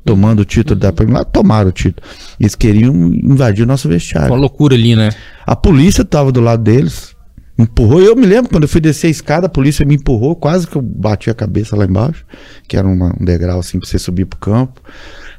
tomando 0.05 0.39
o 0.41 0.45
título 0.45 0.79
da 0.79 0.91
Premier, 0.91 1.25
tomaram 1.25 1.69
o 1.69 1.71
título. 1.73 2.07
Eles 2.39 2.55
queriam 2.55 2.93
invadir 3.13 3.63
o 3.63 3.67
nosso 3.67 3.87
vestiário. 3.89 4.29
Uma 4.31 4.37
loucura 4.39 4.75
ali, 4.75 4.95
né? 4.95 5.09
A 5.45 5.55
polícia 5.55 6.03
tava 6.05 6.31
do 6.31 6.39
lado 6.41 6.63
deles, 6.63 7.15
empurrou. 7.57 8.01
Eu 8.01 8.15
me 8.15 8.25
lembro 8.25 8.49
quando 8.51 8.63
eu 8.63 8.69
fui 8.69 8.81
descer 8.81 9.07
a 9.07 9.11
escada, 9.11 9.45
a 9.47 9.49
polícia 9.49 9.85
me 9.85 9.95
empurrou, 9.95 10.35
quase 10.35 10.65
que 10.67 10.75
eu 10.75 10.81
bati 10.81 11.29
a 11.29 11.33
cabeça 11.33 11.75
lá 11.75 11.85
embaixo, 11.85 12.25
que 12.67 12.75
era 12.77 12.87
uma- 12.87 13.15
um 13.19 13.23
degrau 13.25 13.59
assim 13.59 13.79
pra 13.79 13.87
você 13.87 13.99
subir 13.99 14.25
pro 14.25 14.39
campo. 14.39 14.81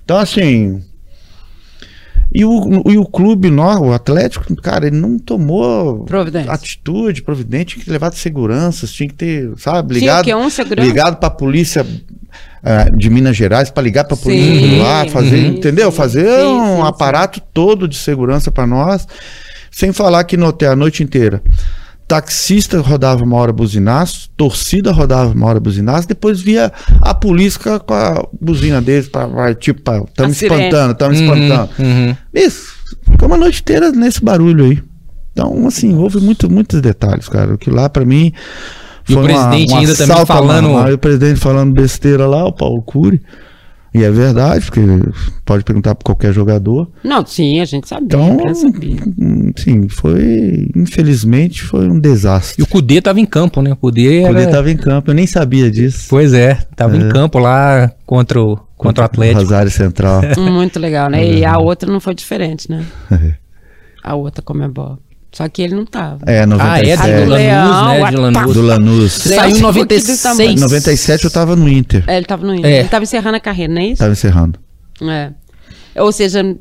Então, 0.05 0.17
assim. 0.19 0.83
E 2.35 2.45
o, 2.45 2.83
e 2.91 2.99
o 2.99 3.05
clube, 3.07 3.49
o 3.49 3.93
Atlético, 3.93 4.57
cara, 4.57 4.89
ele 4.89 4.97
não 4.97 5.21
tomou 5.21 6.05
Providência. 6.05 6.51
atitude, 6.51 7.23
providente, 7.23 7.75
tinha 7.75 7.85
que 7.85 7.91
levar 7.91 8.11
de 8.11 8.17
seguranças, 8.17 8.91
tinha 8.93 9.09
que 9.09 9.15
ter, 9.15 9.53
sabe, 9.57 9.95
Tinha 9.95 10.01
ligado. 10.01 10.23
o 10.23 10.25
quê? 10.25 10.35
Um 10.35 10.51
segurança? 10.51 10.89
Ligado 10.89 11.17
pra 11.19 11.31
polícia 11.31 11.87
ah, 12.61 12.89
de 12.91 13.09
Minas 13.09 13.37
Gerais 13.37 13.71
para 13.71 13.85
ligar 13.85 14.03
para 14.03 14.17
polícia 14.17 14.69
Sim, 14.69 14.79
lá, 14.81 15.07
fazer, 15.07 15.37
sim, 15.39 15.47
entendeu? 15.47 15.93
sim, 15.93 15.97
fazer 15.97 16.41
sim, 16.41 16.47
um 16.47 16.77
sim, 16.79 16.89
aparato 16.89 17.41
todo 17.53 17.87
de 17.87 17.97
segurança 17.97 18.51
para 18.51 18.67
nós, 18.67 19.07
sem 19.71 19.93
falar 19.93 20.25
que 20.25 20.37
no 20.37 20.47
hotel 20.47 20.73
a 20.73 20.77
noite 20.77 21.05
inteira. 21.05 21.41
Taxista 22.07 22.81
rodava 22.81 23.25
uma 23.25 23.37
hora 23.37 23.53
buzinaço, 23.53 24.29
torcida 24.37 24.93
rodava 24.93 25.33
uma 25.33 25.47
hora 25.47 25.59
buzinaço, 25.59 26.07
depois 26.07 26.41
via 26.41 26.71
a 27.01 27.15
polícia 27.15 27.79
com 27.79 27.95
a, 27.95 28.27
buzina 28.41 28.81
deles, 28.83 29.09
pra, 29.09 29.27
vai, 29.27 29.55
tipo, 29.55 29.81
estamos 29.81 30.41
espantando, 30.43 30.93
estamos 30.93 31.19
Uhum, 31.19 31.25
espantando. 31.25 31.71
uhum. 31.79 32.17
Isso, 32.35 32.75
ficamos 33.11 33.37
a 33.37 33.41
noite 33.41 33.61
inteira 33.61 33.91
nesse 33.91 34.23
barulho 34.23 34.65
aí. 34.67 34.83
Então, 35.33 35.67
assim, 35.67 35.95
houve 35.97 36.19
muito, 36.21 36.49
muitos 36.51 36.81
detalhes, 36.81 37.29
cara. 37.29 37.55
O 37.55 37.59
que 37.59 37.69
lá 37.69 37.89
pra 37.89 38.05
mim. 38.05 38.33
E 39.09 39.15
o 39.15 39.23
presidente 39.23 39.75
ainda 39.75 39.95
também 39.97 40.13
assalto 40.13 40.33
à 40.33 40.37
falando-. 40.37 40.79
Aí 40.79 40.93
o 40.95 40.99
presidente 40.99 41.41
falando 41.41 41.73
besteira 41.75 42.27
lá, 42.27 42.45
o 42.45 42.53
Paulo 42.53 42.81
Cury. 42.83 43.21
E 43.95 44.03
é 44.03 44.11
verdade, 44.11 44.65
porque 44.65 44.81
pode 45.45 45.63
perguntar 45.63 45.95
pra 45.95 46.05
qualquer 46.05 46.33
jogador. 46.33 46.91
Não, 47.05 47.25
sim, 47.25 47.61
a 47.61 47.65
gente 47.65 47.89
sabia. 47.89 48.07
Então, 48.07 48.55
sabia. 48.55 48.97
hum, 49.17 49.53
sim, 49.57 49.89
foi. 49.89 50.69
Infelizmente, 50.75 51.63
foi 51.63 51.89
um 51.89 52.01
desastre. 52.01 52.61
E 52.61 52.65
o 52.65 52.67
Cudê 52.67 53.01
tava 53.01 53.21
em 53.21 53.25
campo, 53.27 53.63
né? 53.63 53.73
O 53.73 53.77
Cudê 53.77 54.25
O 54.25 54.37
era... 54.37 54.71
Em 54.71 54.77
campo, 54.77 55.11
eu 55.11 55.15
nem 55.15 55.27
sabia 55.29 55.71
disso. 55.71 56.07
Pois 56.11 56.33
é, 56.33 56.55
tava 56.75 56.97
em 56.97 57.07
É. 57.09 57.13
campo 57.13 57.39
lá 57.39 57.93
contra 58.05 58.41
o, 58.43 58.57
contra 58.77 59.03
o 59.03 59.05
Atlético. 59.05 59.41
Rosário 59.43 59.71
Central. 59.71 60.23
Muito 60.39 60.81
legal, 60.81 61.09
né? 61.09 61.25
E 61.25 61.45
a 61.45 61.57
outra 61.59 61.91
não 61.91 62.01
foi 62.01 62.15
diferente, 62.15 62.69
né? 62.69 62.85
É. 63.13 63.35
A 64.03 64.15
outra 64.17 64.43
Comebol. 64.43 64.99
Só 65.35 65.49
que 65.49 65.63
ele 65.63 65.75
não 65.75 65.85
tava. 65.85 66.21
É, 66.27 66.39
Ah, 66.39 66.43
é, 66.43 66.47
97. 66.47 67.03
Do 67.03 67.07
do 67.07 67.19
Lanús, 67.19 67.29
Leão, 67.29 67.89
né? 67.89 68.11
De 68.11 68.17
Lanús. 68.17 68.55
do 68.55 68.63
Lanús. 68.63 69.13
Saiu 69.13 69.35
em 69.35 69.39
Leão 69.39 69.55
ficou 69.57 69.71
aqui 69.71 69.85
desse 69.87 70.07
96. 70.07 70.23
tamanho. 70.23 70.51
Em 70.53 70.61
97 70.61 71.25
eu 71.25 71.31
tava 71.31 71.57
no 71.57 71.69
Inter. 71.69 72.05
É, 72.07 72.17
ele 72.17 72.27
tava 72.27 72.47
no 72.47 72.55
É. 72.65 72.81
Ele 72.81 72.89
tava 72.89 73.03
encerrando 73.03 73.37
a 73.37 73.41
carreira, 73.41 73.73
não 73.75 73.83
é 73.83 73.87
isso? 73.87 73.99
Tava 73.99 74.13
encerrando. 74.13 74.61
É. 75.03 75.33
Ou 75.97 76.13
seja, 76.13 76.57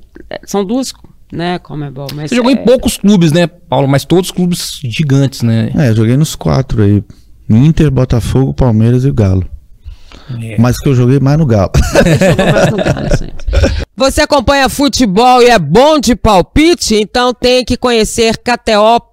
são 0.46 0.66
duas, 0.66 0.92
né, 1.32 1.60
Comebol. 1.60 2.08
Mas 2.16 2.30
Você 2.30 2.36
jogou 2.36 2.52
é, 2.52 2.56
em 2.56 2.58
poucos 2.58 2.98
clubes, 2.98 3.32
né, 3.32 3.46
Paulo? 3.46 3.88
Mas 3.88 4.06
todos 4.06 4.32
clubes 4.32 4.80
gigantes, 4.84 5.44
né? 5.44 5.70
É, 5.78 5.90
eu 5.90 5.96
joguei 5.96 6.18
nos 6.18 6.36
quatro 6.36 6.82
aí. 6.82 7.04
Inter, 7.48 7.92
Botafogo, 7.92 8.56
Palmeiras 8.56 9.04
e 9.06 9.10
o 9.10 9.14
Galo. 9.14 9.46
É. 10.42 10.58
Mas 10.58 10.78
que 10.78 10.88
eu 10.90 10.96
joguei 10.96 11.20
mais 11.20 11.38
no 11.38 11.46
Galo. 11.46 11.72
jogou 12.20 12.54
mais 12.54 12.72
no 12.72 12.78
Galo, 12.78 13.10
gente. 13.18 13.84
Você 13.96 14.22
acompanha 14.22 14.70
futebol 14.70 15.42
e 15.42 15.50
é 15.50 15.60
bom 15.60 16.00
de 16.00 16.16
palpite? 16.16 16.96
Então 16.96 17.34
tem 17.34 17.64
que 17.64 17.78
conhecer 17.78 18.38
KTO.com. 18.38 19.13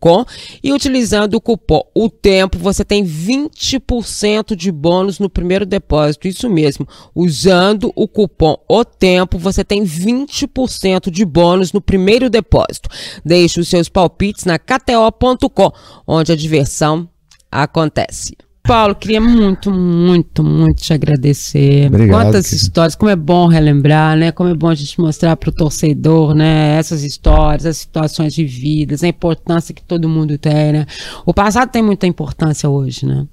com 0.00 0.24
e 0.62 0.72
utilizando 0.72 1.34
o 1.34 1.40
cupom 1.40 1.82
O 1.94 2.10
Tempo 2.10 2.58
você 2.58 2.84
tem 2.84 3.04
20% 3.04 4.56
de 4.56 4.72
bônus 4.72 5.18
no 5.18 5.30
primeiro 5.30 5.64
depósito. 5.64 6.26
Isso 6.26 6.50
mesmo. 6.50 6.86
Usando 7.14 7.92
o 7.94 8.08
cupom 8.08 8.56
O 8.68 8.84
Tempo 8.84 9.38
você 9.38 9.64
tem 9.64 9.84
20% 9.84 11.10
de 11.10 11.24
bônus 11.24 11.72
no 11.72 11.80
primeiro 11.80 12.28
depósito. 12.28 12.88
Deixe 13.24 13.60
os 13.60 13.68
seus 13.68 13.88
palpites 13.88 14.44
na 14.44 14.58
KTO.com, 14.58 15.72
onde 16.06 16.32
a 16.32 16.36
diversão 16.36 17.08
acontece. 17.50 18.36
Paulo, 18.66 18.96
queria 18.96 19.20
muito, 19.20 19.70
muito, 19.70 20.42
muito 20.42 20.82
te 20.82 20.92
agradecer. 20.92 21.86
Obrigado, 21.86 22.24
Quantas 22.24 22.46
querido. 22.46 22.62
histórias, 22.62 22.94
como 22.96 23.10
é 23.10 23.14
bom 23.14 23.46
relembrar, 23.46 24.16
né? 24.16 24.32
Como 24.32 24.50
é 24.50 24.54
bom 24.54 24.68
a 24.68 24.74
gente 24.74 25.00
mostrar 25.00 25.36
para 25.36 25.50
o 25.50 25.52
torcedor, 25.52 26.34
né? 26.34 26.76
Essas 26.76 27.04
histórias, 27.04 27.64
as 27.64 27.76
situações 27.76 28.34
de 28.34 28.44
vidas, 28.44 29.04
a 29.04 29.08
importância 29.08 29.72
que 29.72 29.82
todo 29.82 30.08
mundo 30.08 30.36
tem, 30.36 30.72
né? 30.72 30.86
O 31.24 31.32
passado 31.32 31.70
tem 31.70 31.82
muita 31.82 32.08
importância 32.08 32.68
hoje, 32.68 33.06
né? 33.06 33.26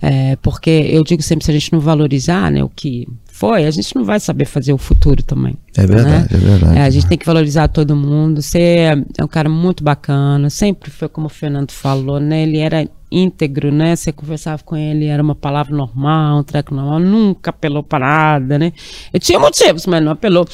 É, 0.00 0.36
porque 0.36 0.70
eu 0.70 1.04
digo 1.04 1.22
sempre, 1.22 1.44
se 1.44 1.50
a 1.50 1.54
gente 1.54 1.70
não 1.72 1.80
valorizar, 1.80 2.50
né, 2.50 2.64
o 2.64 2.68
que 2.68 3.06
foi, 3.30 3.66
a 3.66 3.70
gente 3.70 3.94
não 3.94 4.04
vai 4.04 4.18
saber 4.18 4.46
fazer 4.46 4.72
o 4.72 4.78
futuro 4.78 5.22
também. 5.22 5.54
É 5.76 5.86
verdade, 5.86 6.34
é 6.34 6.38
verdade. 6.38 6.78
É, 6.78 6.82
a 6.82 6.90
gente 6.90 7.06
tem 7.06 7.16
que 7.16 7.26
valorizar 7.26 7.68
todo 7.68 7.94
mundo. 7.94 8.42
Você 8.42 8.58
é, 8.58 9.04
é 9.18 9.24
um 9.24 9.28
cara 9.28 9.48
muito 9.48 9.84
bacana, 9.84 10.50
sempre 10.50 10.90
foi 10.90 11.08
como 11.08 11.26
o 11.26 11.30
Fernando 11.30 11.70
falou, 11.70 12.18
né? 12.18 12.42
Ele 12.42 12.58
era 12.58 12.88
íntegro, 13.10 13.70
né? 13.72 13.96
Você 13.96 14.12
conversava 14.12 14.62
com 14.64 14.76
ele, 14.76 15.06
era 15.06 15.22
uma 15.22 15.34
palavra 15.34 15.74
normal, 15.76 16.38
um 16.40 16.42
treco 16.42 16.74
normal, 16.74 16.98
nunca 17.00 17.50
apelou 17.50 17.82
para 17.82 18.06
nada, 18.06 18.58
né? 18.58 18.72
Eu 19.12 19.20
tinha 19.20 19.38
motivos, 19.38 19.86
mas 19.86 20.02
não 20.02 20.12
apelou. 20.12 20.46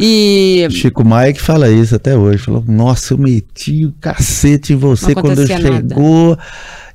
E 0.00 0.66
Chico 0.70 1.04
Maia 1.04 1.32
que 1.32 1.40
fala 1.40 1.68
isso 1.70 1.94
até 1.94 2.16
hoje. 2.16 2.38
Falou, 2.38 2.64
nossa, 2.66 3.14
eu 3.14 3.18
meti 3.18 3.84
o 3.86 3.92
cacete 4.00 4.72
em 4.72 4.76
você 4.76 5.14
quando 5.14 5.46
nada. 5.46 5.46
chegou 5.46 6.38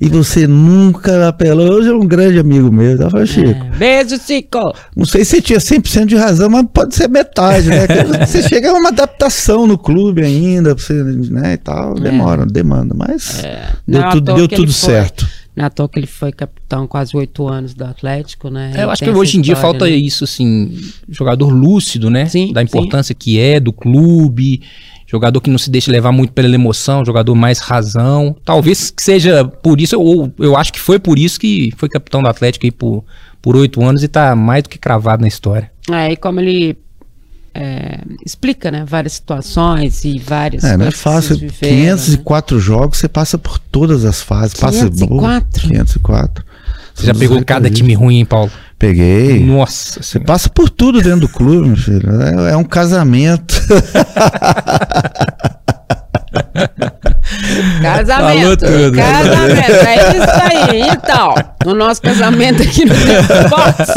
e 0.02 0.10
você 0.10 0.48
nunca 0.48 1.28
apelou. 1.30 1.74
Hoje 1.78 1.90
é 1.90 1.94
um 1.94 2.06
grande 2.06 2.40
amigo 2.40 2.72
meu. 2.72 2.92
Eu 3.00 3.10
falei, 3.10 3.26
Chico, 3.28 3.50
É, 3.50 3.78
beijo, 3.78 4.18
Chico! 4.20 4.74
não 4.96 5.06
sei 5.06 5.24
se 5.24 5.32
você 5.38 5.42
tinha 5.42 5.60
100% 5.60 6.06
de 6.06 6.16
razão, 6.16 6.50
mas 6.50 6.66
pode 6.74 6.96
ser 6.96 7.08
metade, 7.10 7.70
né? 7.70 7.86
Você 8.26 8.42
chega 8.44 8.72
a 8.72 8.74
uma 8.74 8.90
adaptação 8.90 9.66
no 9.68 9.78
clube 9.78 10.24
ainda, 10.24 10.74
você, 10.74 10.94
né, 10.94 11.54
e 11.54 11.58
tal. 11.58 11.94
Demora, 11.96 12.46
demanda, 12.46 12.94
mas 12.98 13.42
deu 13.42 13.50
É. 13.52 13.70
Não 13.88 14.00
é 14.02 14.04
à 14.04 14.12
tudo, 14.12 14.26
toa 14.26 14.36
deu 14.36 14.46
ele 14.46 14.56
tudo 14.56 14.74
foi- 14.74 14.94
certo. 15.04 15.28
À 15.56 15.70
toa 15.70 15.88
que 15.88 16.00
ele 16.00 16.08
foi 16.08 16.32
capitão 16.32 16.88
quase 16.88 17.16
oito 17.16 17.48
anos 17.48 17.74
do 17.74 17.84
Atlético, 17.86 18.50
né? 18.50 18.72
É, 18.76 18.84
eu 18.84 18.90
acho 18.90 19.04
que 19.04 19.10
hoje 19.10 19.38
em 19.38 19.42
dia 19.42 19.54
história, 19.54 19.80
falta 19.80 19.86
né? 19.86 19.96
isso, 19.96 20.24
assim, 20.24 20.76
jogador 21.08 21.50
lúcido, 21.50 22.10
né? 22.10 22.26
Sim, 22.26 22.52
da 22.52 22.62
sim. 22.62 22.66
importância 22.66 23.14
que 23.14 23.40
é 23.40 23.60
do 23.60 23.72
clube, 23.72 24.62
jogador 25.06 25.40
que 25.40 25.52
não 25.52 25.60
se 25.60 25.70
deixa 25.70 25.92
levar 25.92 26.12
muito 26.12 26.34
pela 26.34 26.54
emoção, 26.54 27.06
jogador 27.06 27.36
mais 27.36 27.60
razão. 27.60 28.36
Talvez 28.44 28.90
que 28.90 29.04
seja 29.04 29.46
por 29.46 29.80
isso, 29.80 30.00
ou 30.00 30.34
eu 30.40 30.58
acho 30.58 30.74
que 30.74 30.80
foi 30.80 30.98
por 30.98 31.20
isso 31.20 31.40
que 31.40 31.72
foi 31.78 31.88
capitão 31.88 32.24
do 32.24 32.30
Atlético 32.30 32.66
aí 32.66 32.72
por 32.72 33.04
por 33.44 33.58
oito 33.58 33.84
anos 33.84 34.02
e 34.02 34.08
tá 34.08 34.34
mais 34.38 34.64
do 34.64 34.70
que 34.70 34.80
cravado 34.80 35.22
na 35.22 35.28
história. 35.28 35.70
É, 35.92 36.14
e 36.14 36.16
como 36.16 36.40
ele 36.40 36.78
é, 37.54 38.00
explica, 38.26 38.72
né? 38.72 38.84
Várias 38.88 39.14
situações 39.14 40.04
e 40.06 40.18
várias 40.20 40.64
É, 40.64 40.76
não 40.78 40.88
é 40.88 40.92
fácil. 40.92 41.38
viveram, 41.38 41.76
né? 41.78 41.82
504 41.96 42.60
jogos, 42.60 42.98
você 42.98 43.08
passa 43.08 43.38
por 43.38 43.60
todas 43.60 44.06
as 44.06 44.22
fases. 44.22 44.56
Passa, 44.60 44.90
504? 44.90 45.62
504. 45.70 46.46
Você 46.96 47.06
já 47.08 47.14
pegou 47.14 47.38
18 47.38 47.46
cada 47.46 47.62
vezes. 47.64 47.78
time 47.78 47.94
ruim, 47.96 48.18
hein, 48.18 48.26
Paulo? 48.26 48.52
Peguei. 48.78 49.40
Nossa 49.44 50.02
Você 50.04 50.12
senhora. 50.12 50.28
passa 50.28 50.50
por 50.50 50.70
tudo 50.70 51.02
dentro 51.02 51.22
do 51.22 51.30
clube, 51.30 51.68
meu 51.70 51.78
filho. 51.78 52.10
É, 52.22 52.52
é 52.52 52.58
um 52.58 52.64
casamento. 52.64 53.56
Falou 57.54 57.82
Casamento. 57.82 58.66
tudo. 58.66 58.98
Casamento. 58.98 59.72
É 59.72 60.18
isso 60.18 60.72
aí. 60.72 60.82
Então, 60.90 61.36
o 61.66 61.74
nosso 61.76 62.02
casamento 62.02 62.62
aqui 62.64 62.86
no 62.86 62.94
Box. 63.50 63.94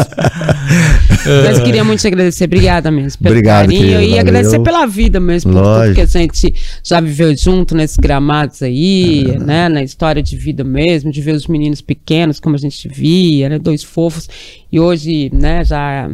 Mas 1.45 1.59
queria 1.61 1.83
muito 1.85 2.01
te 2.01 2.07
agradecer. 2.07 2.45
Obrigada 2.45 2.91
mesmo 2.91 3.23
pelo 3.23 3.35
Obrigado, 3.35 3.65
carinho. 3.67 3.81
querido. 3.81 4.01
E 4.03 4.07
Valeu. 4.09 4.21
agradecer 4.21 4.61
pela 4.61 4.87
vida 4.87 5.19
mesmo. 5.21 5.53
Por 5.53 5.59
tudo 5.59 5.69
Lógico. 5.69 5.95
que 5.97 6.01
a 6.01 6.07
gente 6.07 6.55
já 6.85 7.01
viveu 7.01 7.37
junto 7.37 7.75
nesses 7.75 7.97
gramados 7.97 8.63
aí, 8.63 9.37
né? 9.41 9.69
Na 9.69 9.83
história 9.83 10.23
de 10.23 10.37
vida 10.37 10.63
mesmo, 10.63 11.11
de 11.11 11.21
ver 11.21 11.33
os 11.35 11.47
meninos 11.47 11.81
pequenos, 11.81 12.39
como 12.41 12.55
a 12.55 12.59
gente 12.59 12.89
via, 12.89 13.49
né? 13.49 13.59
Dois 13.59 13.83
fofos. 13.83 14.29
E 14.71 14.79
hoje, 14.79 15.31
né, 15.33 15.65
já 15.65 16.09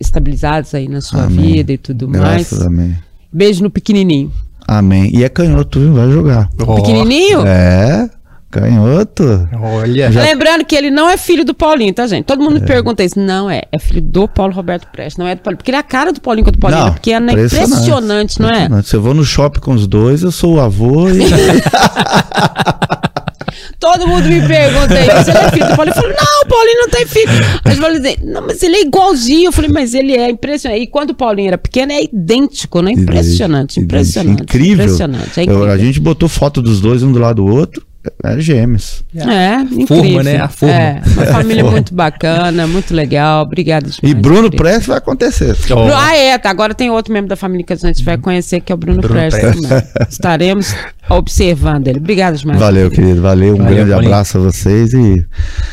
estabilizados 0.00 0.74
aí 0.74 0.88
na 0.88 1.00
sua 1.00 1.24
Amém. 1.24 1.52
vida 1.54 1.72
e 1.72 1.78
tudo 1.78 2.06
Graças 2.08 2.58
mais. 2.58 2.66
a 2.66 2.70
mim. 2.70 2.94
Beijo 3.32 3.62
no 3.62 3.70
pequenininho. 3.70 4.32
Amém. 4.68 5.10
E 5.14 5.24
é 5.24 5.30
canhoto, 5.30 5.80
viu? 5.80 5.94
Vai 5.94 6.10
jogar. 6.10 6.50
Ó, 6.60 6.74
Pequenininho? 6.76 7.40
É, 7.46 8.10
canhoto. 8.50 9.48
Olha. 9.58 10.10
Lembrando 10.10 10.62
que 10.66 10.76
ele 10.76 10.90
não 10.90 11.08
é 11.08 11.16
filho 11.16 11.42
do 11.42 11.54
Paulinho, 11.54 11.94
tá, 11.94 12.06
gente? 12.06 12.26
Todo 12.26 12.42
mundo 12.42 12.60
me 12.60 12.66
pergunta 12.66 13.02
isso. 13.02 13.18
Não 13.18 13.50
é. 13.50 13.62
É 13.72 13.78
filho 13.78 14.02
do 14.02 14.28
Paulo 14.28 14.52
Roberto 14.52 14.86
Prestes. 14.92 15.16
Não 15.16 15.26
é 15.26 15.34
do 15.34 15.40
Paulinho. 15.40 15.56
Porque 15.56 15.70
ele 15.70 15.78
é 15.78 15.80
a 15.80 15.84
cara 15.84 16.12
do 16.12 16.20
Paulinho 16.20 16.44
com 16.44 16.52
do 16.52 16.58
Paulinho. 16.58 16.84
né? 16.84 16.90
porque 16.90 17.12
é 17.12 17.18
né, 17.18 17.32
impressionante, 17.32 18.38
não 18.38 18.50
é? 18.50 18.52
impressionante. 18.52 18.88
Se 18.88 18.96
eu 18.96 19.00
vou 19.00 19.14
no 19.14 19.24
shopping 19.24 19.60
com 19.60 19.72
os 19.72 19.86
dois, 19.86 20.22
eu 20.22 20.30
sou 20.30 20.56
o 20.56 20.60
avô 20.60 21.08
e. 21.08 21.20
Todo 23.80 24.08
mundo 24.08 24.24
me 24.28 24.40
pergunta 24.46 24.94
isso. 25.00 25.30
Ele 25.30 25.38
é 25.38 25.50
filho 25.52 25.68
do 25.68 25.76
Paulinho. 25.76 25.94
Eu 25.96 26.02
falo, 26.02 26.08
não, 26.08 26.42
o 26.42 26.46
Paulinho 26.48 26.80
não 26.80 26.88
tem 26.88 27.06
filho. 27.06 27.28
Aí 27.64 27.76
eu 27.76 27.80
falei, 27.82 28.16
não, 28.24 28.42
mas 28.46 28.62
ele 28.62 28.76
é 28.76 28.80
igualzinho. 28.82 29.46
Eu 29.48 29.52
falei, 29.52 29.70
mas 29.70 29.94
ele 29.94 30.16
é 30.16 30.28
impressionante. 30.30 30.82
E 30.82 30.86
quando 30.88 31.10
o 31.10 31.14
Paulinho 31.14 31.48
era 31.48 31.58
pequeno, 31.58 31.92
é 31.92 32.02
idêntico, 32.02 32.82
né? 32.82 32.90
Impressionante, 32.92 33.78
impressionante. 33.78 34.42
Incrível. 34.42 34.84
Impressionante. 34.84 35.38
É 35.38 35.42
Eu- 35.42 35.44
incrível. 35.44 35.64
a 35.70 35.78
gente 35.78 36.00
botou 36.00 36.28
foto 36.28 36.60
dos 36.60 36.80
dois 36.80 37.02
um 37.04 37.12
do 37.12 37.18
lado 37.20 37.36
do 37.44 37.46
outro. 37.54 37.86
É 38.24 38.40
gêmeos. 38.40 39.04
É, 39.16 39.56
incrível. 39.60 39.86
Forma, 39.86 40.22
né? 40.22 40.36
A 40.40 40.48
forma. 40.48 40.74
É, 40.74 41.02
uma 41.16 41.26
família 41.26 41.64
muito 41.68 41.94
bacana, 41.94 42.66
muito 42.66 42.94
legal. 42.94 43.42
Obrigada 43.42 43.88
demais. 43.90 43.98
E 44.02 44.14
Bruno. 44.14 44.50
Prestes 44.50 44.86
vai 44.86 44.98
acontecer. 44.98 45.54
Bru- 45.66 45.92
Ah, 45.94 46.16
é, 46.16 46.36
tá. 46.38 46.50
Agora 46.50 46.74
tem 46.74 46.90
outro 46.90 47.12
membro 47.12 47.28
da 47.28 47.36
família 47.36 47.64
que 47.66 47.72
a 47.72 47.76
gente 47.76 48.02
vai 48.04 48.16
conhecer, 48.16 48.60
que 48.60 48.72
é 48.72 48.74
o 48.74 48.78
Bruno, 48.78 49.00
Bruno 49.00 49.14
Prestes 49.14 49.40
Prestes. 49.40 49.68
também. 49.68 49.84
Estaremos 50.08 50.74
observando 51.10 51.88
ele. 51.88 51.98
Obrigada 51.98 52.36
demais. 52.36 52.58
Valeu, 52.60 52.90
querido. 52.90 53.20
Valeu. 53.20 53.54
Um 53.54 53.58
Valeu, 53.58 53.74
grande 53.74 53.90
Paulinho. 53.90 54.12
abraço 54.12 54.38
a 54.38 54.40
vocês 54.40 54.92
e 54.94 55.24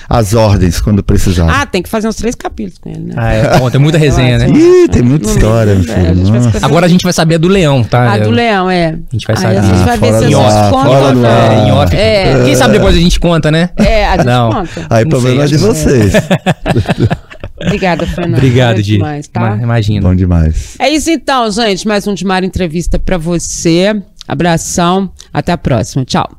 as 0.09 0.33
ordens 0.33 0.79
quando 0.81 1.03
precisar. 1.03 1.47
Ah, 1.49 1.65
tem 1.65 1.81
que 1.81 1.89
fazer 1.89 2.07
uns 2.07 2.15
três 2.15 2.35
capítulos 2.35 2.77
com 2.79 2.89
ele, 2.89 2.99
né? 2.99 3.13
Ah, 3.17 3.33
é, 3.33 3.59
bom, 3.59 3.69
tem 3.69 3.79
muita 3.79 3.97
resenha, 3.97 4.37
né? 4.37 4.49
Ih, 4.49 4.87
tem 4.89 5.01
muita 5.01 5.29
história, 5.29 5.75
meu 5.75 5.83
é, 5.83 5.95
filho. 5.95 6.09
a 6.37 6.39
gente 6.51 6.63
Agora 6.65 6.85
a 6.85 6.89
gente 6.89 7.03
vai 7.03 7.13
saber 7.13 7.35
a 7.35 7.37
do 7.37 7.47
Leão, 7.47 7.83
tá? 7.83 8.11
A 8.11 8.17
É, 8.17 8.21
do 8.21 8.29
Leão, 8.31 8.69
é. 8.69 8.87
A 8.87 8.97
gente 9.11 9.27
vai 9.27 9.35
Aí 9.35 9.41
saber. 9.41 9.57
a 9.57 9.61
gente 9.61 9.73
Ah, 9.81 9.85
vai 9.85 9.97
ver 9.97 10.13
se 10.13 10.25
né? 10.27 10.35
ar. 10.35 11.51
É, 11.51 11.67
em 11.67 11.71
off. 11.71 11.95
É. 11.95 12.14
Quem 12.45 12.55
sabe 12.55 12.73
depois 12.73 12.95
a 12.95 12.99
gente 12.99 13.19
conta, 13.19 13.51
né? 13.51 13.69
É, 13.77 14.05
a 14.07 14.17
gente 14.17 14.25
Não. 14.25 14.51
conta. 14.51 14.87
Aí, 14.89 15.03
Não 15.03 15.09
problema 15.09 15.43
é 15.43 15.47
de 15.47 15.57
vocês. 15.57 16.13
Obrigada, 17.61 18.05
Fernando. 18.05 18.37
Obrigado, 18.37 18.81
Di. 18.83 18.93
demais, 18.93 19.27
tá? 19.27 19.57
Imagina. 19.61 20.07
Bom 20.07 20.15
demais. 20.15 20.75
É 20.77 20.89
isso 20.89 21.09
então, 21.09 21.49
gente. 21.51 21.87
Mais 21.87 22.05
um 22.05 22.13
de 22.13 22.25
Mar 22.25 22.43
Entrevista 22.43 22.99
pra 22.99 23.17
você. 23.17 23.95
Abração. 24.27 25.09
Até 25.33 25.51
a 25.51 25.57
próxima. 25.57 26.03
Tchau. 26.05 26.29